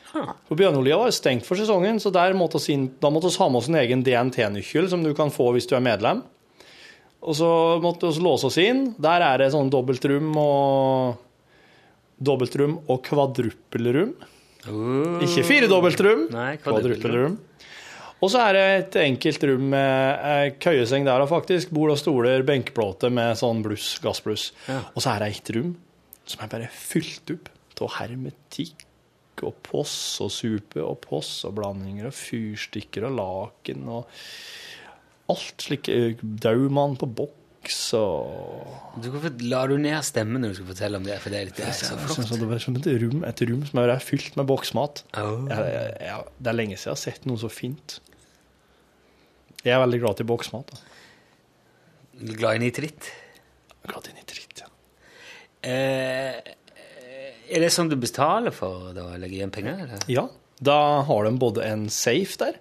For 0.09 0.57
Bjørnolia 0.57 0.97
var 0.97 1.11
stengt 1.13 1.45
for 1.45 1.55
sesongen, 1.59 1.99
så 2.01 2.09
der 2.11 2.33
måtte 2.33 2.55
oss 2.57 2.67
inn, 2.73 2.87
da 2.99 3.11
måtte 3.13 3.29
vi 3.29 3.37
ha 3.37 3.47
med 3.49 3.59
oss 3.61 3.67
en 3.69 3.75
egen 3.77 4.01
DNT-nøkkel 4.03 4.89
som 4.89 5.03
du 5.05 5.13
kan 5.13 5.29
få 5.29 5.51
hvis 5.53 5.67
du 5.69 5.75
er 5.77 5.83
medlem. 5.85 6.23
Og 7.21 7.35
så 7.35 7.49
måtte 7.83 8.09
vi 8.09 8.23
låse 8.23 8.47
oss 8.49 8.57
inn. 8.57 8.95
Der 8.97 9.21
er 9.21 9.37
det 9.37 9.51
sånn 9.53 9.69
dobbeltrom 9.69 10.31
og 10.39 11.17
Dobbeltrom 12.19 12.79
og 12.89 13.03
kvadruppelrom. 13.05 14.09
Uh, 14.67 15.21
Ikke 15.23 15.45
fire 15.47 15.69
dobbeltrom, 15.71 16.25
Nei, 16.33 16.57
kvadruppelrom. 16.59 17.37
Og 18.19 18.31
så 18.33 18.41
er 18.49 18.55
det 18.57 18.63
et 18.79 18.95
enkelt 19.05 19.43
rom 19.47 19.69
med 19.71 20.25
eh, 20.31 20.49
køyeseng 20.59 21.05
der, 21.07 21.21
og 21.23 21.29
faktisk. 21.31 21.69
Bord 21.75 21.93
og 21.93 21.99
stoler, 22.01 22.43
benkeplate 22.47 23.07
med 23.15 23.37
sånn 23.39 23.61
bluss, 23.63 23.93
gassbluss. 24.03 24.49
Ja. 24.67 24.81
Og 24.91 25.01
så 25.05 25.13
er 25.15 25.23
det 25.23 25.29
et 25.37 25.51
rom 25.55 25.73
som 26.29 26.43
er 26.45 26.51
bare 26.51 26.67
fylt 26.75 27.31
opp 27.37 27.47
av 27.79 27.93
hermetikk 28.01 28.83
og 29.47 29.55
poss 29.63 29.93
og 30.19 30.33
supe 30.35 30.81
og 30.83 30.97
poss 31.05 31.29
og 31.47 31.53
blandinger 31.55 32.09
og 32.09 32.15
fyrstikker 32.17 33.05
og 33.07 33.13
laken 33.15 33.85
og 33.87 34.09
alt 35.31 35.63
slik. 35.63 35.87
eh, 35.93 36.19
Daumann 36.19 36.97
på 36.99 37.07
boks 37.07 37.77
og 37.95 38.99
Du, 38.99 39.07
hvorfor 39.13 39.31
la 39.47 39.61
du 39.71 39.77
ned 39.79 40.03
stemmen 40.03 40.43
når 40.43 40.51
du 40.51 40.59
skal 40.59 40.69
fortelle 40.73 40.99
om 40.99 41.07
det? 41.07 41.15
For 41.23 41.31
det 41.31 41.39
er, 41.39 41.47
litt, 41.47 41.55
det 41.59 41.69
er 41.69 41.77
så 41.77 41.93
Jeg 41.95 42.03
flott. 42.03 42.19
synes 42.19 42.43
det 42.43 42.49
var 42.51 42.61
som 42.67 42.75
et 42.81 42.91
rom, 43.05 43.23
et 43.31 43.45
rom 43.47 43.63
som 43.71 43.81
er 43.85 43.95
fylt 44.03 44.35
med 44.39 44.47
boksmat. 44.51 45.03
Oh. 45.15 45.47
Jeg, 45.47 45.71
jeg, 45.71 45.95
jeg, 46.09 46.29
det 46.39 46.51
er 46.51 46.59
lenge 46.59 46.75
siden 46.77 46.91
jeg 46.91 46.97
har 46.97 47.03
sett 47.05 47.27
noe 47.31 47.39
så 47.39 47.51
fint. 47.53 47.99
Jeg 49.65 49.75
er 49.75 49.81
veldig 49.81 49.99
glad 50.03 50.19
til 50.19 50.27
boksmat. 50.29 50.71
Da. 50.71 50.77
Glad 52.39 52.59
i 52.59 52.63
nitritt? 52.63 53.09
Glad 53.87 54.07
i 54.11 54.15
nitritt, 54.15 54.61
ja. 54.63 54.69
Eh, 55.69 56.55
er 57.49 57.63
det 57.63 57.71
sånn 57.73 57.89
du 57.91 57.97
betaler 57.99 58.53
for 58.55 58.93
da, 58.95 59.09
å 59.11 59.19
legge 59.19 59.39
igjen 59.39 59.53
penger? 59.53 59.83
Eller? 59.85 60.05
ja. 60.11 60.27
Da 60.59 61.05
har 61.07 61.23
de 61.23 61.37
både 61.39 61.63
en 61.63 61.85
safe 61.87 62.35
der, 62.41 62.57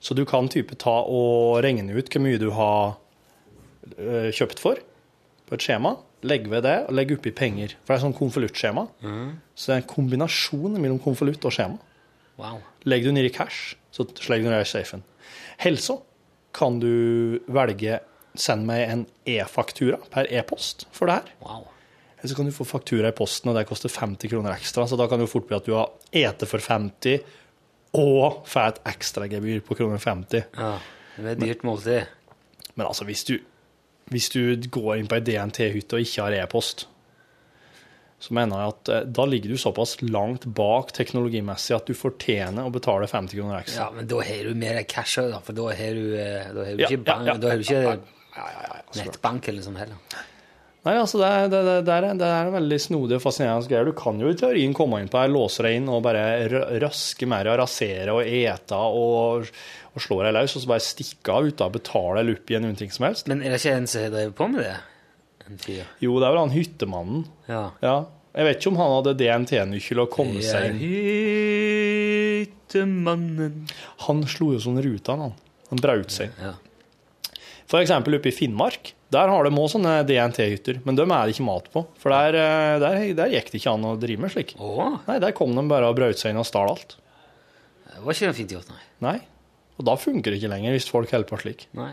så 0.00 0.14
du 0.14 0.22
kan 0.28 0.46
type 0.50 0.76
ta 0.78 1.00
og 1.02 1.58
regne 1.64 1.96
ut 1.96 2.06
hvor 2.06 2.22
mye 2.22 2.38
du 2.38 2.46
har 2.54 2.92
øh, 3.98 4.28
kjøpt 4.30 4.62
for 4.62 4.78
på 5.48 5.56
et 5.56 5.66
skjema. 5.66 5.96
Legg 6.22 6.46
ved 6.52 6.62
det, 6.62 6.76
og 6.86 6.94
legg 6.94 7.10
oppi 7.16 7.32
penger. 7.34 7.74
For 7.82 7.90
det 7.90 7.96
er 7.96 8.04
sånn 8.04 8.14
konvoluttskjema. 8.14 8.84
Så 9.56 9.70
det 9.70 9.74
er 9.74 9.82
en 9.82 9.88
kombinasjon 9.90 10.76
mellom 10.78 11.00
konvolutt 11.02 11.46
og 11.48 11.54
skjema. 11.56 11.80
Wow. 12.38 12.60
Legger 12.86 13.10
du 13.10 13.16
ned 13.18 13.26
i 13.26 13.32
cash, 13.34 13.74
så 13.90 14.06
legger 14.30 14.46
du 14.46 14.52
ned 14.52 14.62
i 14.62 14.68
safen. 14.70 15.02
Helsa 15.60 15.98
kan 16.56 16.80
du 16.82 17.40
velge 17.50 18.00
send 18.38 18.66
meg 18.68 18.86
en 18.86 19.04
e-faktura 19.28 19.98
per 20.12 20.28
e-post 20.30 20.86
for 20.94 21.10
det 21.10 21.20
her. 21.20 21.36
wow. 21.44 21.68
Eller 22.20 22.28
så 22.28 22.36
kan 22.36 22.46
du 22.46 22.52
få 22.52 22.66
faktura 22.68 23.08
i 23.08 23.16
posten, 23.16 23.48
og 23.48 23.56
det 23.56 23.64
koster 23.64 23.88
50 23.88 24.28
kroner 24.28 24.52
ekstra. 24.52 24.84
Så 24.86 24.96
da 25.00 25.06
kan 25.08 25.18
det 25.18 25.24
jo 25.24 25.32
fort 25.32 25.46
bli 25.48 25.56
at 25.56 25.64
du 25.64 25.72
har 25.72 25.88
ete 26.12 26.44
for 26.44 26.60
50 26.60 27.22
og 27.96 28.42
får 28.46 28.66
et 28.66 28.80
ekstragebyr 28.92 29.62
på 29.64 29.76
kroner 29.78 30.02
50. 30.02 30.50
Ja, 30.52 30.74
det 31.16 31.32
er 31.32 31.40
dyrt 31.40 31.64
måltid. 31.64 32.10
Men 32.74 32.86
altså, 32.86 33.06
hvis 33.08 33.24
du, 33.24 33.38
hvis 34.12 34.28
du 34.34 34.52
går 34.68 35.00
inn 35.00 35.08
på 35.08 35.16
ei 35.16 35.24
DNT-hytte 35.24 35.96
og 35.96 36.04
ikke 36.04 36.26
har 36.26 36.36
e-post, 36.42 36.86
så 38.20 38.34
mener 38.36 38.60
jeg 38.60 38.72
at 38.74 38.90
eh, 38.92 39.04
da 39.16 39.24
ligger 39.28 39.54
du 39.54 39.60
såpass 39.60 39.96
langt 40.04 40.44
bak 40.56 40.92
teknologimessig 40.96 41.76
at 41.76 41.88
du 41.88 41.96
fortjener 41.96 42.68
å 42.68 42.72
betale 42.74 43.08
50 43.08 43.38
kroner 43.38 43.62
ekstra. 43.62 43.86
Ja, 43.86 43.94
men 43.96 44.10
da 44.10 44.20
har 44.28 44.50
du 44.50 44.58
mer 44.60 44.76
deg 44.76 44.90
cash 44.92 45.22
òg, 45.22 45.30
da, 45.32 45.40
for 45.44 45.56
da 45.56 45.70
har 45.78 45.96
du, 45.96 46.10
eh, 46.20 46.50
da 46.52 46.66
har 46.66 46.74
du 46.76 46.84
ikke, 46.84 46.98
ikke, 47.00 47.06
ja, 47.06 47.16
ja, 47.16 47.30
ja. 47.32 47.38
Da 47.40 47.54
har 47.54 47.62
du 47.62 47.64
ikke 47.64 47.80
Ja, 47.80 48.44
ja, 48.44 48.50
ja, 48.66 48.76
ja, 48.76 48.82
nettbank 49.00 49.48
eller 49.50 49.64
sånn 49.64 49.80
heller. 49.80 50.20
Nei, 50.80 50.94
altså 50.96 51.18
det 51.20 51.28
er, 51.28 51.48
det, 51.52 51.58
det, 51.66 51.72
det, 51.84 51.94
er, 51.96 52.04
det 52.16 52.28
er 52.28 52.46
en 52.48 52.54
veldig 52.54 52.76
snodig 52.80 53.18
og 53.18 53.24
fascinerende 53.24 53.68
greier. 53.68 53.88
Du 53.90 53.96
kan 53.96 54.20
jo 54.22 54.30
i 54.32 54.36
teorien 54.38 54.72
komme 54.76 55.00
inn 55.02 55.10
på 55.12 55.18
her, 55.20 55.32
låse 55.32 55.64
deg 55.66 55.76
inn 55.76 55.90
og 55.92 56.04
bare 56.06 56.22
røske 56.80 57.28
mer 57.28 57.50
og 57.52 57.58
rasere 57.60 58.14
og 58.16 58.24
ete 58.24 58.78
og, 58.78 59.50
og 59.92 60.04
slå 60.04 60.22
deg 60.24 60.36
løs, 60.38 60.54
og 60.56 60.64
så 60.64 60.70
bare 60.70 60.84
stikke 60.86 61.36
av 61.36 61.50
uten 61.50 61.66
å 61.66 61.74
betale 61.74 62.22
eller 62.22 62.38
opp 62.38 62.52
igjen 62.52 62.64
noen 62.64 62.80
ting 62.80 62.92
som 62.94 63.08
helst. 63.10 63.28
Men 63.28 63.44
er 63.44 63.52
det 63.52 63.60
ikke 63.60 63.76
en 63.76 63.90
som 63.92 64.06
har 64.06 64.14
drevet 64.14 64.38
på 64.40 64.48
med 64.54 64.64
det? 64.64 64.78
En? 65.50 65.84
Jo, 66.00 66.14
det 66.20 66.26
er 66.26 66.32
vel 66.34 66.42
han 66.44 66.54
hyttemannen. 66.54 67.24
Ja. 67.50 67.64
Ja. 67.82 67.96
Jeg 68.30 68.46
vet 68.46 68.60
ikke 68.60 68.70
om 68.70 68.78
han 68.78 68.92
hadde 68.94 69.16
DNT-nøkkel 69.18 70.00
og 70.04 70.10
kom 70.14 70.30
seg 70.46 70.68
inn. 70.70 70.78
Hyttemannen 72.40 73.64
Han 74.06 74.20
slo 74.30 74.52
jo 74.54 74.60
sånn 74.62 74.78
ruta, 74.84 75.16
han. 75.18 75.34
Han 75.72 75.82
braut 75.82 76.14
seg. 76.14 76.30
Ja. 76.38 76.54
For 77.70 77.82
eksempel 77.82 78.16
oppe 78.18 78.30
i 78.30 78.34
Finnmark. 78.34 78.92
Der 79.14 79.30
har 79.30 79.46
de 79.46 79.50
òg 79.50 79.66
sånne 79.72 79.96
DNT-hytter, 80.06 80.80
men 80.86 80.98
dem 80.98 81.10
er 81.14 81.26
det 81.26 81.34
ikke 81.34 81.46
mat 81.48 81.66
på. 81.74 81.82
For 81.98 82.14
der, 82.14 82.38
eh, 82.38 82.76
der, 82.82 82.98
der 83.18 83.32
gikk 83.34 83.50
det 83.50 83.58
ikke 83.60 83.72
an 83.74 83.86
å 83.90 83.96
drive 83.98 84.22
med 84.22 84.30
slik. 84.34 84.54
Åh. 84.62 85.00
Nei, 85.08 85.18
der 85.22 85.34
kom 85.34 85.54
de 85.58 85.64
bare 85.70 85.90
og 85.90 85.98
braut 85.98 86.18
seg 86.18 86.30
inn 86.32 86.38
og 86.42 86.46
stal 86.46 86.70
alt. 86.70 86.96
det 87.90 88.02
var 88.06 88.14
ikke 88.14 88.34
fint 88.38 88.54
gjort, 88.54 88.70
nei. 88.70 88.82
Nei. 89.06 89.16
Og 89.78 89.86
da 89.88 89.96
funker 89.98 90.30
det 90.30 90.38
ikke 90.38 90.52
lenger, 90.54 90.76
hvis 90.76 90.90
folk 90.90 91.10
holder 91.10 91.30
på 91.30 91.40
slik. 91.42 91.66
nei. 91.78 91.90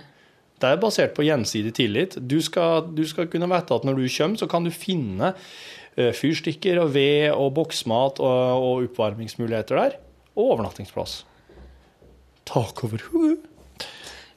Det 0.58 0.70
er 0.70 0.80
basert 0.82 1.14
på 1.18 1.26
gjensidig 1.26 1.74
tillit. 1.78 2.18
Du 2.18 2.40
skal, 2.42 2.88
du 2.98 3.04
skal 3.06 3.30
kunne 3.30 3.50
vite 3.52 3.76
at 3.76 3.86
når 3.86 4.00
du 4.00 4.08
kommer, 4.10 4.40
så 4.42 4.48
kan 4.50 4.66
du 4.66 4.72
finne 4.74 5.34
eh, 5.96 6.14
fyrstikker 6.18 6.82
og 6.82 6.96
ved 6.96 7.30
og 7.36 7.52
boksmat 7.60 8.22
og, 8.24 8.64
og 8.64 8.88
oppvarmingsmuligheter 8.88 9.84
der. 9.84 10.00
Og 10.34 10.56
overnattingsplass. 10.56 11.22
Tak 12.48 12.84
over 12.88 13.06
hodet. 13.12 13.46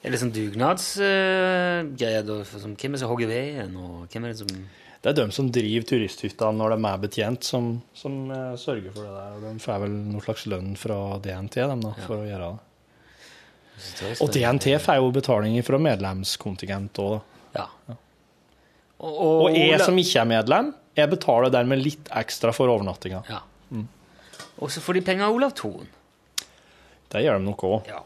Er 0.00 0.14
det 0.14 0.20
sånn 0.22 0.32
dugnadsgreier, 0.32 2.24
for 2.48 2.62
Hvem 2.64 2.76
er 2.88 2.96
det 2.96 3.00
som 3.02 3.10
hogger 3.10 3.28
veden, 3.28 3.74
og 3.76 4.06
hvem 4.08 4.24
er 4.24 4.32
det 4.32 4.40
som 4.40 4.48
Det 5.00 5.10
er 5.10 5.16
de 5.16 5.26
som 5.32 5.50
driver 5.52 5.84
turisthytta 5.88 6.48
når 6.56 6.74
de 6.74 6.78
er 6.88 6.98
betjent, 7.04 7.44
som, 7.44 7.68
som 7.96 8.30
eh, 8.32 8.56
sørger 8.60 8.92
for 8.92 9.04
det 9.04 9.12
der. 9.16 9.36
Og 9.36 9.40
de 9.44 9.52
får 9.64 9.78
vel 9.84 9.94
noe 10.12 10.24
slags 10.24 10.44
lønn 10.52 10.74
fra 10.76 10.98
DNT 11.24 11.56
dem 11.60 11.80
da, 11.84 11.92
for 12.04 12.16
å 12.20 12.28
gjøre 12.28 12.50
det. 12.50 12.69
Og 14.20 14.32
DNTF 14.34 14.88
er 14.92 15.00
jo 15.00 15.10
betaling 15.14 15.56
fra 15.66 15.78
medlemskontingent 15.82 17.00
òg. 17.02 17.20
Ja. 17.56 17.66
Og, 19.00 19.46
Og 19.46 19.56
jeg 19.56 19.80
som 19.80 19.96
ikke 19.98 20.20
er 20.22 20.28
medlem, 20.28 20.74
jeg 20.98 21.10
betaler 21.12 21.52
dermed 21.54 21.80
litt 21.82 22.10
ekstra 22.20 22.52
for 22.52 22.72
overnattinga. 22.72 23.22
Ja. 23.30 23.42
Og 24.60 24.68
så 24.72 24.82
får 24.84 24.98
de 24.98 25.02
penger 25.06 25.24
av 25.30 25.36
Olav 25.38 25.54
Thon. 25.56 25.86
Det 27.10 27.22
gjør 27.24 27.38
de 27.40 27.46
nok 27.46 27.62
òg. 27.64 27.88
Ja. 27.88 28.02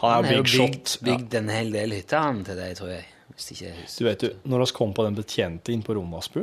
Han 0.00 0.24
har 0.24 0.32
jo 0.32 0.44
bygd, 0.46 0.94
bygd 1.04 1.34
en 1.42 1.50
hel 1.52 1.72
del 1.74 1.92
hytter 1.92 2.22
han 2.22 2.44
til 2.46 2.56
deg, 2.56 2.76
tror 2.78 2.92
jeg. 2.94 3.04
Hvis 3.34 3.50
ikke 3.52 3.66
jeg. 3.66 3.88
Du 3.98 4.06
vet 4.06 4.24
jo, 4.24 4.30
når 4.48 4.62
vi 4.62 4.72
kom 4.78 4.94
på 4.96 5.04
den 5.04 5.18
betjente 5.18 5.74
inn 5.74 5.82
på 5.84 5.96
Romasbu, 5.98 6.40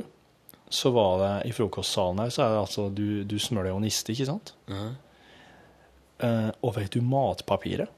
så 0.70 0.92
var 0.92 1.22
det 1.24 1.32
i 1.50 1.54
frokostsalen 1.56 2.20
her, 2.26 2.34
så 2.34 2.44
er 2.44 2.54
det 2.54 2.60
altså 2.66 2.88
du, 2.94 3.24
du 3.24 3.38
smører 3.40 3.72
jo 3.72 3.80
niste, 3.82 4.12
ikke 4.14 4.28
sant? 4.28 4.52
Eh, 4.68 6.50
og 6.62 6.76
vet 6.76 6.94
du 6.98 7.02
matpapiret? 7.06 7.94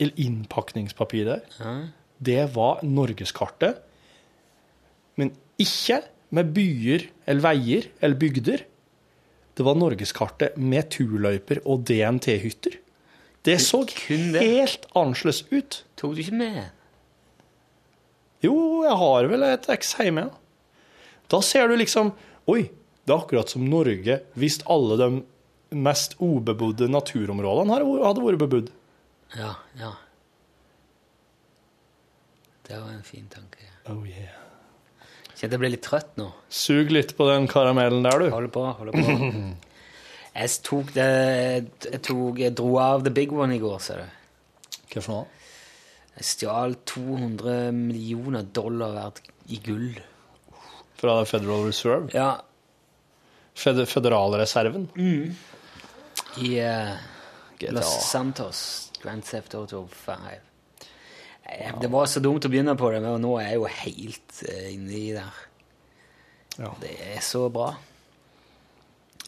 Eller 0.00 0.20
innpakningspapir 0.20 1.28
der? 1.28 1.42
Det 2.18 2.42
var 2.54 2.80
norgeskartet, 2.82 3.80
men 5.18 5.30
ikke 5.60 6.00
med 6.34 6.50
byer 6.56 7.04
eller 7.30 7.44
veier 7.44 7.88
eller 8.00 8.18
bygder. 8.18 8.64
Det 9.54 9.62
var 9.66 9.76
norgeskartet 9.78 10.56
med 10.58 10.88
turløyper 10.90 11.60
og 11.62 11.84
DNT-hytter. 11.86 12.80
Det 13.44 13.58
så 13.62 13.84
helt 14.08 14.86
annerledes 14.96 15.44
ut. 15.52 15.82
Tok 16.00 16.16
du 16.16 16.22
ikke 16.24 16.38
med? 16.40 16.64
Jo, 18.42 18.56
jeg 18.84 18.96
har 19.00 19.28
vel 19.30 19.44
et 19.46 19.68
X 19.76 19.94
hjemme, 20.00 20.26
ja. 20.26 20.40
Da 21.32 21.38
ser 21.40 21.70
du 21.70 21.78
liksom 21.80 22.10
Oi, 22.50 22.66
det 23.06 23.12
er 23.14 23.22
akkurat 23.22 23.48
som 23.48 23.62
Norge 23.70 24.18
hvis 24.36 24.58
alle 24.68 24.98
de 25.00 25.06
mest 25.74 26.18
ubebodde 26.20 26.90
naturområdene 26.92 27.78
hadde 28.04 28.24
vært 28.24 28.42
bebodd. 28.42 28.68
Ja, 29.34 29.54
ja. 29.80 29.92
Det 32.64 32.78
var 32.80 32.90
en 32.92 33.02
fin 33.04 33.26
tanke. 33.28 33.68
Oh 33.90 34.04
yeah. 34.08 34.40
Kjente 35.34 35.56
jeg 35.56 35.62
ble 35.64 35.72
litt 35.74 35.84
trøtt 35.84 36.14
nå. 36.20 36.30
Sug 36.48 36.92
litt 36.94 37.16
på 37.18 37.26
den 37.28 37.48
karamellen 37.50 38.06
der, 38.06 38.22
du. 38.22 38.30
Holder 38.32 38.52
på, 38.54 38.66
holder 38.80 38.98
på. 38.98 39.16
Jeg 40.34 40.50
tok 40.66 40.88
det 40.96 41.10
Jeg 41.92 41.98
tok 42.02 42.40
Jeg 42.42 42.56
dro 42.58 42.72
av 42.82 43.04
the 43.06 43.12
big 43.14 43.30
one 43.30 43.54
i 43.54 43.60
går, 43.62 43.76
ser 43.82 44.00
du. 44.02 44.80
Hva 44.90 45.02
for 45.04 45.12
noe? 45.12 45.44
Jeg 46.16 46.26
stjal 46.26 46.74
200 46.90 47.70
millioner 47.74 48.42
dollar 48.54 48.96
verdt 48.96 49.22
i 49.50 49.60
gull. 49.62 49.94
Fra 50.98 51.20
Federal 51.26 51.66
Reserve? 51.68 52.10
Ja, 52.14 52.32
Fed 53.54 53.88
Federalreserven? 53.88 54.88
i 56.36 56.60
uh, 56.60 56.96
Los 57.70 58.10
Santos. 58.10 58.83
Grand 59.04 59.24
Theft 59.24 59.54
Auto 59.54 59.86
5. 59.86 60.26
Ja. 61.44 61.72
Det 61.80 61.90
var 61.92 62.06
så 62.08 62.22
dumt 62.24 62.46
å 62.46 62.50
begynne 62.50 62.72
på 62.80 62.88
det, 62.90 63.02
men 63.04 63.20
nå 63.20 63.34
er 63.38 63.50
jeg 63.50 63.58
jo 63.60 63.66
helt 63.68 64.38
uh, 64.48 64.68
inni 64.72 65.02
der. 65.12 65.42
Ja. 66.56 66.70
Det 66.80 66.94
er 67.14 67.20
så 67.24 67.48
bra. 67.52 67.74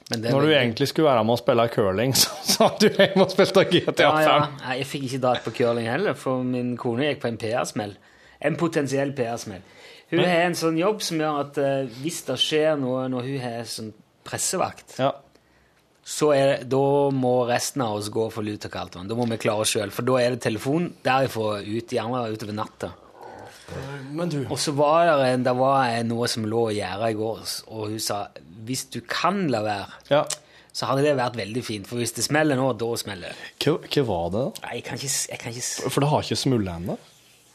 Men 0.09 0.23
det 0.23 0.31
Når 0.31 0.47
du 0.47 0.53
egentlig 0.55 0.89
skulle 0.89 1.11
være 1.11 1.25
med 1.27 1.35
og 1.35 1.41
spille 1.43 1.69
curling, 1.75 2.15
så 2.23 2.31
sa 2.47 2.71
du 2.81 2.87
jeg 2.89 3.13
må 3.19 3.27
spilte 3.29 3.67
GTA 3.69 3.91
5. 3.93 4.01
Ja, 4.01 4.39
ja. 4.39 4.77
Jeg 4.79 4.89
fikk 4.89 5.09
ikke 5.11 5.23
dratt 5.27 5.45
på 5.45 5.55
curling 5.61 5.91
heller, 5.91 6.17
for 6.19 6.47
min 6.47 6.77
kone 6.81 7.11
gikk 7.11 7.25
på 7.27 7.33
en 7.33 7.41
PR-smell. 7.43 7.97
En 8.47 8.57
potensiell 8.61 9.13
PR-smell. 9.17 9.65
Hun 10.13 10.23
har 10.23 10.45
en 10.47 10.55
sånn 10.55 10.77
jobb 10.79 11.01
som 11.03 11.21
gjør 11.21 11.39
at 11.43 11.61
uh, 11.61 12.01
hvis 12.01 12.23
det 12.29 12.39
skjer 12.41 12.77
noe 12.81 13.09
når 13.11 13.31
hun 13.33 13.41
har 13.45 13.71
sånn 13.71 13.95
pressevakt, 14.27 14.97
Ja. 15.03 15.13
Så 16.07 16.29
er 16.37 16.45
det, 16.53 16.69
da 16.71 17.11
må 17.11 17.33
resten 17.49 17.83
av 17.83 17.97
oss 17.99 18.13
gå 18.15 18.29
for 18.31 18.47
lut 18.47 18.63
og 18.69 18.71
kaldt 18.71 18.95
vann. 18.95 19.09
Da 19.11 19.17
må 19.19 19.27
vi 19.27 19.41
klare 19.43 19.65
oss 19.65 19.73
sjøl, 19.75 19.91
for 19.91 20.07
da 20.07 20.21
er 20.23 20.37
det 20.37 20.45
telefon 20.45 20.93
derifra 21.03 21.59
ut, 21.67 21.95
gjerne 21.97 22.21
utover 22.31 22.55
natta. 22.55 22.93
Men 24.15 24.31
du 24.31 24.45
Og 24.45 24.61
så 24.63 24.71
var 24.79 25.09
det, 25.09 25.31
en, 25.33 25.43
det 25.43 25.55
var 25.59 25.91
noe 26.07 26.29
som 26.31 26.47
lå 26.47 26.69
i 26.71 26.79
gjerdet 26.79 27.11
i 27.11 27.19
går, 27.19 27.41
og 27.67 27.89
hun 27.91 28.03
sa 28.03 28.27
hvis 28.67 28.87
du 28.95 29.01
kan 29.07 29.45
la 29.51 29.65
være, 29.67 29.99
ja. 30.11 30.23
så 30.75 30.89
hadde 30.91 31.05
det 31.07 31.17
vært 31.19 31.39
veldig 31.39 31.65
fint. 31.67 31.91
For 31.91 31.99
hvis 32.03 32.15
det 32.15 32.25
smeller 32.27 32.59
nå, 32.59 32.71
da 32.79 32.89
smeller 32.99 33.35
det. 33.35 33.51
Hva, 33.63 33.77
hva 33.83 34.07
var 34.07 34.31
det, 34.31 34.47
da? 34.47 34.65
Nei, 34.67 34.79
jeg 34.79 34.87
kan 34.87 35.03
ikke, 35.03 35.13
jeg 35.33 35.43
kan 35.43 35.55
ikke 35.55 35.91
For 35.91 36.03
det 36.03 36.11
har 36.15 36.27
ikke 36.27 36.43
smullet 36.47 36.73
ennå? 36.75 36.99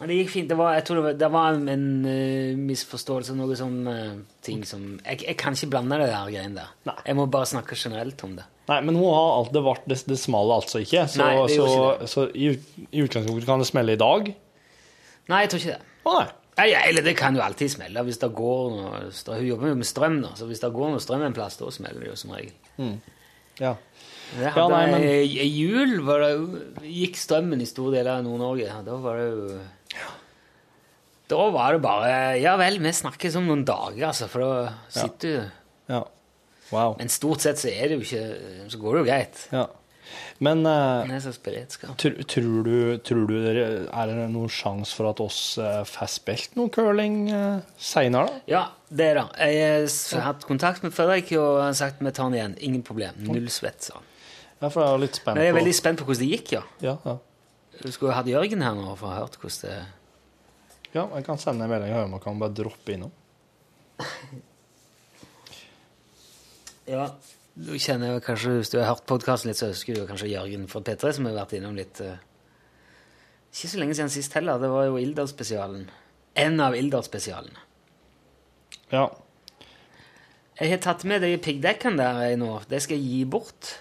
Men 0.02 0.10
det 0.10 0.16
gikk 0.18 0.32
fint. 0.34 0.47
Det 0.49 0.56
var, 0.58 0.74
jeg 0.74 0.86
tror 0.88 0.97
det 0.97 1.04
var, 1.06 1.18
det 1.22 1.28
var 1.30 1.54
en, 1.54 1.68
en 1.70 1.84
uh, 2.08 2.58
misforståelse, 2.58 3.36
noe 3.38 3.58
sånn 3.60 3.76
uh, 3.86 4.16
ting 4.41 4.64
som 4.66 4.88
jeg, 5.06 5.22
jeg 5.28 5.38
kan 5.38 5.54
ikke 5.54 5.70
blande 5.76 5.99
det 6.02 6.08
der 6.10 6.32
greiene 6.34 6.58
der. 6.58 6.72
Nei. 6.89 6.95
Jeg 7.06 7.20
må 7.20 7.28
bare 7.30 7.49
snakke 7.52 7.78
generelt 7.78 8.24
om 8.26 8.34
det. 8.39 8.47
Nei, 8.72 8.80
men 8.88 8.97
hun 8.97 9.12
har 9.14 9.32
alt, 9.38 9.52
det, 9.54 9.62
vart, 9.66 9.86
det, 9.89 9.99
det 10.10 10.18
small 10.18 10.54
altså 10.58 10.82
ikke. 10.82 11.06
Så, 11.12 11.22
Nei, 11.22 11.36
det 11.38 11.58
så, 11.60 11.68
det. 11.99 12.10
så 12.10 12.26
i, 12.34 12.52
i 12.89 13.04
utgangspunktet 13.06 13.45
kan 13.49 13.62
det 13.62 13.70
smelle 13.70 13.93
i 13.93 14.02
dag? 14.02 14.32
Nei, 15.30 15.41
jeg 15.45 15.52
tror 15.54 15.62
ikke 15.64 15.76
det. 15.78 15.97
Å 16.02 16.16
nei. 16.18 16.30
Ja, 16.68 16.82
eller 16.86 17.06
det 17.06 17.14
kan 17.18 17.38
jo 17.38 17.41
alltid 17.41 17.72
smelle 17.74 18.02
hvis 18.06 18.20
det 18.22 18.28
går 18.38 18.74
noe. 18.76 18.97
Hun 19.10 19.45
jobber 19.47 19.72
jo 19.72 19.78
med 19.80 19.88
strøm, 19.88 20.18
nå, 20.22 20.34
så 20.38 20.49
hvis 20.49 20.62
det 20.62 20.70
går 20.76 20.91
noe 20.93 21.02
strøm 21.02 21.24
en 21.26 21.36
plass, 21.38 21.56
da 21.62 21.70
smeller 21.74 22.04
det 22.04 22.10
jo 22.12 22.18
som 22.20 22.34
regel. 22.36 22.54
Ja. 23.62 23.76
Det 24.32 24.52
Ja, 24.56 24.66
nei, 24.72 24.86
men- 24.91 25.04
I 25.04 25.47
jul 25.47 26.02
var 26.08 26.22
det, 26.24 26.34
gikk 26.88 27.18
strømmen 27.20 27.62
i 27.62 27.68
store 27.68 27.97
deler 27.97 28.18
av 28.18 28.24
Nord-Norge. 28.26 28.82
Da 28.86 28.95
var 29.04 29.18
det 29.20 29.26
jo 29.28 29.60
Da 31.32 31.43
var 31.53 31.75
det 31.75 31.84
bare 31.84 32.15
Ja 32.41 32.57
vel, 32.59 32.79
vi 32.84 32.93
snakkes 32.95 33.38
om 33.39 33.47
noen 33.49 33.65
dager, 33.67 34.09
altså, 34.11 34.27
for 34.32 34.43
da 34.43 34.73
sitter 34.91 35.36
du 35.38 35.91
ja. 35.91 36.05
Wow. 36.71 36.95
Men 36.99 37.11
stort 37.11 37.43
sett 37.43 37.59
så 37.59 37.67
er 37.71 37.91
det 37.91 37.99
jo 37.99 38.05
ikke 38.05 38.67
Så 38.71 38.79
går 38.79 38.95
det 38.95 39.01
jo 39.01 39.07
greit. 39.09 39.45
Ja. 39.51 39.67
Men 40.43 40.65
uh, 40.65 41.07
tr 41.07 42.15
tror, 42.27 42.65
du, 42.65 42.97
tror 43.05 43.27
du 43.29 43.36
er 43.38 44.09
det 44.09 44.25
noen 44.34 44.51
sjanse 44.51 44.95
for 44.97 45.07
at 45.11 45.21
oss 45.23 45.39
uh, 45.61 45.84
får 45.88 46.09
spilt 46.11 46.57
noe 46.59 46.71
curling 46.73 47.29
uh, 47.29 47.61
seinere, 47.79 48.27
da? 48.27 48.41
Ja, 48.49 48.63
det 48.89 49.07
er 49.11 49.19
det. 49.21 49.25
Jeg 49.53 49.86
har 50.17 50.25
hatt 50.25 50.47
kontakt 50.49 50.84
med 50.84 50.95
Fredrik 50.95 51.32
og 51.38 51.61
han 51.61 51.69
har 51.69 51.79
sagt 51.79 52.01
vi 52.03 52.11
tar 52.11 52.32
den 52.32 52.39
igjen. 52.39 52.57
Ingen 52.71 52.84
problem. 52.88 53.21
Null 53.29 53.47
svett, 53.53 53.86
sa 53.88 53.99
han. 53.99 54.09
Ja, 54.57 54.67
for 54.67 54.84
jeg 54.84 54.89
er 54.89 55.03
litt 55.05 55.21
spent 55.21 55.38
Men 55.38 55.45
jeg 55.45 55.53
er 55.53 55.59
veldig 55.61 55.77
spent 55.77 56.01
på 56.01 56.09
hvordan 56.09 56.25
det 56.25 56.32
gikk, 56.36 56.55
ja. 56.57 56.63
ja, 56.84 56.97
ja. 57.07 57.17
Du 57.82 57.89
skulle 57.93 58.17
hatt 58.17 58.29
Jørgen 58.29 58.65
her 58.65 58.75
nå 58.77 58.91
for 58.97 59.07
å 59.07 59.13
ha 59.13 59.23
hørt 59.23 59.39
hvordan 59.41 59.63
det 59.69 59.77
ja, 60.93 61.05
jeg 61.05 61.25
kan 61.27 61.39
sende 61.39 61.65
en 61.65 61.71
melding 61.71 61.91
og 61.93 61.97
høre 61.97 62.09
om 62.09 62.15
han 62.17 62.23
kan 62.23 62.41
bare 62.41 62.57
droppe 62.61 62.95
innom. 62.95 63.13
Ja. 66.91 67.05
Du 67.53 67.73
kjenner 67.79 68.15
jo 68.15 68.21
kanskje, 68.23 68.57
Hvis 68.57 68.71
du 68.73 68.79
har 68.79 68.89
hørt 68.89 69.05
podkasten 69.07 69.51
litt, 69.51 69.59
så 69.59 69.69
husker 69.69 69.95
du 69.95 70.05
kanskje 70.09 70.31
Jørgen 70.31 70.67
fra 70.71 70.81
P3 70.83 71.11
som 71.17 71.27
har 71.27 71.37
vært 71.37 71.55
innom 71.57 71.75
litt 71.77 71.99
uh, 72.03 72.15
Ikke 73.51 73.69
så 73.73 73.81
lenge 73.81 73.95
siden 73.97 74.11
sist 74.11 74.35
heller. 74.35 74.59
Det 74.59 74.69
var 74.71 74.87
jo 74.87 74.99
Ildar-spesialen. 74.99 75.85
En 76.41 76.63
av 76.63 76.75
Ildar-spesialene. 76.75 77.67
Ja. 78.91 79.05
Jeg 80.59 80.73
har 80.73 80.81
tatt 80.83 81.03
med 81.07 81.23
de 81.23 81.35
piggdekkene 81.43 81.99
der 81.99 82.21
jeg 82.25 82.39
nå. 82.41 82.53
De 82.71 82.79
skal 82.83 82.99
jeg 82.99 83.07
gi 83.07 83.21
bort 83.37 83.75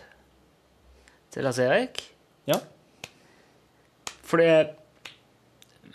til 1.30 1.46
Lars 1.46 1.58
Erik. 1.62 2.02
ja. 2.50 2.58
Fordi 4.30 4.46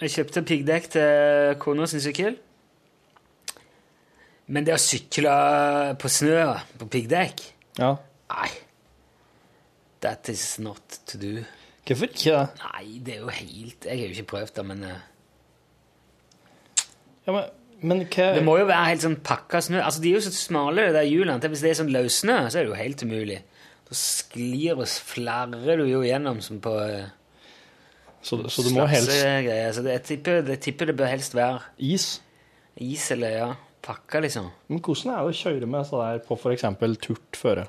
jeg 0.01 0.11
kjøpte 0.17 0.43
piggdekk 0.43 0.89
til 0.95 1.55
kona 1.61 1.87
sin 1.87 2.03
sykkel. 2.03 2.35
Men 4.51 4.65
det 4.67 4.75
å 4.75 4.81
sykle 4.81 5.35
på 6.01 6.11
snø 6.11 6.39
på 6.79 6.87
piggdekk 6.93 7.41
ja. 7.79 7.95
Nei. 8.31 8.49
That 10.05 10.29
is 10.29 10.59
not 10.61 10.99
to 11.09 11.17
do. 11.19 11.31
Hvorfor 11.85 12.09
ikke 12.09 12.33
det? 12.33 12.61
Nei, 12.61 12.85
det 13.05 13.15
er 13.15 13.19
jo 13.21 13.33
helt 13.33 13.85
Jeg 13.85 13.99
har 13.99 14.05
jo 14.05 14.15
ikke 14.15 14.31
prøvd 14.31 14.53
det, 14.57 14.65
men 14.65 14.85
eh, 14.87 15.01
Ja, 17.25 17.33
men, 17.35 17.49
men 17.81 18.05
hva 18.05 18.29
Det 18.37 18.45
må 18.45 18.55
jo 18.61 18.69
være 18.69 18.91
helt 18.91 19.03
sånn 19.05 19.19
pakka 19.25 19.61
snø. 19.65 19.81
Altså, 19.81 20.01
De 20.01 20.11
er 20.11 20.17
jo 20.17 20.23
så 20.25 20.33
smale, 20.33 20.87
de 20.87 20.95
der 20.95 21.09
hjulene. 21.09 21.51
Hvis 21.51 21.65
det 21.65 21.73
er 21.73 21.79
sånn 21.81 21.93
løssnø, 21.93 22.39
så 22.49 22.59
er 22.59 22.65
det 22.65 22.71
jo 22.71 22.79
helt 22.79 23.05
umulig. 23.05 23.41
Da 23.85 23.97
sklir 23.97 24.79
og 24.79 24.87
flarrer 24.89 25.81
du 25.81 25.85
jo 25.89 26.01
gjennom 26.05 26.41
som 26.45 26.61
på 26.63 26.73
eh, 26.85 27.11
Så, 28.25 28.39
så 28.49 28.63
du 28.65 28.71
må 28.73 28.87
helst 28.89 29.11
greier. 29.13 29.69
Så 29.75 29.83
det, 29.85 29.99
jeg, 29.99 30.03
tipper, 30.09 30.41
jeg 30.49 30.61
tipper 30.65 30.89
det 30.89 30.97
bør 30.97 31.11
helst 31.11 31.35
være 31.37 31.61
is. 31.77 32.07
is 32.81 33.05
eller 33.13 33.35
ja, 33.35 33.49
pakka, 33.85 34.23
liksom. 34.25 34.49
Men 34.71 34.81
hvordan 34.81 35.13
er 35.13 35.21
det 35.21 35.35
å 35.35 35.39
kjøre 35.43 35.69
med 35.69 35.85
så 35.85 36.01
der 36.01 36.23
på 36.25 36.37
f.eks. 36.39 36.65
turt 37.05 37.37
føre? 37.39 37.67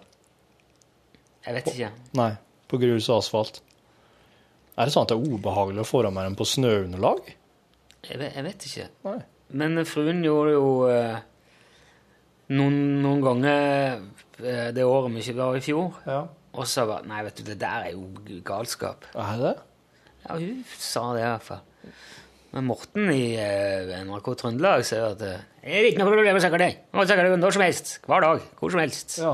Jeg 1.44 1.58
vet 1.58 1.68
ikke. 1.74 1.90
Nei, 2.18 2.30
på 2.72 2.80
grus 2.82 3.10
og 3.10 3.20
asfalt. 3.20 3.60
Er 4.76 4.88
det 4.88 4.94
sånn 4.96 5.06
at 5.06 5.12
det 5.12 5.18
er 5.20 5.36
ubehagelig 5.36 5.84
å 5.84 5.88
få 5.88 6.02
med 6.08 6.24
dem 6.24 6.38
på 6.40 6.48
snøunderlag? 6.48 7.20
Jeg 8.06 8.18
vet, 8.20 8.34
jeg 8.34 8.46
vet 8.46 8.66
ikke. 8.70 8.88
Nei. 9.06 9.18
Men 9.60 9.84
fruen 9.86 10.24
gjorde 10.24 10.56
jo 10.56 10.66
eh, 10.90 11.20
noen, 12.56 12.76
noen 13.04 13.22
ganger 13.22 13.62
eh, 14.40 14.68
det 14.74 14.84
året 14.84 15.14
vi 15.14 15.22
ikke 15.22 15.38
var 15.38 15.60
i 15.60 15.62
fjor. 15.64 16.02
Ja. 16.08 16.20
Og 16.56 16.68
så 16.68 16.86
var 16.88 17.04
Nei, 17.08 17.22
vet 17.28 17.40
du, 17.40 17.46
det 17.50 17.60
der 17.60 17.90
er 17.90 17.94
jo 17.94 18.40
galskap. 18.46 19.04
Er 19.12 19.40
det? 19.42 19.56
Ja, 20.26 20.36
hun 20.38 20.62
sa 20.78 21.08
det 21.14 21.22
i 21.22 21.28
hvert 21.30 21.46
fall. 21.46 21.92
Men 22.56 22.68
Morten 22.70 23.10
i 23.12 23.36
eh, 23.36 23.90
NRK 24.06 24.30
Trøndelag 24.40 24.84
sier 24.88 25.10
at 25.10 25.22
eh, 25.26 25.42
det 25.66 25.74
er 25.80 25.88
ikke 25.88 26.00
noe 26.00 26.12
problem 26.12 26.38
å 26.38 26.42
sjekke 26.42 26.60
det. 26.62 26.70
Må 26.94 27.04
sjekke 27.04 27.26
deg 27.26 27.40
når 27.42 27.56
som 27.56 27.64
helst. 27.64 27.90
Hver 28.06 28.22
dag. 28.22 28.44
Hvor 28.60 28.72
som 28.72 28.80
helst. 28.80 29.16
Ja. 29.18 29.32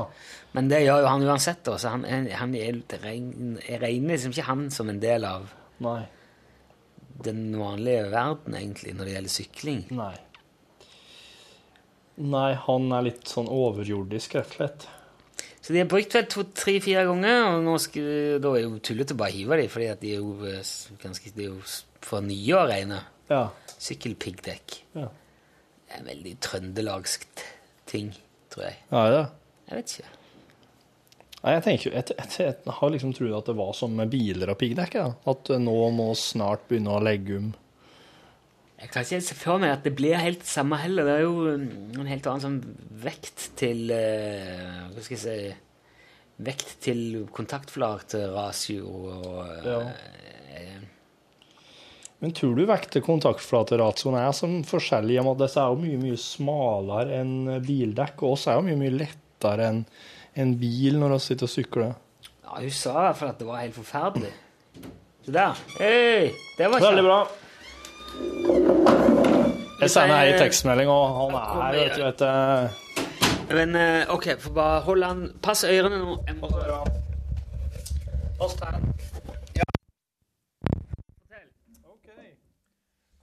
Men 0.57 0.69
det 0.69 0.81
gjør 0.83 1.03
jo 1.03 1.11
han 1.11 1.25
uansett. 1.27 1.61
da, 1.65 1.77
så 1.81 1.93
han, 1.93 2.03
han 2.09 2.55
er, 2.57 2.81
jeg 2.89 3.79
regner 3.81 4.15
liksom 4.15 4.33
ikke 4.33 4.47
han 4.49 4.67
som 4.73 4.89
en 4.89 5.01
del 5.01 5.25
av 5.29 5.53
Nei. 5.85 6.01
den 7.25 7.45
vanlige 7.57 8.09
verden, 8.13 8.57
egentlig, 8.57 8.95
når 8.97 9.09
det 9.09 9.15
gjelder 9.15 9.35
sykling. 9.37 9.85
Nei. 9.97 10.13
Nei, 12.33 12.49
han 12.67 12.91
er 12.93 13.07
litt 13.07 13.29
sånn 13.29 13.49
overjordisk, 13.49 14.35
rett 14.37 14.51
og 14.51 14.59
slett. 14.59 14.89
Så 15.63 15.71
de 15.71 15.79
har 15.79 15.87
brukt 15.87 16.11
vel 16.11 16.25
to-tre-fire 16.27 17.05
ganger, 17.07 17.37
og 17.53 17.61
nå 17.63 17.77
skal, 17.79 18.07
da 18.43 18.49
er 18.51 18.65
det 18.65 18.65
jo 18.65 18.79
tullete 18.83 19.15
å 19.15 19.19
bare 19.21 19.31
hive 19.31 19.59
dem, 19.61 19.91
at 19.93 20.01
de 20.01 20.09
er 20.11 20.19
jo 20.19 20.33
eh, 20.49 20.71
ganske 20.99 21.31
de 21.37 21.45
er 21.45 21.53
jo 21.53 21.61
for 22.03 22.25
nye 22.25 22.57
å 22.57 22.65
regne. 22.67 22.97
Ja. 23.29 23.45
Sykkelpiggdekk. 23.71 24.75
Ja. 24.97 25.07
Det 25.07 25.95
er 25.95 26.01
en 26.01 26.09
veldig 26.11 26.33
trøndelagsk 26.43 27.45
ting, 27.87 28.11
tror 28.51 28.67
jeg. 28.67 28.81
Ja, 28.91 29.05
det? 29.13 29.23
Jeg 29.69 29.79
vet 29.79 29.95
ikke. 29.95 30.11
Nei, 31.43 31.53
jeg 31.57 31.63
tenker, 31.63 31.95
jeg, 31.95 32.17
jeg, 32.19 32.35
jeg 32.39 32.75
har 32.81 32.91
liksom 32.91 33.15
trodd 33.15 33.39
at 33.39 33.49
det 33.51 33.57
var 33.59 33.73
som 33.75 33.95
med 33.99 34.11
biler 34.11 34.51
og 34.51 34.59
piggdekk. 34.59 34.99
Ja. 34.99 35.09
At 35.31 35.51
eh, 35.51 35.63
nå 35.63 35.77
må 35.95 36.11
snart 36.19 36.67
begynne 36.67 36.97
å 36.97 37.03
legge 37.07 37.39
om. 37.39 37.53
Jeg 38.83 38.91
kan 38.91 39.05
ikke 39.07 39.21
se 39.23 39.35
for 39.39 39.61
meg 39.63 39.71
at 39.77 39.85
det 39.87 39.93
blir 39.95 40.19
helt 40.19 40.43
samme 40.45 40.75
heller. 40.81 41.07
Det 41.07 41.13
er 41.15 41.21
jo 41.23 41.53
en 41.55 42.09
helt 42.09 42.25
annen 42.27 42.43
sånn 42.43 42.57
vekt 43.03 43.45
til 43.59 43.87
eh, 43.95 44.81
Hva 44.91 45.03
skal 45.05 45.15
jeg 45.15 45.23
si 45.23 45.53
vekt 46.43 46.73
til 46.83 47.03
kontaktflateratio 47.31 48.87
og 48.89 49.63
Ja. 49.63 49.79
eh, 50.51 50.81
Men 52.23 52.31
tror 52.35 52.55
du 52.55 52.65
vekter 52.65 53.01
kontaktflateratioen 53.03 54.15
er 54.19 54.31
som 54.35 54.61
forskjellig? 54.63 55.19
om 55.21 55.27
at 55.33 55.41
disse 55.45 55.59
er 55.59 55.71
jo 55.73 55.79
mye 55.81 55.97
mye 55.99 56.17
smalere 56.19 57.17
enn 57.21 57.33
bildekk, 57.65 58.23
og 58.23 58.31
oss 58.37 58.47
er 58.47 58.55
jo 58.59 58.61
mye 58.67 58.79
mye 58.79 58.93
lettere 58.95 59.67
enn 59.69 59.85
en 60.35 60.53
bil 60.59 60.95
når 60.99 61.15
vi 61.17 61.19
sitter 61.19 61.47
og 61.49 61.51
sykler. 61.55 61.95
Ja, 62.43 62.59
hun 62.61 62.71
sa 62.71 62.91
i 62.91 63.03
hvert 63.09 63.17
fall 63.19 63.29
at 63.33 63.39
det 63.39 63.47
var 63.47 63.59
helt 63.63 63.75
forferdelig. 63.75 64.31
Se 65.25 65.31
der. 65.31 65.59
Hey, 65.79 66.31
Det 66.57 66.69
var 66.71 66.79
Veldig 66.79 67.03
bra. 67.03 67.19
Jeg 69.83 69.91
sender 69.91 70.15
ei 70.21 70.37
tekstmelding, 70.39 70.89
og 70.89 71.03
han 71.17 71.35
er 71.39 71.77
vet 71.77 71.97
du, 71.97 72.03
Vet, 72.05 72.21
uh... 72.21 72.79
Men 73.53 73.75
uh, 73.75 74.13
OK, 74.15 74.29
får 74.39 74.53
bare 74.55 74.79
hold 74.87 75.03
han 75.03 75.25
Pass 75.43 75.65
ørene 75.67 75.99
nå. 75.99 76.17
Jeg 76.27 76.39
må 76.39 76.49
Pass 78.39 78.55
tegn. 78.59 78.93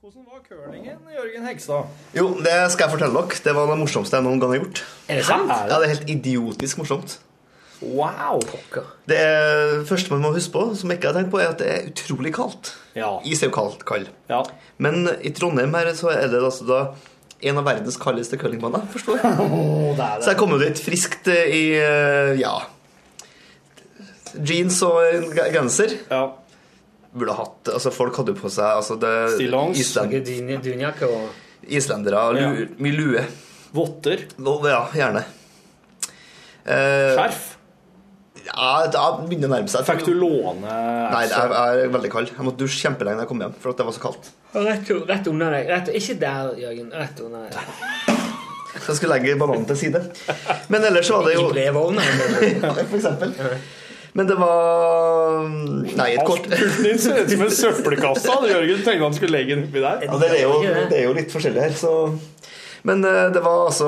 Hvordan 0.01 0.23
var 0.27 0.39
curlingen, 0.49 0.97
Jørgen 1.15 1.43
Hegstad? 1.45 1.83
Jo, 2.17 2.29
det 2.43 2.55
skal 2.73 2.83
jeg 2.87 2.91
fortelle 2.91 3.13
dere. 3.15 3.41
Det 3.45 3.51
var 3.55 3.69
det 3.69 3.75
morsomste 3.79 4.17
jeg 4.17 4.25
noen 4.25 4.41
gang 4.41 4.51
har 4.51 4.59
gjort. 4.63 4.81
Er 5.07 5.19
det 5.21 5.25
sant? 5.27 5.51
Ja, 5.51 5.77
det 5.77 5.85
er 5.87 5.93
helt 5.93 6.09
idiotisk 6.09 6.81
morsomt. 6.81 7.13
Wow! 7.81 8.41
Det 9.09 9.17
er, 9.17 9.79
første 9.89 10.13
man 10.13 10.21
må 10.21 10.33
huske 10.35 10.53
på, 10.53 10.65
som 10.77 10.91
jeg 10.91 10.99
ikke 10.99 11.11
har 11.11 11.17
tenkt 11.17 11.31
på, 11.33 11.39
er 11.41 11.53
at 11.53 11.61
det 11.61 11.69
er 11.71 11.87
utrolig 11.89 12.33
kaldt. 12.35 12.75
Ja. 12.97 13.15
Is 13.25 13.41
er 13.41 13.49
jo 13.49 13.55
kaldt, 13.55 13.85
kald. 13.89 14.11
Ja. 14.29 14.43
Men 14.81 15.07
i 15.21 15.31
Trondheim 15.33 15.73
her 15.77 15.89
så 15.97 16.11
er 16.13 16.27
det 16.31 16.43
altså 16.43 16.67
da 16.69 16.81
en 17.41 17.57
av 17.57 17.65
verdens 17.65 17.97
kaldeste 17.97 18.37
curlingbaner, 18.37 18.85
forstår 18.93 19.17
jeg. 19.23 19.49
det 19.97 20.05
er 20.05 20.21
Så 20.21 20.33
jeg 20.35 20.39
kom 20.43 20.53
jo 20.53 20.61
dit 20.61 20.83
friskt 20.85 21.31
i 21.33 21.63
eh, 21.79 22.35
ja 22.41 22.59
jeans 24.31 24.77
og 24.87 25.01
en 25.03 25.25
genser. 25.53 25.97
Ja. 26.11 26.21
Burde 27.11 27.35
hatt 27.35 27.71
Altså, 27.73 27.91
folk 27.91 28.15
hadde 28.15 28.31
jo 28.31 28.39
på 28.39 28.51
seg 28.53 28.77
altså 28.79 28.95
det, 28.99 29.13
Stillongs. 29.35 29.79
Island, 29.81 30.13
dunjakke 30.63 31.09
og 31.11 31.67
Islendere, 31.67 32.21
lu, 32.33 32.39
Ja. 32.39 32.67
mye 32.81 32.95
lue. 32.95 33.25
Votter. 33.75 34.23
Ja, 34.39 34.85
gjerne. 34.95 35.25
Eh, 36.65 37.11
Skjerf. 37.15 37.50
Ja, 38.45 38.69
da 38.91 39.03
begynner 39.21 39.49
å 39.49 39.53
nærme 39.55 39.71
seg. 39.71 39.85
Fikk 39.87 40.05
du 40.07 40.13
låne 40.17 40.75
Nei, 41.11 41.23
jeg, 41.29 41.51
jeg 41.55 41.83
er 41.85 41.91
veldig 41.93 42.11
kald. 42.13 42.31
Jeg 42.35 42.47
måtte 42.47 42.63
dusje 42.63 42.81
kjempelenge 42.85 43.21
da 43.21 43.25
jeg 43.25 43.31
kom 43.31 43.43
hjem, 43.45 43.53
for 43.61 43.73
at 43.73 43.81
det 43.81 43.87
var 43.87 43.95
så 43.97 44.03
kaldt. 44.03 44.31
Rett, 44.55 44.89
rett 45.11 45.29
under 45.31 45.53
deg. 45.55 45.69
Rett, 45.71 45.91
ikke 46.01 46.17
der, 46.21 46.53
Jørgen. 46.59 46.89
Rett 47.03 47.21
under 47.25 47.45
deg. 47.51 48.17
Så 48.81 48.93
jeg 48.93 48.97
skulle 49.01 49.17
legge 49.17 49.35
bananen 49.39 49.67
til 49.69 49.77
side. 49.77 50.01
Men 50.71 50.87
ellers 50.87 51.11
var 51.13 51.27
det 51.27 51.35
I 51.35 51.39
jo 51.39 51.51
brevovnen. 51.51 52.01
Ja, 52.63 52.73
for 52.81 52.97
eksempel. 52.97 53.35
Men 54.13 54.27
det 54.27 54.35
var 54.35 55.45
Nei, 55.47 56.07
et 56.17 56.25
kort 56.27 56.47
Pulten 56.51 56.83
din 56.83 56.97
ser 56.99 57.21
ut 57.21 57.29
som 57.31 57.43
en 57.45 57.53
søppelkasse. 57.55 58.33
Jørgen 58.49 58.81
tenkte 58.83 59.05
han 59.05 59.15
skulle 59.15 59.37
legge 59.37 59.55
den 59.55 59.67
oppi 59.69 59.83
der. 59.83 60.03
ja, 60.07 60.17
det, 60.19 60.31
er 60.35 60.41
jo, 60.43 60.57
det 60.91 60.97
er 60.97 61.05
jo 61.05 61.13
litt 61.15 61.31
forskjellig 61.31 61.63
her, 61.63 61.77
så 61.79 61.93
Men 62.83 63.03
eh, 63.05 63.27
det 63.35 63.41
var 63.45 63.67
altså 63.67 63.87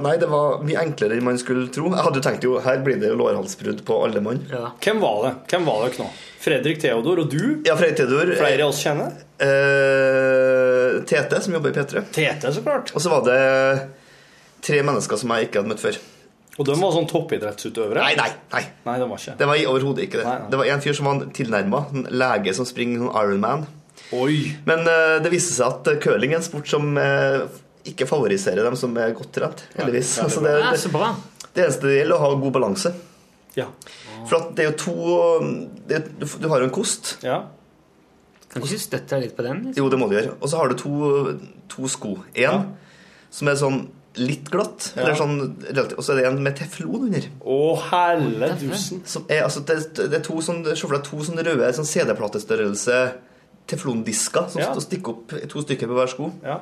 Nei, 0.00 0.14
det 0.20 0.28
var 0.32 0.62
mye 0.64 0.80
enklere 0.80 1.16
enn 1.18 1.24
man 1.26 1.36
skulle 1.40 1.66
tro. 1.74 1.90
Jeg 1.92 2.04
hadde 2.06 2.20
jo 2.22 2.24
tenkt 2.24 2.46
jo 2.46 2.54
her 2.64 2.78
blir 2.84 2.96
det 3.02 3.10
jo 3.12 3.18
lårhalsbrudd 3.20 3.82
på 3.84 3.98
alle 4.06 4.22
mann. 4.24 4.40
Ja. 4.50 4.70
Hvem 4.80 5.00
var 5.02 5.18
det? 5.26 5.32
Hvem 5.52 5.66
var 5.68 5.82
dere 5.84 6.04
nå? 6.04 6.10
Fredrik 6.40 6.80
Theodor 6.80 7.20
og 7.26 7.28
du? 7.34 7.42
Ja, 7.68 7.74
Fredrik 7.76 7.98
Theodor. 8.00 8.32
Flere 8.40 8.64
av 8.64 8.72
oss 8.72 8.80
kjenner? 8.80 9.12
Eh, 9.44 11.02
Tete, 11.10 11.40
som 11.44 11.54
jobber 11.58 11.70
i 11.72 11.76
P3. 11.76 12.02
Tete, 12.14 12.52
så 12.54 12.62
klart. 12.64 12.92
Og 12.96 13.02
så 13.04 13.12
var 13.12 13.24
det 13.28 13.40
tre 14.64 14.80
mennesker 14.84 15.20
som 15.20 15.32
jeg 15.36 15.48
ikke 15.48 15.60
hadde 15.62 15.72
møtt 15.74 15.82
før. 15.84 15.98
Og 16.60 16.66
de 16.68 16.74
var 16.76 16.92
sånn 16.92 17.06
toppidrettsutøvere? 17.08 18.02
Nei, 18.02 18.14
nei, 18.18 18.30
nei. 18.52 18.62
Nei, 18.84 18.96
de 19.00 19.06
var 19.08 19.20
ikke. 19.22 19.36
Det 19.40 19.46
var 19.48 19.56
i- 19.60 19.68
overhodet 19.70 20.04
ikke 20.04 20.18
det. 20.20 20.26
Nei, 20.26 20.38
nei. 20.42 20.48
Det 20.52 20.58
var 20.60 20.66
en 20.74 20.82
fyr 20.84 20.96
som 20.98 21.06
var 21.08 21.22
tilnærma. 21.36 21.80
En 21.94 22.06
lege 22.10 22.54
som 22.56 22.66
springer 22.68 23.04
sånn 23.04 23.14
Ironman. 23.22 23.66
Oi! 24.12 24.56
Men 24.66 24.80
uh, 24.88 25.18
det 25.22 25.30
viste 25.32 25.54
seg 25.54 25.68
at 25.70 25.88
eh, 25.92 26.00
curling 26.02 26.32
er 26.34 26.40
en 26.40 26.44
sport 26.44 26.66
som 26.68 26.96
eh, 26.98 27.44
ikke 27.88 28.06
favorisere 28.08 28.64
dem 28.66 28.76
som 28.76 28.96
er 29.00 29.14
godt 29.16 29.32
trent. 29.36 29.62
Heldigvis. 29.76 30.16
veldig 30.18 30.26
altså, 30.26 30.42
det, 30.44 30.56
det, 30.58 31.46
det 31.54 31.64
eneste 31.64 31.86
det 31.88 31.96
gjelder, 32.00 32.14
er 32.14 32.18
å 32.18 32.24
ha 32.24 32.40
god 32.42 32.52
balanse. 32.58 32.92
Ja. 33.56 33.66
For 34.28 34.36
at 34.40 34.52
det 34.56 34.64
er 34.64 34.68
jo 34.70 34.76
to 34.78 34.96
det, 35.88 36.02
du, 36.20 36.26
du 36.26 36.48
har 36.52 36.60
jo 36.62 36.68
en 36.68 36.74
kost. 36.74 37.16
ja. 37.26 37.40
Kan 38.50 38.64
du 38.64 38.66
ikke 38.66 38.82
støtte 38.82 39.14
deg 39.14 39.28
litt 39.28 39.34
på 39.38 39.44
den? 39.46 39.58
Liksom? 39.68 39.78
Jo, 39.78 39.88
det 39.92 39.98
må 40.00 40.08
du 40.10 40.16
gjøre. 40.16 40.32
Og 40.42 40.50
så 40.50 40.58
har 40.58 40.72
du 40.72 40.74
to, 40.74 40.92
to 41.70 41.86
sko. 41.86 42.16
En 42.34 42.64
som 43.30 43.46
er 43.46 43.58
sånn 43.60 43.76
litt 44.18 44.48
glatt, 44.50 44.88
eller 44.98 45.14
sånn 45.14 45.36
relativt, 45.68 45.94
og 46.00 46.02
så 46.02 46.16
er 46.16 46.18
det 46.18 46.24
en 46.32 46.40
med 46.42 46.56
teflon 46.58 47.04
under. 47.06 47.28
Å, 47.46 47.58
helle 47.92 48.48
dusen. 48.58 49.04
Er, 49.28 49.44
altså, 49.46 49.62
det, 49.68 49.76
det 50.00 50.18
er 50.18 50.24
to 50.26 50.40
sånn, 50.42 50.64
Se 50.66 50.82
for 50.82 50.96
deg 50.96 51.06
to 51.06 51.22
sånne 51.28 51.44
røde 51.46 51.68
sånn 51.78 51.86
CD-platestørrelse 51.86 52.98
teflondisker 53.70 54.48
som 54.50 54.64
Ja. 54.64 54.72
stikker 54.82 55.14
opp 55.14 55.36
to 55.52 55.62
stykker 55.62 55.86
på 55.86 55.94
hver 56.00 56.10
sko. 56.10 56.32
Ja. 56.42 56.58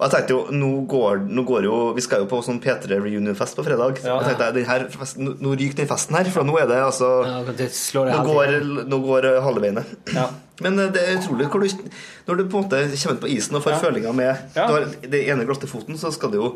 Og 0.00 0.06
jeg 0.06 0.12
tenkte 0.14 0.32
jo, 0.32 0.38
nå 0.56 0.68
går, 0.88 1.18
nå 1.28 1.42
går 1.44 1.66
jo 1.68 1.78
Vi 1.92 2.00
skal 2.00 2.22
jo 2.22 2.28
på 2.30 2.38
sånn 2.44 2.56
P3 2.64 2.96
reunion-fest 3.04 3.58
på 3.58 3.64
fredag. 3.66 3.98
Ja. 4.00 4.14
Jeg 4.22 4.30
tenkte, 4.30 4.46
den 4.56 4.68
her 4.70 4.86
festen, 4.94 5.34
nå, 5.44 5.52
ryker 5.60 5.76
den 5.82 5.90
festen 5.90 6.16
her, 6.16 6.30
for 6.32 6.48
nå 6.48 6.54
er 6.56 6.70
det 6.70 6.78
altså 6.86 7.10
Ja, 7.28 7.42
det 7.44 7.68
Nå 7.92 8.22
går, 8.24 8.54
nå 8.88 9.00
går 9.04 9.28
halve 9.44 9.64
veiene. 9.66 9.84
Ja. 10.16 10.30
Men 10.64 10.80
eh, 10.80 10.88
det 10.94 11.04
er 11.04 11.20
utrolig 11.20 11.50
du, 11.52 11.84
når 12.28 12.40
du 12.40 12.44
på 12.48 12.62
en 12.62 12.64
måte 12.64 12.80
kommer 12.94 13.18
ut 13.18 13.24
på 13.26 13.32
isen 13.36 13.56
og 13.60 13.64
får 13.66 13.76
Ja. 13.76 13.82
følinga 13.84 14.14
med 14.16 14.56
Ja. 14.56 14.66
Du 14.66 14.72
har 14.78 14.88
det 15.12 15.22
ene 15.28 15.44
glatte 15.48 15.68
foten, 15.68 16.00
så 16.00 16.12
skal 16.16 16.32
du 16.32 16.40
jo 16.40 16.50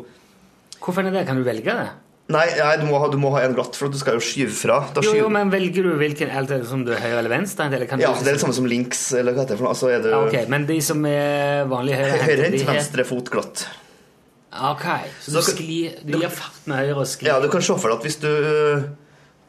Hvorfor 0.81 1.01
er 1.01 1.09
det 1.11 1.19
det? 1.21 1.27
Kan 1.29 1.37
du 1.37 1.45
velge 1.45 1.73
det? 1.73 1.89
Nei, 2.33 2.45
nei 2.57 2.71
du, 2.81 2.87
må 2.89 2.97
ha, 2.97 3.07
du 3.13 3.19
må 3.21 3.29
ha 3.35 3.43
en 3.45 3.53
glatt, 3.53 3.75
for 3.77 3.91
du 3.93 3.99
skal 4.01 4.17
jo 4.17 4.23
skyve 4.25 4.53
fra. 4.57 4.79
Da 4.95 5.03
Jo, 5.05 5.11
jo, 5.13 5.27
men 5.29 5.51
velger 5.53 5.85
du 5.85 5.91
hvilken 5.99 6.31
Alt 6.33 6.55
er 6.55 6.63
det 6.63 6.69
som 6.71 6.81
du 6.85 6.89
er 6.95 7.03
høyre 7.03 7.19
eller 7.21 7.29
venstre? 7.35 7.67
Eller 7.69 7.85
kan 7.89 8.01
ja, 8.01 8.09
du, 8.15 8.23
det 8.25 8.31
er 8.31 8.39
det 8.39 8.41
samme 8.41 8.57
som 8.57 8.65
links, 8.69 9.03
eller 9.13 9.35
hva 9.35 9.43
heter 9.45 9.53
det 9.53 9.59
for 9.61 9.67
noe. 9.67 9.75
Altså 9.75 9.91
du 10.01 10.09
Ja, 10.09 10.21
okay. 10.25 10.49
Men 10.49 10.65
de 10.65 10.79
som 10.81 11.05
er 11.05 11.67
vanlig 11.69 11.99
høyre 11.99 12.17
høyrehendt, 12.23 12.61
er- 12.63 12.71
venstre 12.73 13.05
fot 13.05 13.29
glatt. 13.29 13.67
Ok, 14.55 14.85
så 15.21 15.35
du, 15.35 15.41
Så- 15.41 15.51
sklir, 15.53 15.99
du 16.01 16.17
gir 16.17 16.31
fart 16.31 16.65
med 16.65 16.81
høyre 16.81 17.01
og 17.03 17.09
sklir 17.11 17.27
Ja, 17.29 17.39
du 17.43 17.49
kan 17.51 17.61
se 17.61 17.75
for 17.75 17.91
deg 17.91 17.97
at 17.99 18.07
hvis 18.07 18.19
du 18.23 18.31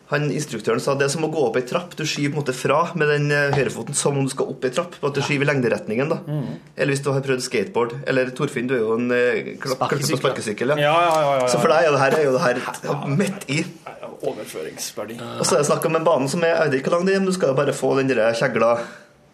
han 0.07 0.29
Instruktøren 0.31 0.79
sa 0.79 0.95
det 0.95 1.09
er 1.09 1.11
som 1.11 1.25
å 1.27 1.31
gå 1.35 1.41
opp 1.49 1.57
ei 1.59 1.65
trapp. 1.67 1.97
Du 1.99 2.05
skyver 2.07 2.31
på 2.31 2.37
en 2.39 2.43
måte 2.45 2.55
fra 2.55 2.77
med 2.95 3.09
den 3.11 3.25
eh, 3.35 3.49
høyrefoten 3.57 3.97
som 3.99 4.15
om 4.21 4.27
du 4.29 4.31
skal 4.31 4.53
opp 4.53 4.63
ei 4.69 4.71
trapp. 4.71 4.95
At 5.03 5.17
du 5.17 5.23
skyver 5.25 5.43
i 5.43 5.49
lengderetningen. 5.51 6.13
da 6.13 6.21
Eller 6.77 6.93
hvis 6.95 7.03
du 7.03 7.11
har 7.11 7.25
prøvd 7.27 7.43
skateboard. 7.43 7.97
Eller 8.07 8.31
Torfinn, 8.37 8.69
du 8.71 8.77
er 8.77 8.85
jo 8.85 8.93
en 8.95 9.11
eh, 9.11 9.57
klapp 9.59 9.81
på 9.83 9.89
Sparkesykkel. 9.97 10.21
sparkesykkel. 10.23 10.75
Ja, 10.79 10.93
ja, 10.95 11.17
ja. 11.41 11.49
Så 11.51 11.59
for 11.59 11.75
deg 11.75 11.89
er 11.89 11.97
det 11.97 12.03
her, 12.05 12.19
er 12.21 12.29
jo 12.29 12.37
det 12.37 12.45
her 12.45 13.09
midt 13.19 13.49
i. 13.51 13.65
Overføringsverdi. 14.27 15.19
Og 15.41 15.43
så 15.47 15.57
er 15.57 15.65
det 15.65 15.69
snakk 15.73 15.89
om 15.91 15.99
en 15.99 16.07
bane 16.07 16.29
som 16.33 16.45
er 16.47 16.55
jeg 16.55 16.71
vet 16.71 16.79
ikke 16.81 16.93
hvor 16.93 17.01
lang 17.01 17.09
det 17.11 17.17
er, 17.17 17.25
men 17.25 17.29
du 17.33 17.35
skal 17.37 17.51
jo 17.53 17.57
bare 17.59 17.75
få 17.77 17.91
den 17.99 18.09
der 18.13 18.23
kjegla 18.39 18.71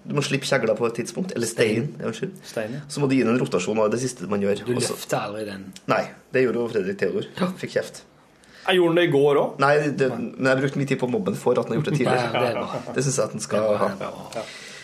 Du 0.09 0.17
må 0.17 0.25
slippe 0.27 0.49
kjegla 0.49 0.75
på 0.75 0.89
et 0.89 0.97
tidspunkt. 0.99 1.35
Eller 1.37 1.47
steinen. 1.47 1.93
Unnskyld. 2.03 2.33
Stein, 2.49 2.73
ja. 2.75 2.81
Så 2.91 2.99
må 2.99 3.07
du 3.07 3.15
gi 3.15 3.23
den 3.23 3.37
en 3.37 3.43
rotasjon, 3.45 3.79
og 3.79 3.93
det 3.93 4.01
siste 4.03 4.27
man 4.31 4.43
gjør. 4.43 4.65
Du 4.67 4.73
løfter 4.75 5.21
aldri 5.21 5.45
den. 5.53 5.69
Nei, 5.93 6.01
det 6.35 6.43
gjorde 6.47 6.65
jo 6.65 6.71
Fredrik 6.73 6.99
Theodor. 7.05 7.29
Fikk 7.61 7.77
kjeft. 7.77 8.03
Jeg 8.67 8.79
gjorde 8.79 8.95
den 8.95 9.09
i 9.09 9.13
går 9.13 9.41
òg. 9.41 9.55
Nei, 9.63 9.73
det, 9.99 10.09
men 10.13 10.51
jeg 10.53 10.61
brukte 10.61 10.79
mye 10.83 10.91
tid 10.93 11.01
på 11.01 11.09
mobben 11.11 11.39
for 11.39 11.59
at 11.59 11.67
den 11.67 11.75
har 11.75 11.81
gjort 11.81 11.91
det 11.91 11.97
tidligere. 11.99 12.29
tidligere. 12.35 12.67
det. 12.87 12.93
Det 12.99 13.07
syns 13.07 13.19
jeg 13.19 13.25
at 13.27 13.35
den 13.35 13.43
skal 13.43 13.73
ha. 13.81 13.89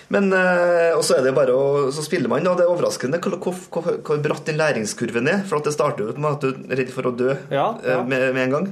Men 0.08 0.30
eh, 0.32 0.94
og 0.96 1.02
så 1.04 1.18
er 1.18 1.26
det 1.26 1.34
bare 1.36 1.52
å 1.52 1.90
Så 1.92 2.00
spiller 2.06 2.30
man, 2.32 2.40
da. 2.46 2.54
Det 2.56 2.64
er 2.64 2.70
overraskende 2.72 3.20
hvor, 3.20 3.34
hvor, 3.44 3.56
hvor, 3.74 3.98
hvor 4.08 4.20
bratt 4.24 4.46
den 4.48 4.56
læringskurven 4.60 5.28
er. 5.28 5.42
For 5.48 5.60
at 5.60 5.68
det 5.68 5.74
starter 5.76 6.06
jo 6.06 6.14
med 6.16 6.30
at 6.38 6.44
du 6.46 6.52
er 6.72 6.80
redd 6.82 6.92
for 6.94 7.10
å 7.10 7.14
dø 7.14 7.34
Ja, 7.52 7.70
ja. 7.84 7.98
eh, 7.98 8.04
med, 8.08 8.28
med 8.34 8.46
en 8.48 8.54
gang. 8.56 8.68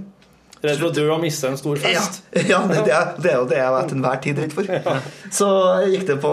Redd 0.65 0.81
for 0.81 0.89
å 0.89 0.95
dø 0.97 1.05
og 1.13 1.21
miste 1.23 1.51
en 1.53 1.59
stor 1.61 1.77
fest. 1.79 2.23
ja 2.49 2.63
det, 2.71 2.79
det, 2.89 2.95
er, 2.97 3.11
det 3.21 3.31
er 3.35 3.37
jo 3.37 3.49
det 3.51 3.59
jeg 3.61 3.75
er 3.83 3.91
til 3.91 3.99
enhver 4.01 4.23
tid 4.25 4.41
redd 4.43 4.57
for. 4.57 4.71
Så 5.39 5.51
gikk 5.93 6.07
det 6.09 6.17
på 6.25 6.33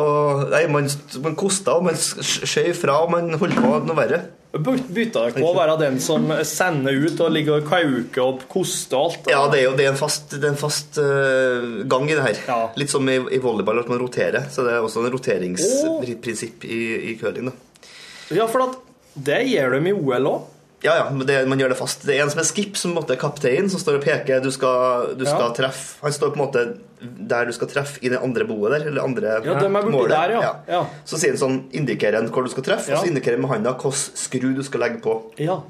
Nei, 0.53 0.63
man, 0.71 0.87
man 1.27 1.35
kosta, 1.37 1.75
og 1.75 1.89
man 1.91 1.99
skjøv 1.99 2.71
fra, 2.79 3.01
og 3.03 3.11
man 3.13 3.35
holdt 3.41 3.59
på 3.59 3.75
noe 3.83 3.99
verre. 3.99 4.23
By- 4.53 4.83
Bytta 4.93 5.23
dere 5.25 5.41
på 5.41 5.47
å 5.49 5.53
være 5.57 5.79
den 5.81 5.95
som 6.03 6.27
sender 6.45 6.93
ut 6.93 7.21
og 7.25 7.31
ligger 7.33 7.55
og 7.57 7.69
kauker 7.71 8.21
og 8.21 8.43
koster 8.51 8.99
og 8.99 9.07
alt? 9.07 9.29
Ja, 9.33 9.39
det 9.49 9.63
er 9.63 9.65
jo 9.65 9.71
det 9.79 9.87
er 9.87 9.93
en 9.95 9.97
fast, 9.97 10.35
er 10.37 10.45
en 10.51 10.59
fast 10.59 10.99
uh, 11.01 11.81
gang 11.89 12.05
i 12.05 12.13
det 12.13 12.21
her. 12.27 12.41
Ja. 12.51 12.59
Litt 12.77 12.93
som 12.93 13.09
i, 13.09 13.15
i 13.33 13.39
volleyball, 13.41 13.81
at 13.81 13.89
man 13.89 13.97
roterer. 14.03 14.45
Så 14.53 14.61
det 14.67 14.75
er 14.75 14.85
også 14.85 15.01
en 15.01 15.09
roteringsprinsipp 15.15 16.67
i, 16.69 16.81
i 17.09 17.15
curling. 17.17 17.49
da. 17.49 17.89
Ja, 18.37 18.45
for 18.49 18.67
at 18.67 18.77
det 19.13 19.41
gjør 19.49 19.79
de 19.79 19.89
i 19.89 19.95
OL 19.97 20.29
òg. 20.35 20.49
Ja, 20.83 20.95
ja, 20.99 21.03
men 21.09 21.23
det, 21.27 21.37
man 21.47 21.59
gjør 21.61 21.71
det 21.71 21.77
fast. 21.79 22.01
Det 22.03 22.17
er 22.17 22.25
en 22.25 22.31
som 22.33 22.41
er 22.41 22.47
skip, 22.47 22.75
som 22.79 22.97
er 22.99 23.15
kaptein, 23.19 23.69
som 23.71 23.79
står 23.79 24.01
og 24.01 24.03
peker. 24.03 24.41
Du 24.43 24.49
skal, 24.51 25.13
du 25.15 25.23
skal 25.25 25.45
Ja. 25.47 25.53
treffe 25.55 26.01
Han 26.03 26.11
står 26.11 26.33
på 26.33 26.39
en 26.39 26.43
måte 26.43 26.63
der 27.03 27.45
du 27.47 27.53
skal 27.55 27.67
treffe 27.71 27.99
i 28.03 28.09
det 28.11 28.19
andre 28.19 28.43
boet 28.47 28.71
der. 28.75 28.87
Eller 28.89 29.03
andre 29.03 29.37
Ja, 29.45 29.53
de 29.59 29.65
er 29.65 29.69
målet. 29.69 30.09
der, 30.11 30.31
ja. 30.35 30.55
Ja. 30.67 30.85
Så 31.05 31.17
sier 31.19 31.31
han 31.31 31.39
sånn, 31.39 31.61
indikerer 31.71 32.19
han 32.19 32.27
hvor 32.29 32.43
du 32.43 32.49
skal 32.51 32.63
treffe, 32.63 32.91
og 32.93 32.99
så 33.05 33.07
indikerer 33.11 33.39
han 33.39 33.41
med 33.47 33.51
handa 33.51 33.73
hvilken 33.73 34.17
skru 34.25 34.53
du 34.55 34.63
skal 34.63 34.81
legge 34.81 34.99
på. 35.01 35.15
Ja. 35.39 35.61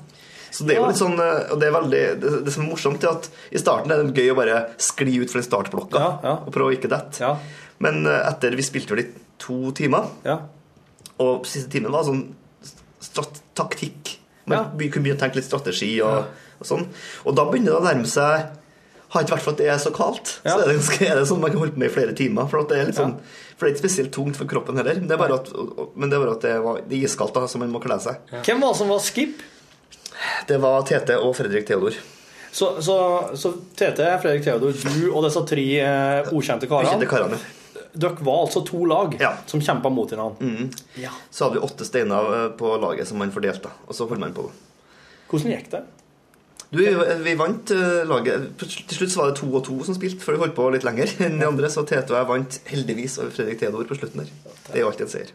Så 0.54 0.66
det 0.68 0.76
er 0.76 0.82
jo 0.82 0.88
litt 0.88 0.98
sånn, 1.02 1.18
eh, 1.18 1.52
og 1.52 1.60
det 1.60 1.68
er 1.68 1.74
veldig 1.74 2.02
Det, 2.22 2.46
det 2.46 2.54
som 2.54 2.64
er 2.66 2.70
morsomt, 2.70 3.04
er 3.04 3.10
at 3.10 3.30
i 3.52 3.58
starten 3.58 3.92
er 3.92 4.04
det 4.04 4.14
gøy 4.14 4.34
å 4.34 4.36
bare 4.38 4.60
skli 4.78 5.16
ut 5.22 5.32
fra 5.32 5.42
den 5.42 5.50
startblokka 5.50 5.98
Ja, 5.98 6.12
ja. 6.24 6.34
og 6.46 6.52
prøve 6.54 6.70
å 6.70 6.76
ikke 6.78 6.90
dette. 6.90 7.22
Ja. 7.22 7.38
Men 7.80 8.06
eh, 8.06 8.30
etter 8.30 8.54
vi 8.56 8.62
spilte 8.66 8.94
vel 8.94 9.06
i 9.06 9.08
to 9.42 9.72
timer, 9.74 10.10
ja. 10.26 10.40
og 11.20 11.46
siste 11.50 11.70
timen 11.74 11.92
var 11.92 12.04
sånn 12.06 12.36
taktikk. 13.56 14.13
Man 14.46 14.58
Ja. 14.58 14.64
kunne 14.66 14.90
begynne 15.04 15.16
å 15.16 15.22
tenke 15.22 15.40
litt 15.40 15.48
strategi 15.48 15.94
og, 16.04 16.26
og 16.60 16.68
sånn. 16.68 16.88
Og 17.24 17.36
da 17.38 17.46
begynner 17.50 17.76
det 17.76 17.80
å 17.80 17.88
nærme 17.88 18.10
seg 18.10 18.50
har 19.14 19.22
ikke 19.22 19.36
vært 19.36 19.46
for 19.46 19.54
at 19.54 19.62
det 19.62 19.68
er 19.70 19.82
så 19.82 19.92
kaldt. 19.94 20.32
Ja. 20.42 20.56
Så 20.56 20.64
er 20.64 20.72
det, 20.72 21.08
er 21.12 21.20
det 21.20 21.28
sånn 21.30 21.42
man 21.44 21.54
kan 21.54 21.62
holde 21.62 21.76
på 21.76 21.82
med 21.84 21.92
i 21.92 21.94
flere 21.94 22.16
timer. 22.18 22.48
For, 22.50 22.66
det 22.70 22.96
sånn, 22.98 23.16
for 23.54 23.66
det 23.66 23.70
er 23.70 23.76
ikke 23.76 23.84
spesielt 23.86 24.14
tungt 24.16 24.40
for 24.40 24.50
kroppen 24.50 24.80
heller. 24.82 24.98
Men 25.02 25.12
det 25.12 25.18
er 25.18 25.22
bare 25.22 25.38
at, 25.38 25.52
men 25.94 26.10
det, 26.10 26.18
er 26.18 26.24
bare 26.26 26.36
at 26.40 26.48
det, 26.48 26.54
var, 26.66 26.82
det 26.90 26.98
er 26.98 27.06
iskaldt, 27.06 27.36
da, 27.38 27.46
så 27.50 27.62
man 27.62 27.74
må 27.74 27.82
kle 27.84 28.00
seg. 28.02 28.24
Hvem 28.34 28.64
var 28.64 28.74
det 28.74 28.82
som 28.82 28.90
var 28.94 29.04
skip? 29.06 29.44
Det 30.50 30.58
var 30.64 30.86
Tete 30.90 31.20
og 31.22 31.36
Fredrik 31.38 31.68
Theodor. 31.70 31.98
Så, 32.54 32.76
så, 32.86 32.96
så 33.38 33.54
Tete, 33.78 34.10
Fredrik 34.22 34.46
Theodor, 34.46 34.74
du 34.74 35.06
og 35.12 35.24
disse 35.28 35.42
tre 35.50 35.68
eh, 35.82 36.34
ukjente 36.34 36.70
karene. 36.70 37.40
Dere 37.94 38.26
var 38.26 38.40
altså 38.48 38.64
to 38.66 38.86
lag 38.90 39.18
Ja. 39.22 39.36
som 39.46 39.62
kjempa 39.62 39.90
mot 39.94 40.10
hverandre. 40.10 40.70
Ja. 40.98 41.12
Så 41.30 41.46
hadde 41.46 41.60
vi 41.60 41.66
åtte 41.68 41.86
steiner 41.86 42.32
eh, 42.38 42.48
på 42.58 42.72
laget 42.82 43.08
som 43.08 43.20
man 43.22 43.32
fordelte, 43.36 43.70
og 43.88 43.94
så 43.94 44.08
holdt 44.10 44.24
man 44.24 44.34
på. 44.34 44.48
Hvordan 45.30 45.54
gikk 45.54 45.70
det? 45.76 45.84
Du, 46.74 46.80
vi, 46.82 46.90
vi 47.22 47.36
vant 47.38 47.70
eh, 47.70 48.00
laget 48.10 48.48
Til 48.58 48.96
slutt 48.98 49.12
så 49.14 49.20
var 49.20 49.28
det 49.30 49.36
to 49.38 49.50
og 49.54 49.62
to 49.68 49.76
som 49.86 49.94
spilte, 49.94 50.24
for 50.26 50.34
vi 50.34 50.42
holdt 50.42 50.56
på 50.58 50.66
litt 50.74 50.86
lenger 50.88 51.12
enn 51.28 51.38
de 51.38 51.46
andre. 51.46 51.70
Så 51.70 51.84
Tete 51.86 52.10
og 52.16 52.18
jeg 52.18 52.30
vant 52.32 52.58
heldigvis 52.72 53.20
over 53.22 53.34
Fredrik 53.36 53.62
Theodor 53.62 53.86
på 53.92 53.98
slutten 54.00 54.24
der. 54.24 54.32
Det 54.72 54.80
er 54.80 54.82
jo 54.82 54.90
alltid 54.90 55.06
en 55.06 55.14
seier. 55.14 55.34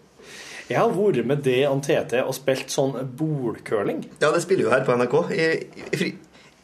Jeg 0.68 0.76
har 0.82 0.90
vært 0.92 1.24
med 1.30 1.40
det 1.46 1.60
om 1.70 1.78
TT 1.80 2.18
og 2.26 2.34
spilt 2.36 2.74
sånn 2.74 2.98
bolcurling. 3.16 4.02
Ja, 4.20 4.28
det 4.34 4.42
spiller 4.44 4.66
jo 4.66 4.72
her 4.74 4.82
på 4.84 4.98
NRK 4.98 5.14
i, 5.32 5.46
i, 5.78 5.86
fri, 5.96 6.10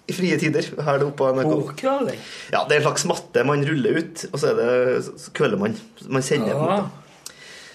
i 0.09 0.13
frie 0.13 0.37
tider. 0.41 0.67
Her 0.85 0.99
det 1.01 1.07
oppe 1.09 1.17
på 1.23 1.31
NRK. 1.33 1.53
Bordcurling? 1.55 2.19
Ja, 2.53 2.65
Det 2.69 2.77
er 2.77 2.83
en 2.83 2.87
slags 2.91 3.07
matte 3.09 3.45
man 3.49 3.65
ruller 3.65 4.03
ut, 4.03 4.27
og 4.33 4.39
så 4.43 4.51
er 4.53 4.61
det 4.61 5.05
så 5.23 5.33
man. 5.59 5.77
Man 6.09 6.23
sender 6.23 6.53
på 6.59 6.69
den 6.69 6.85
ut. 6.85 7.01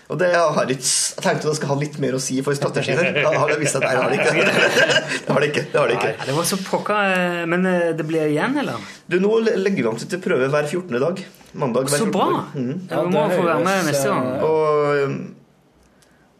Og 0.09 0.17
det 0.17 0.31
har 0.33 0.65
ikke 0.65 0.81
Jeg 0.81 1.21
tenkte 1.21 1.45
jeg 1.51 1.55
skal 1.59 1.69
ha 1.69 1.75
litt 1.77 1.97
mer 2.01 2.15
å 2.17 2.19
si 2.19 2.39
for 2.41 2.55
strategien. 2.57 2.97
her. 2.97 3.13
Da 3.21 3.33
har 3.37 3.47
det 3.51 3.59
vist 3.61 3.75
seg 3.75 3.83
at 3.85 3.91
jeg 3.93 4.01
har 4.01 4.09
det 4.09 4.19
ikke. 4.19 4.45
Det 5.25 5.33
har 5.35 5.39
det 5.43 5.49
ikke. 5.51 5.63
Det 5.71 5.77
har 5.79 5.87
det 5.91 5.97
ikke. 5.99 6.13
Nei, 6.17 6.25
det 6.25 6.35
var 6.39 6.47
så 6.49 6.57
pokker 6.65 7.11
eh, 7.13 7.43
Men 7.45 7.65
eh, 7.69 7.91
det 7.93 8.05
blir 8.09 8.25
igjen, 8.25 8.55
eller? 8.57 8.87
Du, 9.05 9.19
Nå 9.21 9.35
legger 9.45 9.83
vi 9.83 9.89
an 9.91 9.99
til 10.01 10.21
prøve 10.23 10.47
hver 10.49 10.65
14. 10.65 10.97
dag. 11.03 11.21
Mandag 11.53 11.85
hver 11.91 12.01
Så 12.01 12.07
bra! 12.09 12.25
dag. 12.33 12.55
Mhm. 12.57 12.79
Ja, 12.89 13.03
vi 13.05 13.13
må 13.13 13.25
få 13.35 13.43
være 13.45 13.63
med 13.67 13.85
neste 13.91 14.07
gang. 14.09 14.31
eh, 14.33 14.47
Og 14.49 15.03
um, 15.05 15.19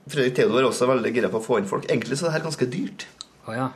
Fredrik 0.09 0.33
Theodor 0.39 0.63
er 0.63 0.69
også 0.71 0.89
veldig 0.89 1.13
gira 1.13 1.29
på 1.29 1.37
å 1.37 1.45
få 1.45 1.59
inn 1.61 1.69
folk. 1.69 1.85
Egentlig 1.89 2.17
så 2.17 2.25
er 2.25 2.31
det 2.33 2.39
her 2.39 2.47
ganske 2.49 2.69
dyrt. 2.73 3.05
Å 3.45 3.53
ja. 3.59 3.67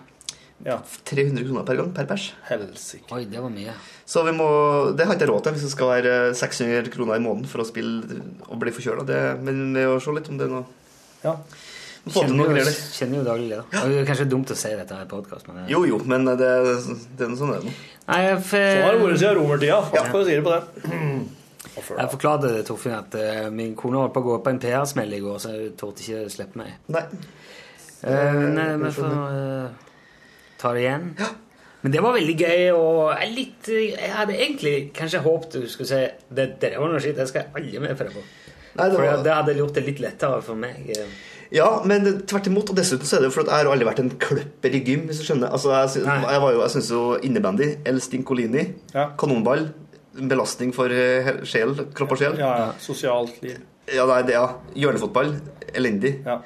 Ja, 0.63 0.77
300 1.09 1.43
kroner 1.43 1.65
per 1.67 1.75
gang 1.81 1.89
per 1.95 2.05
pers. 2.07 2.29
helsike. 2.47 3.09
Oi, 3.11 3.25
det 3.27 3.41
var 3.43 3.51
mye. 3.51 3.73
Så 4.07 4.23
vi 4.23 4.31
må, 4.37 4.47
det 4.95 5.05
har 5.07 5.15
ikke 5.17 5.25
jeg 5.27 5.31
råd 5.33 5.43
til 5.47 5.55
hvis 5.57 5.65
det 5.67 5.71
skal 5.73 5.89
være 5.91 6.13
600 6.39 6.89
kroner 6.93 7.19
i 7.19 7.23
måneden 7.25 7.49
for 7.51 7.63
å 7.63 7.67
spille 7.67 8.21
og 8.47 8.57
bli 8.61 8.71
forkjøla. 8.75 9.03
Men 9.43 9.63
vi 9.75 9.83
må 9.91 9.99
se 10.03 10.15
litt 10.15 10.29
om 10.31 10.39
det 10.39 10.47
nå. 10.53 10.61
Ja. 11.25 11.35
Kjenner 12.03 12.49
jo, 12.59 12.71
kjenner 12.97 13.21
jo 13.21 13.25
daglig 13.27 13.45
leder. 13.53 13.67
Det 13.71 13.99
er 14.01 14.07
kanskje 14.09 14.25
dumt 14.31 14.49
å 14.51 14.55
si 14.59 14.71
dette 14.75 14.97
i 14.99 15.05
podkast, 15.07 15.47
men 15.47 15.61
eh, 15.61 15.69
Jo, 15.71 15.85
jo, 15.87 16.01
men 16.03 16.25
det, 16.27 16.35
det 16.39 17.23
er 17.23 17.29
noe 17.31 17.39
sånn 17.39 17.53
er 17.53 17.61
det 17.63 17.69
nå. 17.69 17.75
Nei, 18.09 18.17
jeg, 18.25 18.39
f- 18.41 18.49
Sånn 18.51 18.83
har 18.83 18.97
det 18.97 19.05
vært 19.05 19.21
siden 19.21 19.37
romertida, 19.39 19.77
for 20.09 20.19
å 20.19 20.25
si 20.27 20.35
det 20.35 20.43
på 20.43 20.51
det. 20.57 20.89
Jeg 21.73 21.95
da. 21.97 22.03
forklarte 22.11 22.49
det, 22.51 22.65
Torfinn, 22.67 22.93
at 22.93 23.15
uh, 23.17 23.47
min 23.55 23.71
kone 23.79 23.97
holdt 24.03 24.11
på 24.13 24.19
å 24.21 24.25
gå 24.27 24.35
på 24.45 24.51
en 24.51 24.59
PR-smell 24.61 25.15
i 25.15 25.21
går, 25.23 25.39
så 25.41 25.53
jeg 25.55 25.71
torde 25.79 26.03
ikke 26.03 26.27
slippe 26.29 26.59
meg. 26.59 26.75
Nei. 26.93 27.01
Uh, 28.03 28.43
nei, 28.53 28.67
men 28.77 28.91
for, 28.93 29.15
eh, 29.31 29.92
ta 30.63 30.71
det 30.75 30.85
igjen. 30.85 31.09
Men 31.83 31.91
det 31.91 31.99
var 32.05 32.13
veldig 32.15 32.33
gøy, 32.39 32.61
og 32.79 33.09
jeg, 33.19 33.29
litt, 33.35 33.67
jeg 33.75 34.11
hadde 34.15 34.37
egentlig 34.39 34.75
kanskje 34.95 35.19
håpet 35.25 35.57
du 35.59 35.67
skulle 35.67 35.89
si 35.89 35.97
det, 36.31 36.45
det 36.61 36.69
var 36.79 36.87
noe 36.93 37.01
skitt, 37.03 37.17
det 37.19 37.25
skal 37.27 37.43
jeg 37.43 37.51
aldri 37.59 37.81
med 37.83 37.97
prøve 37.99 38.15
på. 38.15 38.23
Nei, 38.79 38.85
det 38.89 38.95
For 38.97 39.23
det 39.27 39.33
hadde 39.35 39.55
gjort 39.59 39.75
det 39.77 39.83
litt 39.89 39.99
lettere 40.01 40.37
for 40.41 40.57
meg. 40.57 40.79
eh. 40.95 41.09
ja, 41.53 41.67
men 41.85 42.07
tvert 42.25 42.47
imot. 42.49 42.71
Og 42.71 42.79
dessuten 42.79 43.05
så 43.05 43.19
er 43.19 43.25
det 43.25 43.27
jo 43.29 43.35
for 43.35 43.43
at 43.43 43.51
jeg 43.51 43.65
har 43.67 43.69
aldri 43.75 43.85
vært 43.89 43.99
en 44.01 44.13
kløpper 44.23 44.73
i 44.79 44.81
gym, 44.87 45.03
hvis 45.11 45.19
du 45.21 45.27
skjønner. 45.27 45.51
Altså, 45.53 45.75
jeg, 45.75 46.07
Nei. 46.07 46.15
jeg, 46.23 46.41
var 46.45 46.55
jo, 46.55 46.63
jeg 46.63 46.73
syns 46.77 46.89
jo 46.95 47.03
innebandy, 47.27 47.67
El 47.91 47.99
Stincolini, 48.01 48.63
Ja. 48.95 49.09
kanonball, 49.19 49.67
belastning 50.31 50.71
for 50.73 50.89
eh, 50.95 51.29
sjel, 51.45 51.75
kropp 51.93 52.15
og 52.15 52.23
sjel. 52.23 52.39
Ja, 52.41 52.55
ja. 52.63 52.71
Sosialt 52.81 53.43
liv. 53.43 53.59
Ja, 53.91 54.07
nei, 54.09 54.21
det, 54.25 54.39
ja. 54.39 54.47
Hjørnefotball, 54.79 55.35
elendig. 55.75 56.15
Ja. 56.25 56.39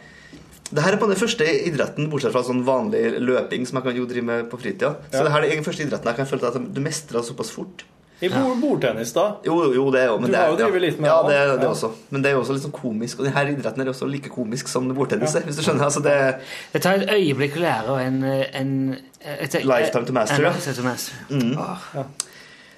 Det 0.73 0.83
her 0.83 0.93
er 0.93 0.99
på 0.99 1.07
den 1.07 1.15
første 1.19 1.45
idretten, 1.69 2.09
bortsett 2.11 2.33
fra 2.35 2.41
sånn 2.43 2.63
vanlig 2.67 3.19
løping, 3.23 3.65
som 3.67 3.77
jeg 3.79 3.83
kan 3.87 3.95
jo 3.95 4.05
drive 4.09 4.25
med 4.27 4.49
på 4.51 4.59
fritida. 4.59 4.95
Så 5.11 5.21
Ja. 5.21 5.23
det 5.23 5.31
her 5.31 5.43
er 5.43 5.49
den 5.55 5.63
første 5.63 5.83
idretten 5.85 6.05
jeg 6.11 6.15
kan 6.17 6.25
føle 6.27 6.47
at 6.47 6.73
du 6.73 6.81
mestrer 6.81 7.23
såpass 7.23 7.51
fort. 7.51 7.83
I 8.19 8.29
bord, 8.33 8.57
bordtennis, 8.59 9.11
da? 9.13 9.35
Jo, 9.45 9.71
jo, 9.73 9.91
det 9.93 10.01
er 10.01 10.05
jo 10.07 10.15
men 10.17 10.25
Du 10.25 10.31
det 10.33 10.39
har 10.41 10.49
jo 10.49 10.55
drevet 10.57 10.81
litt 10.81 10.99
med 10.99 11.07
ja, 11.07 11.21
det, 11.21 11.35
det, 11.37 11.59
det 11.59 11.67
Ja. 11.67 11.69
også. 11.69 11.91
Men 12.09 12.21
det 12.23 12.29
er 12.31 12.33
jo 12.33 12.41
også 12.41 12.53
litt 12.55 12.63
sånn 12.63 12.73
komisk. 12.73 13.19
Og 13.19 13.25
denne 13.27 13.43
idretten 13.53 13.81
er 13.83 13.91
også 13.91 14.07
like 14.09 14.29
komisk 14.33 14.67
som 14.67 14.87
bordtennis, 14.89 15.35
ja. 15.35 15.41
hvis 15.45 15.55
du 15.55 15.61
skjønner. 15.61 15.83
Altså, 15.85 16.01
det, 16.01 16.39
Det 16.73 16.81
tar 16.81 16.93
et 16.97 17.09
øyeblikk 17.13 17.57
å 17.57 17.61
lære 17.61 17.89
og 17.93 18.01
en, 18.01 18.23
en 18.23 18.97
et, 19.21 19.53
Lifetime 19.63 20.05
to 20.07 20.13
master, 20.13 20.35
En 20.35 20.41
ja. 20.41 20.49
lifetime 20.49 20.75
to 20.75 20.83
master. 20.83 22.05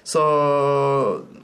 Så 0.04 0.22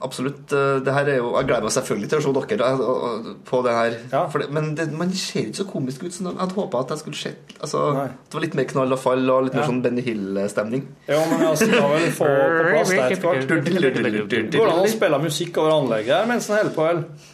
absolutt. 0.01 0.51
eh, 0.53 0.79
Det 0.85 0.93
her 0.93 1.05
er 1.09 1.17
jo 1.17 1.31
Jeg 1.37 1.47
gleder 1.47 1.61
meg 1.65 1.71
selvfølgelig 1.75 2.09
til 2.09 2.19
å 2.19 2.23
se 2.25 2.33
dere 2.55 2.69
eh, 2.71 3.27
på 3.45 3.59
det 3.65 3.73
her. 3.75 3.97
Ja. 4.11 4.21
For 4.31 4.39
det, 4.39 4.49
men 4.55 4.71
det, 4.75 4.87
man 4.97 5.11
ser 5.13 5.45
ikke 5.49 5.59
så 5.61 5.67
komisk 5.69 6.03
ut 6.03 6.13
som 6.15 6.29
jeg 6.31 6.39
hadde 6.39 6.57
håpa 6.57 6.79
at 6.85 6.89
jeg 6.95 7.03
skulle 7.03 7.19
sett. 7.19 7.53
Altså, 7.61 7.83
det 8.07 8.33
var 8.37 8.45
litt 8.45 8.57
mer 8.59 8.67
knall 8.71 8.95
og 8.97 8.99
fall 9.03 9.29
og 9.29 9.43
litt 9.47 9.53
mer 9.57 9.65
Ja. 9.65 9.69
sånn 9.69 9.81
Benny 9.85 10.01
Hill-stemning. 10.05 10.87
Ja, 11.07 11.21
men 11.29 11.45
jeg 11.45 11.57
skal 11.57 11.89
vel 11.93 12.11
få 12.17 12.25
på 12.25 12.65
plass 12.71 12.89
det 12.89 12.99
etter 13.05 13.29
hvert. 13.29 13.47
Går 14.55 14.65
det 14.65 14.73
an 14.73 14.83
å 14.83 14.91
spille 14.91 15.21
musikk 15.23 15.57
over 15.61 15.75
anlegget 15.79 16.15
her 16.19 16.27
mens 16.29 16.49
en 16.49 16.57
holder 16.59 16.75
på, 16.75 16.89
eller? 16.89 17.31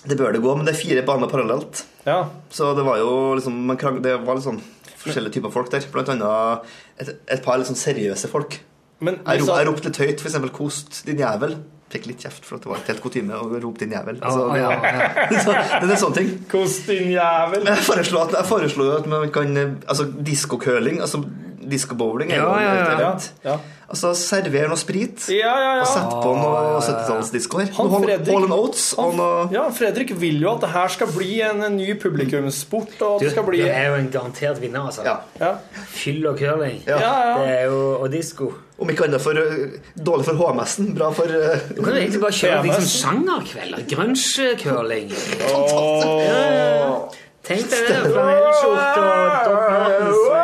Det 0.00 0.16
bør 0.16 0.32
det 0.32 0.40
gå, 0.40 0.52
men 0.56 0.64
det 0.64 0.72
er 0.72 0.80
fire 0.80 1.02
baner 1.04 1.28
parallelt. 1.28 1.82
Ja. 2.06 2.22
Så 2.50 2.70
det 2.76 2.84
var 2.86 2.96
jo 3.02 3.34
liksom 3.36 3.52
man 3.68 3.76
krang, 3.76 3.98
Det 4.00 4.14
var 4.24 4.38
litt 4.38 4.46
sånn 4.46 4.60
forskjellige 5.02 5.34
typer 5.36 5.52
folk 5.52 5.68
der. 5.72 5.84
Blant 5.92 6.08
annet 6.08 6.64
et, 7.00 7.10
et 7.36 7.42
par 7.44 7.58
litt 7.60 7.68
sånn 7.68 7.76
seriøse 7.76 8.30
folk. 8.32 8.56
Men 9.00 9.20
Jeg, 9.20 9.40
hvis 9.40 9.48
ro, 9.48 9.58
jeg 9.58 9.68
ropte 9.68 9.88
litt 9.88 10.00
høyt, 10.04 10.24
f.eks. 10.24 10.40
'kost, 10.52 11.02
din 11.06 11.22
jævel'. 11.22 11.58
Fikk 11.90 12.04
litt 12.06 12.20
kjeft 12.22 12.44
for 12.46 12.54
at 12.60 12.62
det 12.62 12.70
var 12.70 12.78
et 12.78 12.90
helt 12.92 13.00
kutyme 13.02 13.34
å 13.34 13.48
rope 13.58 13.80
din 13.82 13.90
jævel. 13.96 14.20
Altså, 14.22 14.44
Å, 14.46 14.58
ja, 14.60 14.68
ja. 14.78 15.08
så, 15.44 15.54
det 15.82 15.88
er 15.90 15.98
sånne 15.98 16.18
ting. 16.20 16.28
Kost 16.52 16.86
din 16.86 17.10
jævel. 17.16 17.66
Jeg 17.66 17.82
foreslo, 17.88 18.20
at, 18.28 18.36
jeg 18.38 18.46
foreslo 18.46 18.86
at 18.94 19.08
man 19.10 19.32
kan 19.34 19.56
eh, 19.58 19.72
Altså 19.90 20.06
diskokøling, 20.06 21.00
altså 21.02 21.24
diskobowling, 21.60 22.30
Ja, 22.30 22.48
ja, 22.60 22.74
ja. 23.00 23.12
Ja. 23.44 23.58
Altså 23.90 24.12
server 24.14 24.68
noe 24.70 24.78
sprit. 24.78 25.24
Ja, 25.34 25.50
ja, 25.58 25.70
Og 25.80 25.82
ja. 25.82 25.86
sett 25.90 26.12
på 26.22 26.34
noe 26.38 26.78
70-tallsdisko 26.78 27.58
her. 27.58 27.72
Han 27.74 27.88
Noe 27.90 28.00
Fredrik- 28.04 28.30
Hall 28.30 28.44
and 28.46 28.54
Oates 28.54 28.84
og 29.02 29.16
noe 29.18 29.48
Ja, 29.50 29.64
Fredrik 29.74 30.12
vil 30.20 30.38
jo 30.44 30.52
at 30.52 30.60
det 30.62 30.70
her 30.70 30.92
skal 30.94 31.10
bli 31.10 31.40
en, 31.42 31.64
en 31.66 31.76
ny 31.76 31.96
publikumssport, 31.98 32.94
og 33.02 33.18
Du, 33.18 33.24
det 33.26 33.32
skal 33.34 33.48
bli 33.48 33.64
du 33.64 33.66
er 33.66 33.88
jo 33.90 33.98
en 33.98 34.10
garantert 34.14 34.60
vinner, 34.62 34.86
altså. 34.86 35.02
Ja. 35.04 35.16
Ja, 35.40 35.54
Fyll 35.90 36.22
og 36.30 36.38
curling. 36.38 36.84
Ja. 36.86 37.00
ja. 37.02 37.14
ja. 37.30 37.38
Det 37.40 37.56
er 37.56 37.64
jo, 37.72 37.80
og 37.98 38.12
disko. 38.14 38.52
Om 38.80 38.90
ikke 38.94 39.08
annet 39.10 39.20
for 39.20 39.36
øh, 39.36 39.74
dårlig 40.06 40.24
for 40.30 40.38
HMS-en, 40.38 40.94
bra 40.96 41.10
for 41.12 41.26
uh, 41.28 41.58
Du 41.74 41.82
kan 41.82 41.92
jo 41.92 41.98
egentlig 41.98 42.22
bare 42.22 42.38
kjøre 42.38 42.62
liksom 42.68 42.86
sjangerkvelder. 42.94 43.82
Grunge-curling. 43.90 45.10
Oh. 45.50 47.10
Tenk 47.44 47.66
deg 47.72 47.90
det. 47.90 47.98
Flanellskjorte 48.06 49.02
og 49.02 49.66
Martens. 49.74 50.39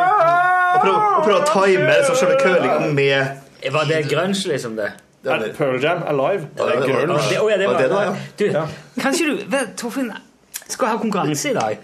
Og 1.17 1.23
prøve, 1.25 1.41
å 1.41 1.47
time 1.49 1.93
så 2.05 2.15
selve 2.19 2.37
curlinga 2.41 2.91
med 2.93 3.71
Var 3.73 3.83
det 3.89 4.03
grunge, 4.11 4.43
liksom, 4.51 4.75
det? 4.77 4.91
det 5.23 5.31
Er 5.33 5.53
Pearl 5.57 5.79
Jam 5.83 6.03
Alive? 6.07 6.47
Det 6.55 6.61
er 6.61 6.69
Ja, 6.69 6.75
det 6.75 6.79
var- 6.79 6.87
grunge. 6.87 7.29
Det, 7.29 7.37
å, 7.41 7.49
ja, 7.49 7.57
det 7.57 7.67
Var 7.67 7.73
var 7.73 7.81
det 7.81 7.89
da. 7.89 8.15
Du, 8.37 8.45
Ja. 8.51 8.67
kanskje 8.99 9.25
du 9.25 9.57
Torfinn 9.77 10.11
skal 10.67 10.87
ha 10.87 10.97
konkurranse 10.97 11.49
i 11.49 11.53
dag? 11.53 11.77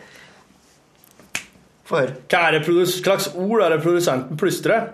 Få 1.86 1.96
høre. 2.00 2.14
Hva 2.30 2.48
er 2.48 2.52
det 2.52 2.66
produs 2.66 3.02
slags 3.02 3.28
ord 3.36 3.62
er 3.62 3.70
det 3.70 3.82
produsenten 3.84 4.38
plystrer? 4.38 4.88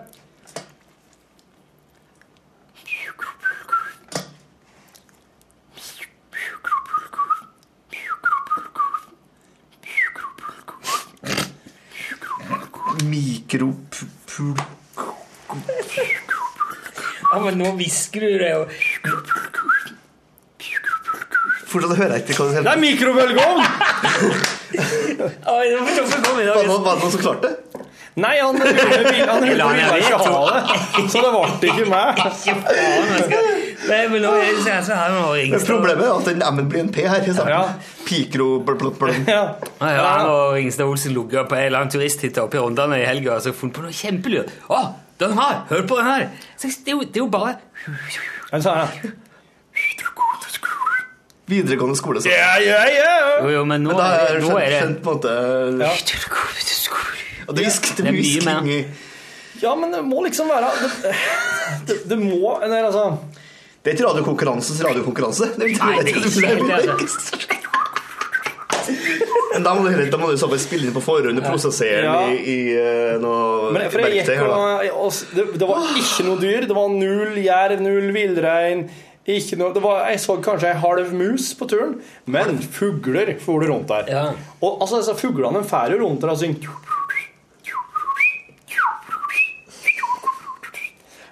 Mikropul... 13.04 13.89
Ja, 17.30 17.38
men 17.44 17.58
nå 17.60 17.68
hvisker 17.78 18.20
du 18.24 18.38
det, 18.40 18.52
og 18.58 18.64
Fortsatt 21.70 21.94
hører 22.00 22.16
jeg 22.16 22.24
ikke 22.24 22.34
hva 22.40 22.46
du 22.48 22.52
sier. 22.56 22.64
Det 22.66 22.72
er 22.72 22.80
mikrobølgeovn! 22.82 23.60
Var 25.46 25.60
det 25.62 25.70
noen, 25.78 27.12
som 27.12 27.20
klarte 27.22 27.46
det? 27.46 27.54
Nei, 28.20 28.36
han 28.42 28.56
ville 28.58 28.72
ikke 28.74 30.18
ha 30.18 30.40
det, 30.50 30.60
så 31.12 31.18
det 31.22 31.30
ble 31.30 31.68
ikke 31.70 31.86
meg. 31.92 32.08
Nei, 33.88 34.00
men 34.12 34.20
nå 34.22 34.30
er 34.36 34.50
det 34.52 34.62
sånn 34.64 34.82
så 34.84 34.96
her 34.98 35.12
nå 35.14 35.20
Men 35.30 35.38
Ringstad. 35.40 35.66
problemet 35.70 36.04
er 36.04 36.12
at 36.18 36.26
den 36.28 36.42
M-en 36.44 36.66
blir 36.68 36.80
en 36.82 36.90
P 36.92 37.04
her 37.08 37.22
i 37.24 37.32
Ja. 37.48 37.60
Pikro... 38.04 38.48
bl- 38.66 38.76
bl- 38.76 38.92
bl- 38.98 39.22
Ja. 39.30 39.54
Ja, 39.80 40.26
og 40.28 40.54
Ringstad 40.58 40.84
Olsen 40.90 41.14
logga 41.16 41.46
på 41.48 41.56
en 41.56 41.72
lang 41.72 41.88
turisthytte 41.90 42.42
oppe 42.44 42.58
i 42.58 42.60
Rondane 42.60 42.98
i 43.00 43.06
helga 43.08 43.38
og 43.38 43.42
så 43.46 43.54
funnet 43.56 43.74
på 43.78 43.86
noe 43.86 43.94
kjempelurt. 43.96 44.52
Å, 44.68 44.82
den 45.22 45.32
her! 45.38 45.62
Hør 45.70 45.86
på 45.88 45.96
den 46.00 46.10
her! 46.10 46.28
Så 46.60 46.68
Det 46.68 46.92
er 46.92 46.98
jo, 46.98 47.00
det 47.08 47.16
er 47.16 47.24
jo 47.24 47.30
bare 47.32 47.56
Han 48.52 48.62
sa 48.62 48.76
ja. 48.82 48.86
Videregående 51.50 51.96
skole, 51.98 52.20
så. 52.22 52.28
Ja, 52.30 52.52
ja, 52.62 52.82
ja. 52.86 53.14
Jo, 53.42 53.48
jo, 53.56 53.62
men 53.66 53.82
nå, 53.82 53.90
Men 53.96 54.04
er, 54.06 54.36
nå 54.38 54.50
skjønt, 54.52 54.60
er 54.62 54.70
det 54.70 54.80
skjønt 54.82 55.00
på 55.02 55.10
en 55.10 55.16
måte 55.16 55.32
Ja. 55.82 55.94
Og 57.48 57.56
det 57.56 57.64
hviskte 57.66 57.96
Det 58.04 58.12
er 58.12 58.14
mye 58.14 58.42
mer. 58.46 58.84
Ja, 59.60 59.72
men 59.76 59.90
det 59.92 60.04
må 60.06 60.22
liksom 60.28 60.48
være 60.52 60.68
Det, 61.02 61.14
det, 61.88 61.96
det 62.12 62.18
må 62.20 62.52
eller, 62.62 62.86
altså, 62.86 63.18
Det 63.80 63.90
er 63.90 63.96
ikke 63.96 64.08
radiokonkurransens 64.10 64.80
radiokonkurranse. 64.84 65.46
Det 65.56 65.64
er 65.64 65.68
ikke, 65.72 65.84
Nei, 65.88 65.94
det 66.04 66.10
er 66.10 66.16
ikke 66.16 67.08
det. 67.40 67.56
Men 69.50 69.64
da 69.66 69.72
må 69.74 69.82
du, 69.88 69.92
da 70.12 70.18
må 70.20 70.28
du 70.30 70.38
så 70.38 70.48
fall 70.50 70.60
spille 70.62 70.88
inn 70.88 70.94
på 70.94 71.02
forhånd 71.04 71.40
og 71.40 71.46
prosessere 71.46 72.02
Ja. 72.04 72.16
i, 72.30 72.36
i 72.38 72.58
eh, 72.78 73.16
noe 73.22 73.70
Men 73.74 73.88
for 73.92 74.04
jeg 74.04 74.20
gikk 74.20 74.30
her, 74.38 74.46
da. 74.46 74.56
og, 74.56 75.06
og 75.06 75.36
det, 75.36 75.44
det 75.60 75.68
var 75.70 75.88
ikke 76.00 76.26
noe 76.28 76.38
dyr. 76.42 76.66
Det 76.70 76.76
var 76.76 76.92
null 76.94 77.40
jerv, 77.42 77.82
null 77.84 78.08
villrein. 78.14 78.84
Ikke 79.30 79.58
noe, 79.60 79.74
det 79.76 79.82
var, 79.84 80.04
jeg 80.10 80.20
så 80.22 80.36
kanskje 80.42 80.70
ei 80.72 80.78
halv 80.80 81.10
mus 81.14 81.50
på 81.58 81.66
turen, 81.70 81.92
men 82.30 82.56
fugler 82.72 83.34
for 83.42 83.60
du 83.62 83.68
rundt 83.70 83.90
der. 83.92 84.08
Ja. 84.10 84.22
Og 84.64 84.80
altså, 84.80 85.00
disse 85.02 85.14
fuglene 85.20 85.60
de 85.60 85.68
fer 85.70 85.92
jo 85.94 86.00
rundt 86.04 86.24
der 86.24 86.32
og 86.34 86.40
synger 86.40 86.72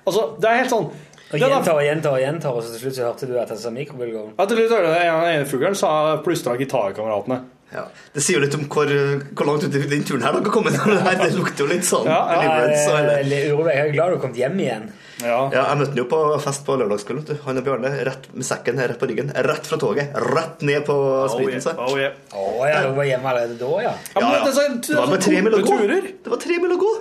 Altså, 0.09 0.23
det 0.41 0.49
er 0.49 0.63
helt 0.63 0.73
sånn 0.73 0.87
Og 1.29 1.39
gjentar 1.43 1.75
og 1.77 1.83
gjentar 1.85 2.15
og 2.17 2.21
gjentar, 2.23 2.57
og 2.57 2.63
så 2.65 2.73
til 2.73 2.81
slutt 2.87 2.97
så 2.97 3.05
hørte 3.11 3.27
du 3.29 3.35
at 3.39 3.49
han 3.53 3.59
sa 3.61 3.71
mikrobølgeovn. 3.75 4.33
Ja, 4.39 4.47
til 4.49 4.57
slutt 4.63 4.71
hørte 4.79 4.97
jeg 4.97 5.13
den 5.13 5.37
ene 5.37 5.47
fuglen 5.51 5.75
sa 5.77 5.91
plystra 6.25 6.57
gitarkameratene. 6.57 7.43
Ja. 7.69 7.83
Det 8.15 8.23
sier 8.25 8.39
jo 8.39 8.47
litt 8.47 8.55
om 8.57 8.63
hvor, 8.73 8.89
hvor 9.37 9.45
langt 9.45 9.65
ut 9.69 9.75
i 9.77 9.83
den 9.91 10.05
turen 10.09 10.23
her 10.25 10.33
dere 10.33 10.47
har 10.47 10.55
kommet. 10.55 10.73
Det, 11.21 11.35
lukter 11.37 11.67
jo 11.67 11.69
litt 11.69 11.85
sånn 11.85 12.07
Ja, 12.09 12.23
ja, 12.33 12.47
hele- 12.65 13.11
Veldig. 13.19 13.41
Jeg 13.69 13.83
er 13.83 13.93
glad 13.93 14.09
du 14.09 14.15
har 14.17 14.23
kommet 14.23 14.39
hjem 14.41 14.57
igjen. 14.65 14.87
Ja. 15.21 15.37
Ja, 15.53 15.65
jeg 15.67 15.77
møtte 15.83 15.93
han 15.93 16.01
jo 16.01 16.07
på 16.09 16.21
fest 16.41 16.65
på 16.65 16.79
lørdagskvelden. 16.81 17.43
Han 17.45 17.61
og 17.61 17.67
Bjarne 17.67 17.91
rett 18.09 18.31
med 18.33 18.47
sekken 18.49 18.81
rett 18.81 18.97
på 19.03 19.11
ryggen. 19.11 19.35
Rett 19.37 19.69
fra 19.69 19.77
toget. 19.83 20.17
Rett 20.33 20.65
ned 20.65 20.87
på 20.89 20.97
Oh, 20.97 21.29
spriten. 21.29 21.61
yeah. 21.61 21.85
Oh, 21.85 21.99
yeah. 22.01 22.17
oh, 22.33 22.65
ja, 22.71 22.81
du 22.89 22.97
var 22.97 23.05
hjemme 23.11 23.29
allerede 23.35 23.59
da, 23.61 23.71
ja. 23.85 23.93
Ja, 24.15 24.17
men 24.17 24.25
Ja, 24.25 24.33
ja. 24.33 24.45
det 24.47 24.49
er 24.49 24.57
så- 24.57 24.97
Det 24.97 25.11
var 25.13 25.25
tre 25.29 25.43
mil 25.45 25.53
å 25.53 25.63
gå. 25.69 25.79
Det 26.25 26.33
var 26.33 26.41
tre 26.49 26.59
mil 26.65 26.73
å 26.73 26.81
gå. 26.87 26.93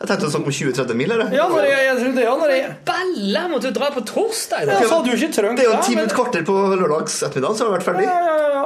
Jeg 0.00 0.08
tenkte 0.08 0.28
sånn 0.32 0.44
på 0.46 0.48
om 0.48 0.54
20-30 0.56 0.96
mil. 0.96 1.10
Eller? 1.12 1.32
Ja, 1.36 1.46
når 1.50 1.66
jeg, 1.68 1.80
jeg 1.84 1.96
trodde 1.98 2.16
det, 2.16 2.22
ja, 2.24 2.36
når 2.40 2.52
jeg, 2.54 2.68
Balla! 2.88 3.42
Måtte 3.52 3.68
du 3.72 3.76
dra 3.76 3.90
på 3.92 4.02
torsdag? 4.08 4.62
ja, 4.64 4.78
da? 4.78 4.86
så 4.86 4.94
hadde 4.96 5.10
du 5.10 5.16
ikke 5.18 5.34
trengt 5.36 5.60
Det 5.60 5.66
er 5.66 5.68
jo 5.68 5.74
det, 5.74 5.82
ti 5.84 5.96
minutter 5.98 6.16
kvarter 6.16 6.46
på 6.48 6.54
lørdags 6.70 7.18
ettermiddag, 7.26 7.58
så 7.58 7.66
har 7.66 7.68
det 7.68 7.76
vært 7.76 7.88
ferdig. 7.90 8.06
Ja, 8.06 8.14
ja, 8.24 8.38
ja, 8.40 8.54
ja. 8.54 8.62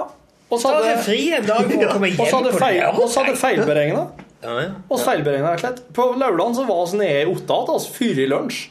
Og 0.55 0.61
så 0.63 0.71
hadde, 0.71 0.93
fri 1.03 1.19
en 1.35 1.49
dag 1.49 1.65
for 1.65 1.87
å 1.89 1.89
komme 1.91 2.11
og 2.13 2.29
så 2.29 2.39
hadde, 2.39 2.53
feil, 2.61 2.79
hadde 3.17 3.35
feilberegna. 3.41 4.05
Ja, 4.45 4.55
ja. 4.61 4.71
Og 4.87 5.01
så 5.01 5.09
feilberegna 5.09 5.51
rett 5.51 5.59
og 5.59 5.65
slett. 5.65 5.83
På 5.97 6.07
lørdagen 6.21 6.55
så 6.55 6.69
var 6.69 6.87
vi 6.93 7.01
nede 7.01 7.25
i 7.25 7.27
Otta 7.33 7.59
igjen, 7.59 7.75
altså, 7.75 7.95
før 7.99 8.23
i 8.23 8.29
lunsj. 8.31 8.63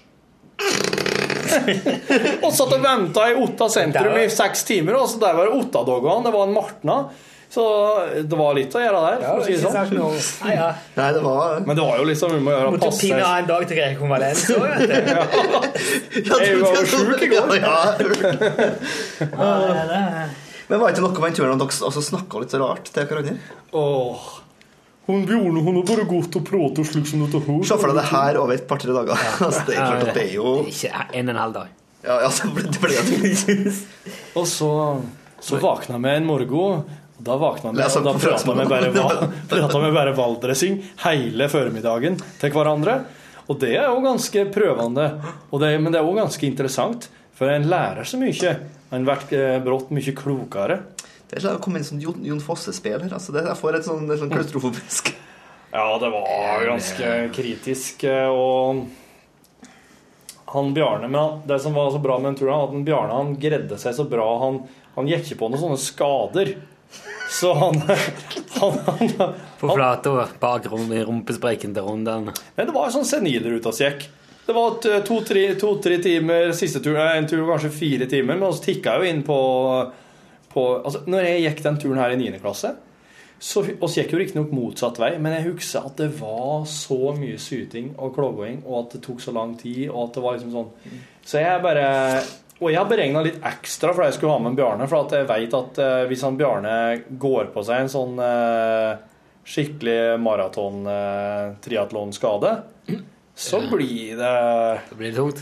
og 2.45 2.49
satt 2.55 2.77
og 2.77 2.85
venta 2.85 3.27
i 3.27 3.35
Otta 3.43 3.67
sentrum 3.73 4.15
i 4.21 4.25
seks 4.31 4.63
timer, 4.69 5.01
og 5.01 5.11
så 5.11 5.19
der 5.25 5.35
var 5.35 5.49
det 5.49 5.59
Otta-doggene. 5.59 6.23
Det 6.29 6.35
var 6.37 6.47
en 6.47 6.55
Martna. 6.55 6.97
Så 7.53 7.61
det 8.25 8.33
var 8.37 8.55
litt 8.57 8.73
å 8.73 8.79
gjøre 8.81 8.99
der, 9.03 9.17
Ja, 9.21 9.27
for 9.29 9.37
å 9.37 9.45
si 9.45 9.53
det 9.53 9.61
sånn. 9.61 9.75
noe. 9.93 10.17
Ja, 10.41 10.49
ja. 10.57 10.73
Nei, 10.97 11.09
det 11.13 11.21
var 11.21 11.59
Men 11.67 11.75
det 11.77 11.83
var 11.85 11.97
jo 11.99 12.03
liksom 12.09 12.31
vi 12.33 12.39
må 12.41 12.49
gjøre 12.55 12.71
Måtte 12.73 12.87
passe 12.87 13.13
av 13.13 13.19
en 13.43 13.49
dag 13.51 13.61
til 13.69 13.77
rekonvalens 13.77 14.41
òg, 14.55 14.63
vet 14.63 14.89
du. 14.89 14.93
ja, 16.31 16.35
Jeg 16.41 16.57
var 16.63 16.73
jo 16.79 16.85
sjuk 16.89 17.21
i 17.21 17.29
går. 17.29 17.53
Ja, 17.61 17.93
ja. 17.93 18.01
Men 20.67 20.79
var 20.79 20.85
det 20.89 20.93
ikke 20.95 21.05
noe 21.05 21.13
med 21.13 21.21
den 21.27 21.35
turen 21.37 21.53
at 21.53 21.61
dere 21.61 21.85
også 21.91 22.01
snakka 22.07 22.33
litt 22.41 22.55
rart 22.57 22.89
til 22.95 23.05
hverandre? 23.11 23.35
Åh. 23.77 24.23
Hun 25.03 25.25
Bjørne 25.27 25.59
hun 25.61 25.75
har 25.81 25.87
bare 25.87 26.05
gått 26.07 26.35
og 26.39 26.45
pratet 26.47 26.87
slik 26.87 27.07
som 27.09 27.19
dette 27.25 27.39
her. 27.43 27.63
Se 27.67 27.75
for 27.77 27.87
deg 27.91 27.97
det 27.99 28.05
her 28.09 28.37
over 28.39 28.53
et 28.55 28.67
par-tre 28.69 28.91
dager. 28.95 29.17
Altså, 29.45 29.61
det 29.67 29.73
er 29.75 29.79
klart 29.83 30.03
at 30.07 30.13
det 30.17 30.23
er 30.29 30.33
jo 30.37 30.47
Ikke 30.71 30.91
en 31.11 31.27
og 31.27 31.31
en 31.35 31.41
halv 31.43 31.53
dag. 31.59 31.67
Ja, 32.03 32.15
ja, 32.25 32.29
så 32.33 32.43
ble 32.51 32.61
det 32.67 32.79
ble 32.81 32.89
det 32.97 33.03
Og 34.39 34.45
så, 34.49 34.71
så 35.43 35.53
våkna 35.61 35.95
vi 36.03 36.09
en 36.17 36.25
morgen, 36.27 36.53
og 36.57 36.71
da 37.23 37.37
våkna 37.39 37.71
vi, 37.71 37.83
og 37.83 38.05
da 38.05 38.13
prata 38.19 38.55
vi 38.57 38.65
bare, 38.69 38.91
pratet 39.51 39.93
bare 39.95 40.15
valdresing 40.17 40.79
hele 41.05 41.49
formiddagen 41.51 42.17
til 42.41 42.53
hverandre. 42.53 43.01
Og 43.51 43.59
det 43.59 43.73
er 43.75 43.89
jo 43.89 44.03
ganske 44.03 44.45
prøvende, 44.55 45.09
og 45.51 45.61
det, 45.63 45.73
men 45.81 45.91
det 45.91 45.99
er 45.99 46.07
jo 46.07 46.15
ganske 46.15 46.47
interessant, 46.47 47.09
for 47.35 47.51
en 47.51 47.67
lærer 47.67 48.07
så 48.07 48.19
mye. 48.21 48.53
En 48.93 49.07
blir 49.07 49.35
eh, 49.35 49.59
brått 49.63 49.91
mye 49.95 50.13
klokere. 50.15 50.79
Det 51.27 51.39
er 51.39 51.41
ikke 51.41 51.53
det 51.57 51.63
komme 51.65 51.79
inn 51.81 51.87
som 51.87 52.01
Jon, 52.01 52.19
Jon 52.27 52.41
Fosse-spiller. 52.43 53.09
Altså, 53.09 53.33
det, 53.35 53.45
jeg 53.49 53.59
får 53.59 53.79
et 53.79 53.87
sånn, 53.87 54.05
sånn 54.19 54.31
klaustrofobisk 54.31 55.15
Ja, 55.73 55.87
det 55.99 56.11
var 56.13 56.67
ganske 56.69 57.13
kritisk, 57.33 58.05
eh, 58.05 58.29
og 58.29 58.83
han 60.53 60.69
Bjarne 60.75 61.09
Men 61.09 61.41
det 61.49 61.57
som 61.63 61.73
var 61.73 61.89
så 61.91 61.99
bra 61.99 62.19
med 62.19 62.31
den 62.31 62.39
turen, 62.43 62.53
at 62.59 62.75
han 62.75 62.85
Bjarne 62.85 63.17
han 63.17 63.33
gredde 63.41 63.79
seg 63.81 63.97
så 63.97 64.05
bra. 64.05 64.27
Han, 64.45 64.61
han 64.93 65.09
gikk 65.09 65.31
ikke 65.31 65.39
på 65.41 65.49
noen 65.49 65.63
sånne 65.63 65.81
skader. 65.81 66.53
Så 67.33 67.53
han, 67.53 67.79
han, 68.59 68.77
han, 68.85 69.33
På 69.59 69.69
flata 69.73 70.27
bak 70.39 70.67
rumpespreken 70.69 71.73
til 71.73 71.87
Rondane. 71.87 72.33
Nei, 72.57 72.65
det 72.67 72.75
var 72.75 72.93
sånn 72.93 73.07
senilruta 73.07 73.73
som 73.73 73.87
gikk. 73.87 74.05
Det 74.45 74.53
var 74.53 74.77
to-tre 75.07 75.43
to, 75.55 75.77
timer 75.81 76.51
siste 76.51 76.81
tur, 76.83 76.99
en 76.99 77.27
tur 77.27 77.45
kanskje 77.47 77.71
fire 77.71 78.07
timer, 78.11 78.35
men 78.35 78.51
så 78.51 78.65
tikka 78.65 78.97
jeg 78.97 79.01
jo 79.01 79.13
inn 79.13 79.21
på, 79.23 79.37
på 80.51 80.65
altså, 80.81 81.05
Når 81.07 81.29
jeg 81.29 81.45
gikk 81.45 81.61
den 81.63 81.79
turen 81.79 82.01
her 82.03 82.11
i 82.11 82.19
9. 82.19 82.41
klasse, 82.43 82.73
så 83.43 83.63
oss 83.83 83.97
gikk 83.97 84.13
jo 84.13 84.19
riktignok 84.19 84.51
motsatt 84.55 84.99
vei, 84.99 85.13
men 85.19 85.33
jeg 85.37 85.47
husker 85.49 85.87
at 85.87 85.97
det 85.99 86.09
var 86.19 86.67
så 86.69 87.15
mye 87.17 87.39
syting 87.39 87.89
og 87.97 88.13
klaging, 88.15 88.61
og 88.67 88.77
at 88.81 88.97
det 88.97 89.01
tok 89.07 89.23
så 89.23 89.33
lang 89.35 89.57
tid, 89.59 89.89
og 89.89 90.05
at 90.05 90.17
det 90.17 90.23
var 90.23 90.37
liksom 90.37 90.53
sånn 90.53 91.01
Så 91.23 91.41
jeg 91.43 91.63
bare 91.63 91.87
Og 92.61 92.69
jeg 92.71 92.79
har 92.79 92.87
beregna 92.89 93.21
litt 93.25 93.39
ekstra 93.43 93.93
for 93.93 94.03
jeg 94.05 94.13
skulle 94.17 94.33
ha 94.35 94.39
med 94.43 94.55
Bjarne, 94.59 94.87
for 94.89 94.97
at 95.03 95.11
jeg 95.17 95.27
vet 95.29 95.53
at 95.57 95.73
eh, 95.83 96.05
hvis 96.11 96.23
han 96.25 96.37
Bjarne 96.39 96.75
går 97.19 97.45
på 97.55 97.61
seg 97.65 97.75
en 97.83 97.91
sånn 97.91 98.15
eh, 98.23 98.91
skikkelig 99.43 100.01
maraton-triatlonskade, 100.23 102.51
så 103.35 103.61
blir 103.65 104.17
det 104.19 104.33
Det 104.89 104.95
blir 104.95 105.13
tungt. 105.15 105.39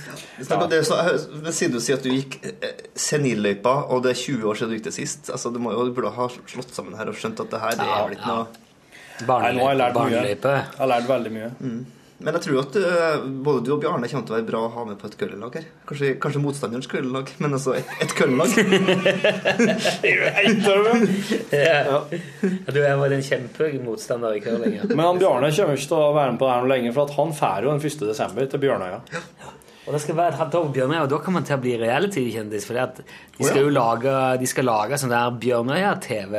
Ja. 0.49 0.65
det, 0.71 0.83
så, 0.87 0.95
men 1.43 1.51
Siden 1.53 1.73
du 1.75 1.79
sier 1.83 1.95
at 1.99 2.03
du 2.07 2.11
gikk 2.13 2.37
eh, 2.47 2.53
senilløypa, 2.95 3.73
og 3.91 4.03
det 4.05 4.11
er 4.13 4.17
20 4.21 4.47
år 4.47 4.55
siden 4.55 4.69
du 4.71 4.75
gikk 4.79 4.87
det 4.87 4.95
sist 4.95 5.27
altså, 5.33 5.51
Du 5.51 5.59
må 5.59 5.73
jo 5.75 5.83
du 5.89 5.93
burde 5.97 6.11
ha 6.15 6.25
slått 6.31 6.71
sammen 6.71 6.95
her 6.95 7.11
og 7.11 7.15
skjønt 7.19 7.39
at 7.43 7.51
det 7.51 7.59
her 7.59 7.75
det 7.75 7.87
er 7.87 8.03
vel 8.07 8.15
ikke 8.15 8.31
Ja, 8.31 8.35
noe. 8.39 8.47
Barneløype. 9.27 10.55
Jeg 10.55 10.79
har 10.79 10.87
lært 10.89 11.07
veldig 11.11 11.31
mye. 11.35 11.49
Men 12.21 12.35
jeg 12.37 12.43
tror 12.45 12.59
at 12.61 12.75
uh, 12.77 13.23
både 13.45 13.63
du 13.65 13.71
og 13.75 13.79
Bjarne 13.81 14.09
kommer 14.11 14.25
til 14.27 14.35
å 14.35 14.37
være 14.37 14.47
bra 14.47 14.59
å 14.67 14.71
ha 14.75 14.83
med 14.85 14.97
på 15.01 15.07
et 15.09 15.15
curlinglag 15.17 15.55
her. 15.57 15.65
Kanskje, 15.89 16.11
kanskje 16.21 16.41
motstanderens 16.43 16.89
curlinglag, 16.91 17.31
men 17.41 17.57
altså 17.57 17.73
et, 17.79 17.95
et 18.03 18.13
curlinglag. 18.17 18.49
Ja. 21.61 22.01
Du 22.71 22.79
jeg 22.79 22.99
var 22.99 23.13
en 23.15 23.25
kjempemotstander 23.25 24.37
i 24.37 24.43
curling. 24.43 24.77
Ja. 24.79 24.89
Men 24.91 25.03
han 25.05 25.21
Bjarne 25.21 25.49
kommer 25.55 25.79
ikke 25.79 25.89
til 25.89 25.97
å 25.97 26.13
være 26.15 26.35
med 26.35 26.41
på 26.41 26.47
det 26.47 26.53
her 26.53 26.65
noe 26.65 26.73
lenger, 26.75 26.95
for 26.95 27.09
at 27.09 27.17
han 27.17 27.33
drar 27.41 27.65
jo 27.65 27.73
den 27.73 27.83
1. 27.91 28.05
desember 28.11 28.51
til 28.51 28.63
Bjørnøya. 28.65 29.01
Og 29.81 29.95
det 29.95 30.01
skal 30.03 30.17
være 30.17 30.35
et 30.35 30.41
halvt 30.43 30.57
år 30.59 30.65
på 30.67 30.75
Bjørnøya, 30.77 31.05
og 31.05 31.13
da 31.13 31.17
kan 31.25 31.35
man 31.35 31.45
til 31.47 31.57
å 31.57 31.61
bli 31.63 31.73
reality-kjendis. 31.81 32.67
For 32.69 32.77
de 32.77 33.47
skal 33.47 33.63
jo 33.65 33.71
lage, 33.73 34.17
de 34.41 34.49
skal 34.49 34.69
lage 34.69 34.99
sånn 35.01 35.13
der 35.13 35.39
Bjørnøya-TV. 35.41 36.35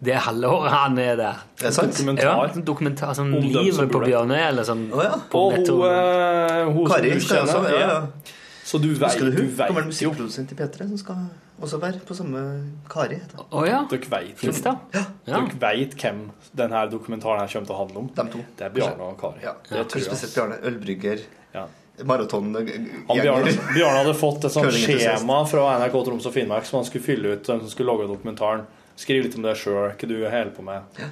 Det 0.00 0.14
halvåret 0.14 0.70
han 0.70 0.98
er 1.02 1.16
der. 1.18 1.38
Det 1.58 1.66
er 1.66 1.70
sant? 1.74 1.90
Dokumentar. 1.96 2.24
Ja, 2.54 2.62
dokumentar, 2.62 3.14
sånn 3.18 3.32
Om 3.34 3.40
dem 3.42 3.52
som 3.52 3.64
livet 3.64 3.90
på 3.90 3.98
bor 3.98 4.04
der. 4.06 4.48
Eller 4.48 4.62
sånn. 4.68 4.84
Å 4.94 5.02
ja. 5.02 5.14
på 5.32 5.40
Og 5.46 5.52
hun, 5.56 5.64
nettopp- 5.64 5.86
eh, 5.88 6.64
hun 6.68 6.86
som 6.86 6.92
Kari 6.92 7.10
du 7.10 7.20
skal 7.20 7.38
også 7.42 7.56
kjenner. 7.64 7.80
ja, 7.80 7.88
Ja. 7.88 8.34
Så 8.68 8.78
du 8.82 8.88
vet, 8.94 9.00
Husker 9.08 9.24
du 9.24 9.30
du 9.32 9.36
hun? 9.42 9.46
Det 9.48 9.56
vet 9.58 9.68
jo 9.68 9.82
musikkprodusent 9.88 10.52
i 10.52 10.54
P3 10.54 10.88
som 10.88 10.98
skal 10.98 11.16
også 11.62 11.80
være 11.80 12.00
på 12.06 12.14
samme 12.14 12.42
Kari. 12.88 13.14
heter 13.16 13.36
hun. 13.38 13.46
Å 13.50 13.66
ja. 13.66 13.78
Dere 13.90 14.10
vet 14.12 14.38
Fins 14.38 14.60
det? 14.60 14.74
Ja. 14.94 15.04
Dere 15.26 15.58
vet 15.58 15.96
hvem 15.96 16.30
denne 16.54 16.82
dokumentaren 16.92 17.40
her 17.40 17.48
kommer 17.48 17.66
til 17.66 17.74
å 17.74 17.78
handle 17.78 17.98
om. 18.04 18.10
De 18.14 18.22
to. 18.30 18.38
Det 18.56 18.66
er 18.66 18.70
Bjarne 18.70 19.00
og 19.08 19.18
Kari. 19.20 19.40
Ja. 19.42 19.54
Det 19.70 19.88
tror 19.88 19.98
jeg. 20.02 20.10
Spesielt 20.12 20.34
Bjarne. 20.36 20.60
Ølbrygger, 20.62 21.18
Ja. 21.54 21.64
maraton 22.04 22.54
Han 22.54 23.16
Bjarne, 23.18 23.50
Bjarne 23.74 24.04
hadde 24.04 24.14
fått 24.14 24.44
et 24.44 24.52
sånt 24.52 24.66
Curlingentusiast. 24.68 25.24
skjema 25.24 25.48
fra 25.48 25.78
NRK 25.80 26.04
Troms 26.04 26.26
og 26.26 26.32
Finnmark 26.34 26.64
som 26.66 26.78
han 26.78 26.84
skulle 26.84 27.02
fylle 27.04 27.32
ut, 27.34 27.42
den 27.44 27.60
som 27.60 27.68
skulle 27.70 27.88
lage 27.90 28.06
dokumentaren. 28.06 28.66
Skrive 28.98 29.28
litt 29.28 29.36
om 29.38 29.44
deg 29.46 29.58
sjøl, 29.60 29.92
hva 29.94 30.08
du 30.10 30.16
holder 30.26 30.54
på 30.56 30.64
med. 30.66 31.02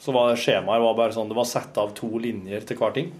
Så 0.00 0.14
var 0.16 0.30
det 0.30 0.38
skjemaet 0.40 0.80
var 0.80 0.94
bare 0.96 1.12
sånn, 1.12 1.28
det 1.28 1.36
var 1.36 1.48
satt 1.48 1.76
av 1.80 1.90
to 1.98 2.08
linjer 2.22 2.64
til 2.64 2.78
hver 2.80 2.94
ting. 2.96 3.10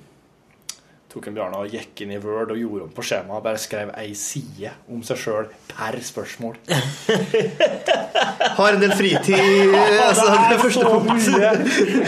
Tok 1.10 1.26
en 1.26 1.34
Bjarne 1.34 1.58
og 1.58 1.72
gikk 1.74 2.04
inn 2.04 2.12
i 2.14 2.20
Word 2.22 2.52
og 2.54 2.58
gjorde 2.60 2.84
om 2.86 2.90
på 2.94 3.02
skjemaet 3.02 3.42
bare 3.42 3.58
skrev 3.58 3.88
ei 3.98 4.12
side 4.14 4.70
om 4.94 5.00
seg 5.02 5.18
sjøl 5.18 5.48
per 5.72 5.96
spørsmål. 6.06 6.54
Har 8.60 8.76
en 8.76 8.80
del 8.80 8.92
fritid. 8.94 9.74
altså, 10.06 10.28
det 10.30 10.54
er 10.54 10.62
første 10.62 10.86
punkt. 10.86 11.26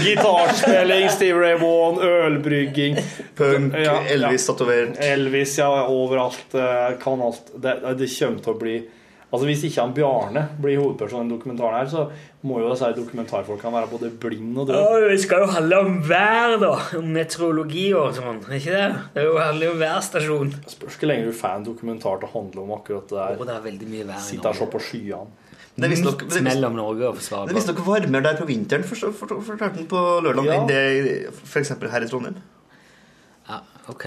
Gitarspilling, 0.06 1.08
Steve 1.10 1.42
Ray 1.42 1.58
Vaughan, 1.60 1.98
ølbrygging 2.06 2.98
Punk, 3.38 3.74
Ja, 3.74 3.82
ja. 3.82 3.98
Elvis 4.14 4.46
tatovert. 4.46 4.94
Elvis, 5.02 5.58
ja, 5.58 5.68
overalt. 5.90 6.54
eh, 6.54 6.94
Kan 7.02 7.22
alt. 7.26 7.50
Det, 7.58 7.80
det 7.98 8.08
kommer 8.14 8.46
til 8.46 8.54
å 8.54 8.58
bli 8.62 8.76
Altså 9.32 9.46
Hvis 9.48 9.62
ikke 9.64 9.80
han 9.80 9.92
Bjarne 9.96 10.42
blir 10.60 10.76
hovedpersonen 10.76 11.30
i 11.30 11.32
dokumentaren, 11.32 11.78
her, 11.80 11.86
så 11.88 12.02
må 12.44 12.58
jo 12.60 12.68
disse 12.74 12.90
dokumentarfolkene 12.98 13.72
være 13.72 13.88
både 13.88 14.10
blind 14.20 14.58
og 14.60 14.66
død. 14.68 14.76
Å, 14.76 14.98
det 15.08 15.20
skal 15.22 15.40
jo 15.40 15.46
handle 15.54 15.78
om 15.86 15.94
vær, 16.04 16.56
da. 16.60 16.72
Om 16.98 17.06
meteorologi 17.16 17.86
og 17.96 18.10
sånn. 18.18 18.42
Ikke 18.58 18.74
det? 18.76 18.88
Det 19.14 19.22
er 19.22 19.28
jo 19.30 19.38
handler 19.40 19.72
om 19.72 19.80
værstasjon. 19.80 20.52
Spørs 20.74 20.98
hvor 21.00 21.08
lenge 21.08 21.30
du 21.30 21.32
får 21.38 21.54
en 21.56 21.64
dokumentar 21.70 22.20
til 22.20 22.28
å 22.28 22.32
handle 22.34 22.66
om 22.66 22.74
akkurat 22.76 23.08
det 23.08 23.22
Å, 23.22 23.38
Oh, 23.40 23.46
det 23.48 23.54
er 23.56 23.64
veldig 23.70 23.88
mye 23.94 24.04
vær 24.10 24.20
i 24.20 24.26
Sitte 24.26 24.52
og 24.52 24.58
se 24.60 24.66
Norge. 24.66 24.72
på 24.76 24.82
skyene. 24.90 25.38
Det 25.72 25.86
er 25.88 25.92
visstnok 25.94 26.22
Midt 26.28 26.42
mellom 26.44 26.74
Norge 26.76 27.06
og 27.08 27.16
det 27.16 27.32
er 27.54 27.56
visstnok 27.56 27.78
varmere 27.86 28.22
der 28.28 28.36
på 28.36 28.44
vinteren, 28.44 28.84
for 28.84 28.92
forstår- 29.00 29.40
fortalte 29.48 29.80
han 29.80 29.86
på 29.88 30.02
lørdag, 30.26 30.44
Ja. 30.44 30.58
enn 30.60 30.68
det 30.68 31.32
f.eks. 31.32 31.72
her 31.94 32.02
i 32.04 32.10
Trondheim. 32.12 32.36
Ja, 33.48 33.62
ok. 33.88 34.04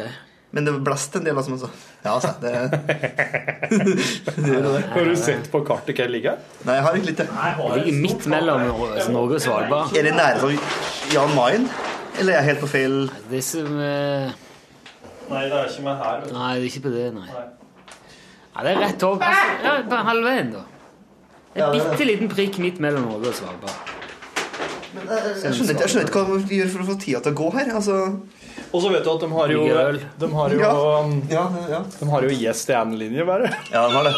Men 0.56 0.64
det 0.64 0.74
blåste 0.86 1.20
en 1.20 1.26
del, 1.28 1.36
altså. 1.36 1.58
så- 1.60 1.70
Ja, 2.06 2.14
altså. 2.14 2.30
Det, 2.42 2.52
det 4.36 4.54
gjør 4.54 4.62
det. 4.64 4.84
Har 4.94 5.10
du 5.10 5.16
sett 5.20 5.50
på 5.52 5.60
kartet 5.68 5.98
hvor 5.98 6.08
det 6.08 6.14
ligger? 6.14 6.38
Nei, 6.64 6.78
jeg 6.78 6.86
har 6.86 6.96
ikke 6.96 7.10
litt 7.10 7.18
det. 7.20 7.26
Det 7.28 7.82
ligger 7.82 7.98
midt 8.06 8.28
mellom 8.32 8.64
Norge 9.12 9.36
og 9.36 9.42
Svalbard. 9.44 9.92
Er 9.98 10.08
det 10.08 10.14
nære 10.16 10.40
som 10.40 10.56
Jan 11.12 11.36
Mayen? 11.36 11.68
Eller 12.20 12.34
er 12.34 12.38
jeg 12.40 12.48
helt 12.54 12.62
på 12.64 12.70
feil 12.72 12.94
Det 13.28 13.42
som 13.44 13.66
eh, 13.84 14.32
Nei, 15.26 15.42
det 15.50 15.58
er 15.58 15.66
ikke 15.68 15.84
med 15.84 15.98
her. 16.00 16.22
vet 16.22 16.30
du. 16.30 16.38
Nei, 16.38 16.54
det 16.54 16.62
er 16.62 16.70
ikke 16.70 16.84
på 16.86 16.94
det, 16.94 17.06
nei. 17.18 17.28
Ja, 18.56 18.64
det 18.64 18.72
er 18.72 18.80
rett 18.86 19.04
over. 19.04 19.42
Ja, 19.66 19.74
på 19.90 20.00
halvveien, 20.08 20.54
da. 20.54 20.62
En 21.56 21.60
Ja, 21.60 21.68
det 21.74 21.82
er 21.82 21.90
bitte 21.92 22.08
liten 22.08 22.32
prikk 22.32 22.60
midt 22.64 22.80
mellom 22.84 23.10
Norge 23.10 23.34
og 23.34 23.36
Svalbard. 23.36 23.92
Men 24.96 25.10
jeg, 25.12 25.34
jeg, 25.44 25.56
skjønner 25.58 25.74
ikke, 25.74 25.82
jeg 25.82 25.92
skjønner 25.92 26.08
ikke 26.08 26.24
hva 26.24 26.40
vi 26.46 26.60
gjør 26.62 26.72
for 26.72 26.86
å 26.86 26.88
få 26.94 26.96
tida 27.02 27.20
til 27.26 27.34
å 27.34 27.40
gå 27.42 27.50
her. 27.58 27.74
Altså 27.82 27.98
Og 28.76 28.82
så 28.84 28.90
vet 28.92 29.06
du 29.06 29.12
at 29.14 29.22
de 29.24 29.30
har 29.32 29.52
jo, 29.54 29.62
de 30.20 30.30
har 30.36 30.50
jo, 30.56 30.60
Ja. 30.60 30.72
um, 31.00 31.14
Ja, 31.32 31.46
ja. 31.72 31.80
de 32.00 32.10
har 32.12 32.26
jo 32.28 32.34
gjest 32.42 32.70
i 32.74 32.76
en 32.76 32.96
linje, 33.00 33.24
bare. 33.28 33.48
ja 33.72 33.86
de 33.88 33.94
har 33.96 34.10
det. 34.10 34.16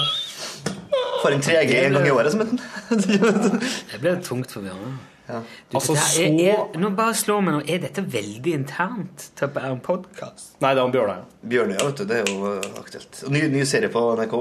Får 1.22 1.34
en 1.36 1.42
3G 1.46 1.76
en 1.86 1.94
gang 1.98 2.08
i 2.08 2.12
året, 2.14 2.32
som 2.34 2.42
heter 2.42 2.58
den. 2.58 3.62
Det 3.92 4.00
ble 4.02 4.16
tungt 4.26 4.52
for 4.54 4.66
Bjørnar. 4.66 4.98
Ja. 5.28 5.42
Du, 5.70 5.76
Altså, 5.78 5.94
dette 5.98 6.24
er, 6.24 6.54
er, 6.54 6.78
nå 6.80 6.90
bare 6.96 7.16
slå 7.20 7.40
meg 7.44 7.58
nå. 7.58 7.62
Er 7.68 7.82
dette 7.84 8.04
veldig 8.14 8.54
internt 8.56 9.26
til 9.36 9.48
å 9.50 9.52
være 9.58 9.72
en 9.76 9.82
podkast? 9.84 10.54
Nei, 10.64 10.72
det 10.72 10.82
er 10.82 10.86
om 10.88 10.94
Bjørnøya. 10.94 11.26
Bjørnøya, 11.52 11.80
vet 11.90 12.00
du. 12.02 12.04
Det 12.08 12.20
er 12.22 12.32
jo 12.32 12.52
eh, 12.54 12.68
aktuelt. 12.80 13.20
Og 13.28 13.34
Ny, 13.36 13.42
ny 13.52 13.64
serie 13.68 13.92
på 13.94 14.04
NRK. 14.20 14.36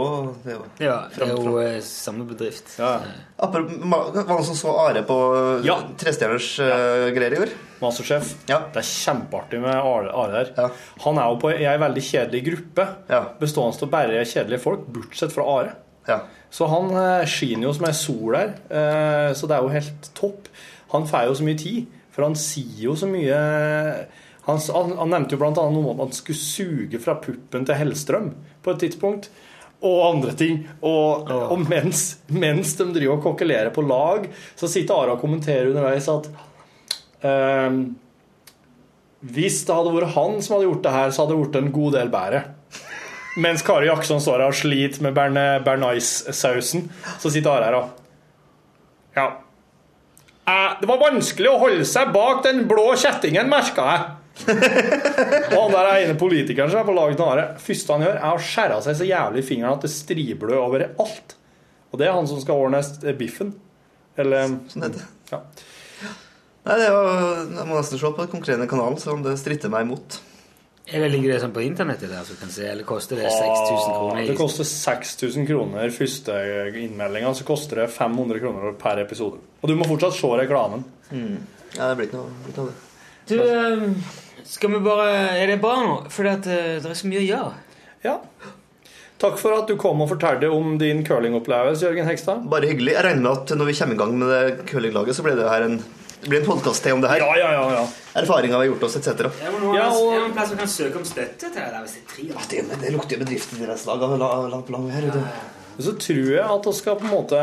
Det 0.45 0.53
er 0.53 0.59
jo 0.59 0.66
Ja, 0.84 0.97
det 1.14 1.26
er 1.26 1.32
jo 1.34 1.57
eh, 1.62 1.78
samme 1.87 2.26
bedrift. 2.28 2.76
Ja. 2.78 2.93
Apropos, 3.43 3.80
Var 3.82 4.12
det 4.14 4.26
noen 4.30 4.47
som 4.47 4.59
så 4.59 4.76
Are 4.87 5.03
på 5.09 5.16
eh, 5.41 5.66
Ja. 5.66 5.80
trestjerners 5.99 6.53
uh, 6.62 7.09
greier 7.16 7.34
i 7.34 7.41
går? 7.43 7.57
Masterchef. 7.82 8.30
Ja. 8.49 8.62
Det 8.72 8.80
er 8.80 8.89
kjempeartig 8.89 9.61
med 9.61 9.74
Are 9.76 10.12
Are 10.14 10.39
her. 10.39 10.53
Ja. 10.57 10.68
Han 11.05 11.18
er 11.20 11.32
jo 11.34 11.41
på 11.43 11.51
ei 11.57 11.74
veldig 11.82 12.07
kjedelig 12.12 12.45
gruppe, 12.47 12.87
Ja. 13.11 13.24
bestående 13.41 13.82
av 13.84 13.91
bare 13.93 14.22
kjedelige 14.24 14.62
folk, 14.62 14.87
bortsett 14.95 15.34
fra 15.34 15.45
Are. 15.59 15.74
Ja. 16.07 16.22
Så 16.51 16.68
han 16.70 16.93
eh, 16.95 17.26
skinner 17.28 17.66
jo 17.68 17.74
som 17.76 17.89
ei 17.89 17.93
sol 17.99 18.37
der, 18.37 18.53
eh, 18.70 19.32
så 19.37 19.49
det 19.51 19.57
er 19.59 19.64
jo 19.66 19.72
helt 19.74 20.11
topp. 20.16 20.47
Han 20.93 21.09
får 21.09 21.28
jo 21.30 21.34
så 21.39 21.47
mye 21.47 21.59
tid, 21.61 21.91
for 22.14 22.26
han 22.28 22.39
sier 22.39 22.87
jo 22.87 22.95
så 22.97 23.09
mye 23.11 23.37
Han, 24.47 24.61
han, 24.62 24.95
han 25.01 25.12
nevnte 25.12 25.34
jo 25.37 25.43
annet 25.43 25.74
noe 25.74 25.82
om 25.82 25.99
at 25.99 26.07
han 26.07 26.16
skulle 26.16 26.39
suge 26.39 27.01
fra 27.03 27.16
puppen 27.18 27.66
til 27.66 27.78
Hellstrøm 27.80 28.30
på 28.62 28.72
et 28.72 28.82
tidspunkt. 28.84 29.30
Og 29.84 29.97
andre 30.07 30.32
ting. 30.39 30.61
Og, 30.87 31.26
og 31.28 31.64
mens, 31.66 32.20
mens 32.30 32.76
de 32.78 32.87
driver 32.95 33.18
og 33.18 33.24
kokkelerer 33.26 33.72
på 33.74 33.84
lag, 33.84 34.28
så 34.57 34.70
sitter 34.70 34.95
Ara 34.95 35.16
og 35.16 35.24
kommenterer 35.24 35.72
underveis 35.72 36.07
at 36.09 36.30
ehm, 37.26 37.80
Hvis 39.26 39.64
det 39.66 39.76
hadde 39.76 39.97
vært 39.99 40.14
han 40.14 40.39
som 40.41 40.57
hadde 40.57 40.68
gjort 40.70 40.87
det 40.87 40.95
her, 40.95 41.11
så 41.11 41.24
hadde 41.24 41.34
det 41.34 41.43
blitt 41.43 41.61
en 41.61 41.74
god 41.74 41.99
del 41.99 42.12
bedre. 42.14 42.45
Mens 43.37 43.66
Kari 43.66 43.91
Jackson 43.91 44.22
står 44.22 44.41
her 44.41 44.49
og 44.55 44.57
sliter 44.57 45.03
med 45.05 45.18
bearnés-sausen, 45.66 46.87
så 47.20 47.32
sitter 47.32 47.53
Are 47.53 47.66
her 47.66 47.80
og 47.82 48.03
Ja. 49.16 49.26
Eh, 50.47 50.76
det 50.80 50.86
var 50.86 51.01
vanskelig 51.03 51.51
å 51.51 51.59
holde 51.59 51.86
seg 51.88 52.12
bak 52.14 52.44
den 52.47 52.64
blå 52.70 52.92
kjettingen, 52.99 53.51
merka 53.51 53.86
jeg. 53.90 54.07
og 54.47 55.57
han 55.57 55.72
der 55.72 55.88
ene 55.94 56.14
politikeren 56.20 56.68
som 56.68 56.82
er 56.82 56.86
på 56.86 56.94
lag 56.94 57.14
med 57.14 57.22
Are, 57.24 57.47
første 57.62 57.94
han 57.94 58.05
gjør, 58.05 58.18
er 58.20 58.36
å 58.36 58.42
skjære 58.47 58.80
seg 58.84 58.99
så 58.99 59.09
jævlig 59.09 59.42
i 59.42 59.47
fingeren 59.49 59.78
at 59.78 59.86
det 59.86 59.92
striblør 59.94 60.61
over 60.61 60.84
alt. 61.03 61.36
Og 61.90 61.99
det 61.99 62.09
er 62.09 62.14
han 62.14 62.28
som 62.28 62.42
skal 62.42 62.66
ordne 62.66 62.82
eh, 62.84 63.16
biffen. 63.16 63.55
Eller 64.16 64.53
Sånn 64.70 64.86
heter 64.86 65.03
det. 65.03 65.09
ja. 65.32 65.42
Nei, 66.66 66.76
det 66.82 66.86
var, 66.90 67.11
Jeg 67.47 67.66
må 67.68 67.76
nesten 67.76 68.01
se 68.01 68.09
på 68.11 68.24
den 68.24 68.32
konkrete 68.32 68.66
kanalen, 68.70 68.99
selv 68.99 69.18
om 69.18 69.26
det 69.26 69.36
stritter 69.38 69.70
meg 69.70 69.86
imot. 69.86 70.18
Eller 70.87 71.11
ligger 71.11 71.32
det 71.32 71.41
sånn 71.43 71.55
på 71.55 71.64
internettet 71.66 72.12
der, 72.12 72.22
så 72.22 72.37
kan 72.39 72.51
se, 72.55 72.66
eller 72.70 72.87
koster 72.87 73.18
det 73.18 73.26
6000 73.26 73.95
kroner? 73.97 74.20
Ja, 74.20 74.26
Det 74.30 74.37
koster 74.39 74.68
6000 74.70 75.47
kroner 75.49 75.91
første 75.91 76.37
innmeldinga, 76.78 77.32
så 77.34 77.47
koster 77.49 77.82
det 77.82 77.89
500 77.91 78.39
kroner 78.45 78.76
per 78.78 79.03
episode. 79.03 79.41
Og 79.62 79.70
du 79.70 79.74
må 79.74 79.89
fortsatt 79.89 80.14
se 80.14 80.30
reklamen. 80.39 80.84
Ja, 81.11 81.89
det 81.91 81.97
blir 81.99 82.07
ikke 82.07 82.20
noe, 82.20 82.53
av 82.55 82.68
det. 82.70 82.76
Du, 83.26 83.34
eh, 83.43 84.45
skal 84.47 84.70
vi 84.70 84.78
bare 84.84 85.09
Er 85.41 85.47
det 85.51 85.61
bra 85.61 85.74
nå? 85.82 85.97
For 86.11 86.22
det 86.22 86.47
er 86.47 86.95
så 86.95 87.11
mye 87.11 87.24
å 87.24 87.26
gjøre. 87.26 87.55
Ja. 88.05 88.20
Takk 89.18 89.39
for 89.41 89.57
at 89.57 89.66
du 89.66 89.78
kom 89.80 90.03
og 90.05 90.11
fortalte 90.12 90.49
om 90.53 90.74
din 90.78 91.03
curlingopplevelse, 91.03 91.87
Jørgen 91.89 92.07
Hekstad. 92.07 92.45
Bare 92.53 92.68
hyggelig. 92.68 92.93
Jeg 92.93 93.05
regner 93.07 93.22
med 93.24 93.32
at 93.32 93.55
når 93.57 93.70
vi 93.70 93.76
kommer 93.78 93.97
i 93.97 94.01
gang 94.03 94.18
med 94.20 94.28
det 94.28 94.66
curlinglaget, 94.68 95.16
så 95.16 95.24
blir 95.24 95.39
det 95.39 95.49
her 95.49 95.64
en 95.64 95.78
det 96.23 96.29
blir 96.31 96.41
en 96.41 96.47
podkast 96.47 96.83
til 96.83 96.93
om 96.97 97.01
det 97.05 97.11
her. 97.11 97.19
Ja, 97.23 97.37
ja, 97.39 97.51
ja. 97.53 97.64
ja. 97.77 97.87
Erfaringer 98.23 98.57
vi 98.59 98.67
har 98.67 98.71
gjort 98.73 98.83
oss, 98.89 98.97
etc. 98.97 99.09
Er 99.09 99.31
Ja, 99.77 99.89
og- 99.91 100.12
er 100.12 100.17
det 100.17 100.23
noen 100.23 100.33
plass 100.33 100.51
vi 100.51 100.57
kan 100.57 100.69
søke 100.73 100.97
om 100.97 101.05
støtte 101.05 101.39
til 101.39 101.51
det 101.55 101.67
der 101.73 101.83
hvis 101.85 101.95
det 101.95 102.03
er 102.03 102.09
tre 102.14 102.25
år? 102.35 102.49
Det, 102.51 102.81
det 102.83 102.93
lukter 102.95 103.17
jo 103.19 103.25
bedriftsidrettslag 103.25 104.03
av 104.03 104.19
la- 104.19 104.49
langt 104.49 104.67
på 104.67 104.73
lang 104.73 104.91
her. 104.91 105.11
Så 105.79 105.93
tror 106.01 106.31
jeg 106.33 106.41
at 106.45 106.64
vi 106.67 106.73
skal 106.73 106.97
på 106.97 107.05
en 107.05 107.11
måte 107.12 107.41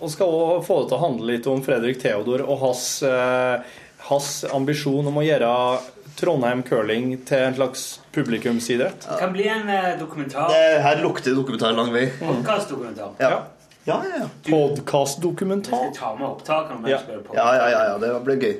Vi 0.00 0.08
skal 0.12 0.26
også 0.30 0.64
få 0.68 0.76
det 0.82 0.88
til 0.92 0.96
å 0.98 1.00
handle 1.02 1.32
litt 1.32 1.46
om 1.50 1.62
Fredrik 1.66 1.98
Theodor 2.00 2.44
og 2.46 2.60
hans, 2.60 3.02
eh, 3.02 3.58
hans 4.06 4.44
ambisjon 4.54 5.06
om 5.10 5.18
å 5.18 5.24
gjøre 5.26 5.80
Trondheim 6.16 6.62
curling 6.62 7.24
til 7.26 7.38
en 7.48 7.54
slags 7.56 7.98
publikumsidrett. 8.14 9.00
Det 9.08 9.18
kan 9.18 9.32
bli 9.32 9.48
en 9.48 9.68
eh, 9.68 9.96
dokumentar. 9.98 10.48
Det 10.52 10.82
her 10.84 11.02
lukter 11.02 11.34
dokumentar 11.34 11.72
lang 11.74 11.90
vei. 11.92 12.06
Podkastdokumentar. 12.20 13.16
Ja. 13.18 13.30
Ja, 13.30 13.42
ja, 13.84 14.02
ja. 14.18 14.28
Podkastdokumentar. 14.50 15.88
Jeg 15.88 15.94
ta 15.98 16.14
med 16.14 16.28
opptakene 16.28 16.88
Ja. 16.88 17.00
Ja, 17.34 17.54
ja, 17.54 17.68
ja, 17.70 17.82
ja, 17.90 17.98
det 17.98 18.24
blir 18.24 18.36
gøy. 18.36 18.56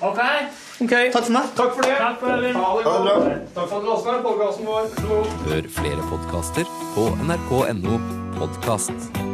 Ok. 0.00 0.18
okay. 0.82 1.10
Takk 1.12 1.24
for 1.24 1.32
meg. 1.32 1.42
takk 1.56 1.74
for 1.74 1.82
det. 1.82 1.96
Takk 1.98 2.18
for 2.20 2.28
det. 2.42 2.52
Takk 3.54 3.68
for 3.68 3.76
at 3.76 3.82
du 3.82 3.90
lasta 3.90 4.16
ned 4.16 4.22
podkasten 4.22 4.66
vår. 4.66 5.30
Hør 5.50 5.70
flere 5.78 6.08
podkaster 6.10 6.74
på 6.96 7.10
nrk.no 7.26 8.00
podkast. 8.38 9.33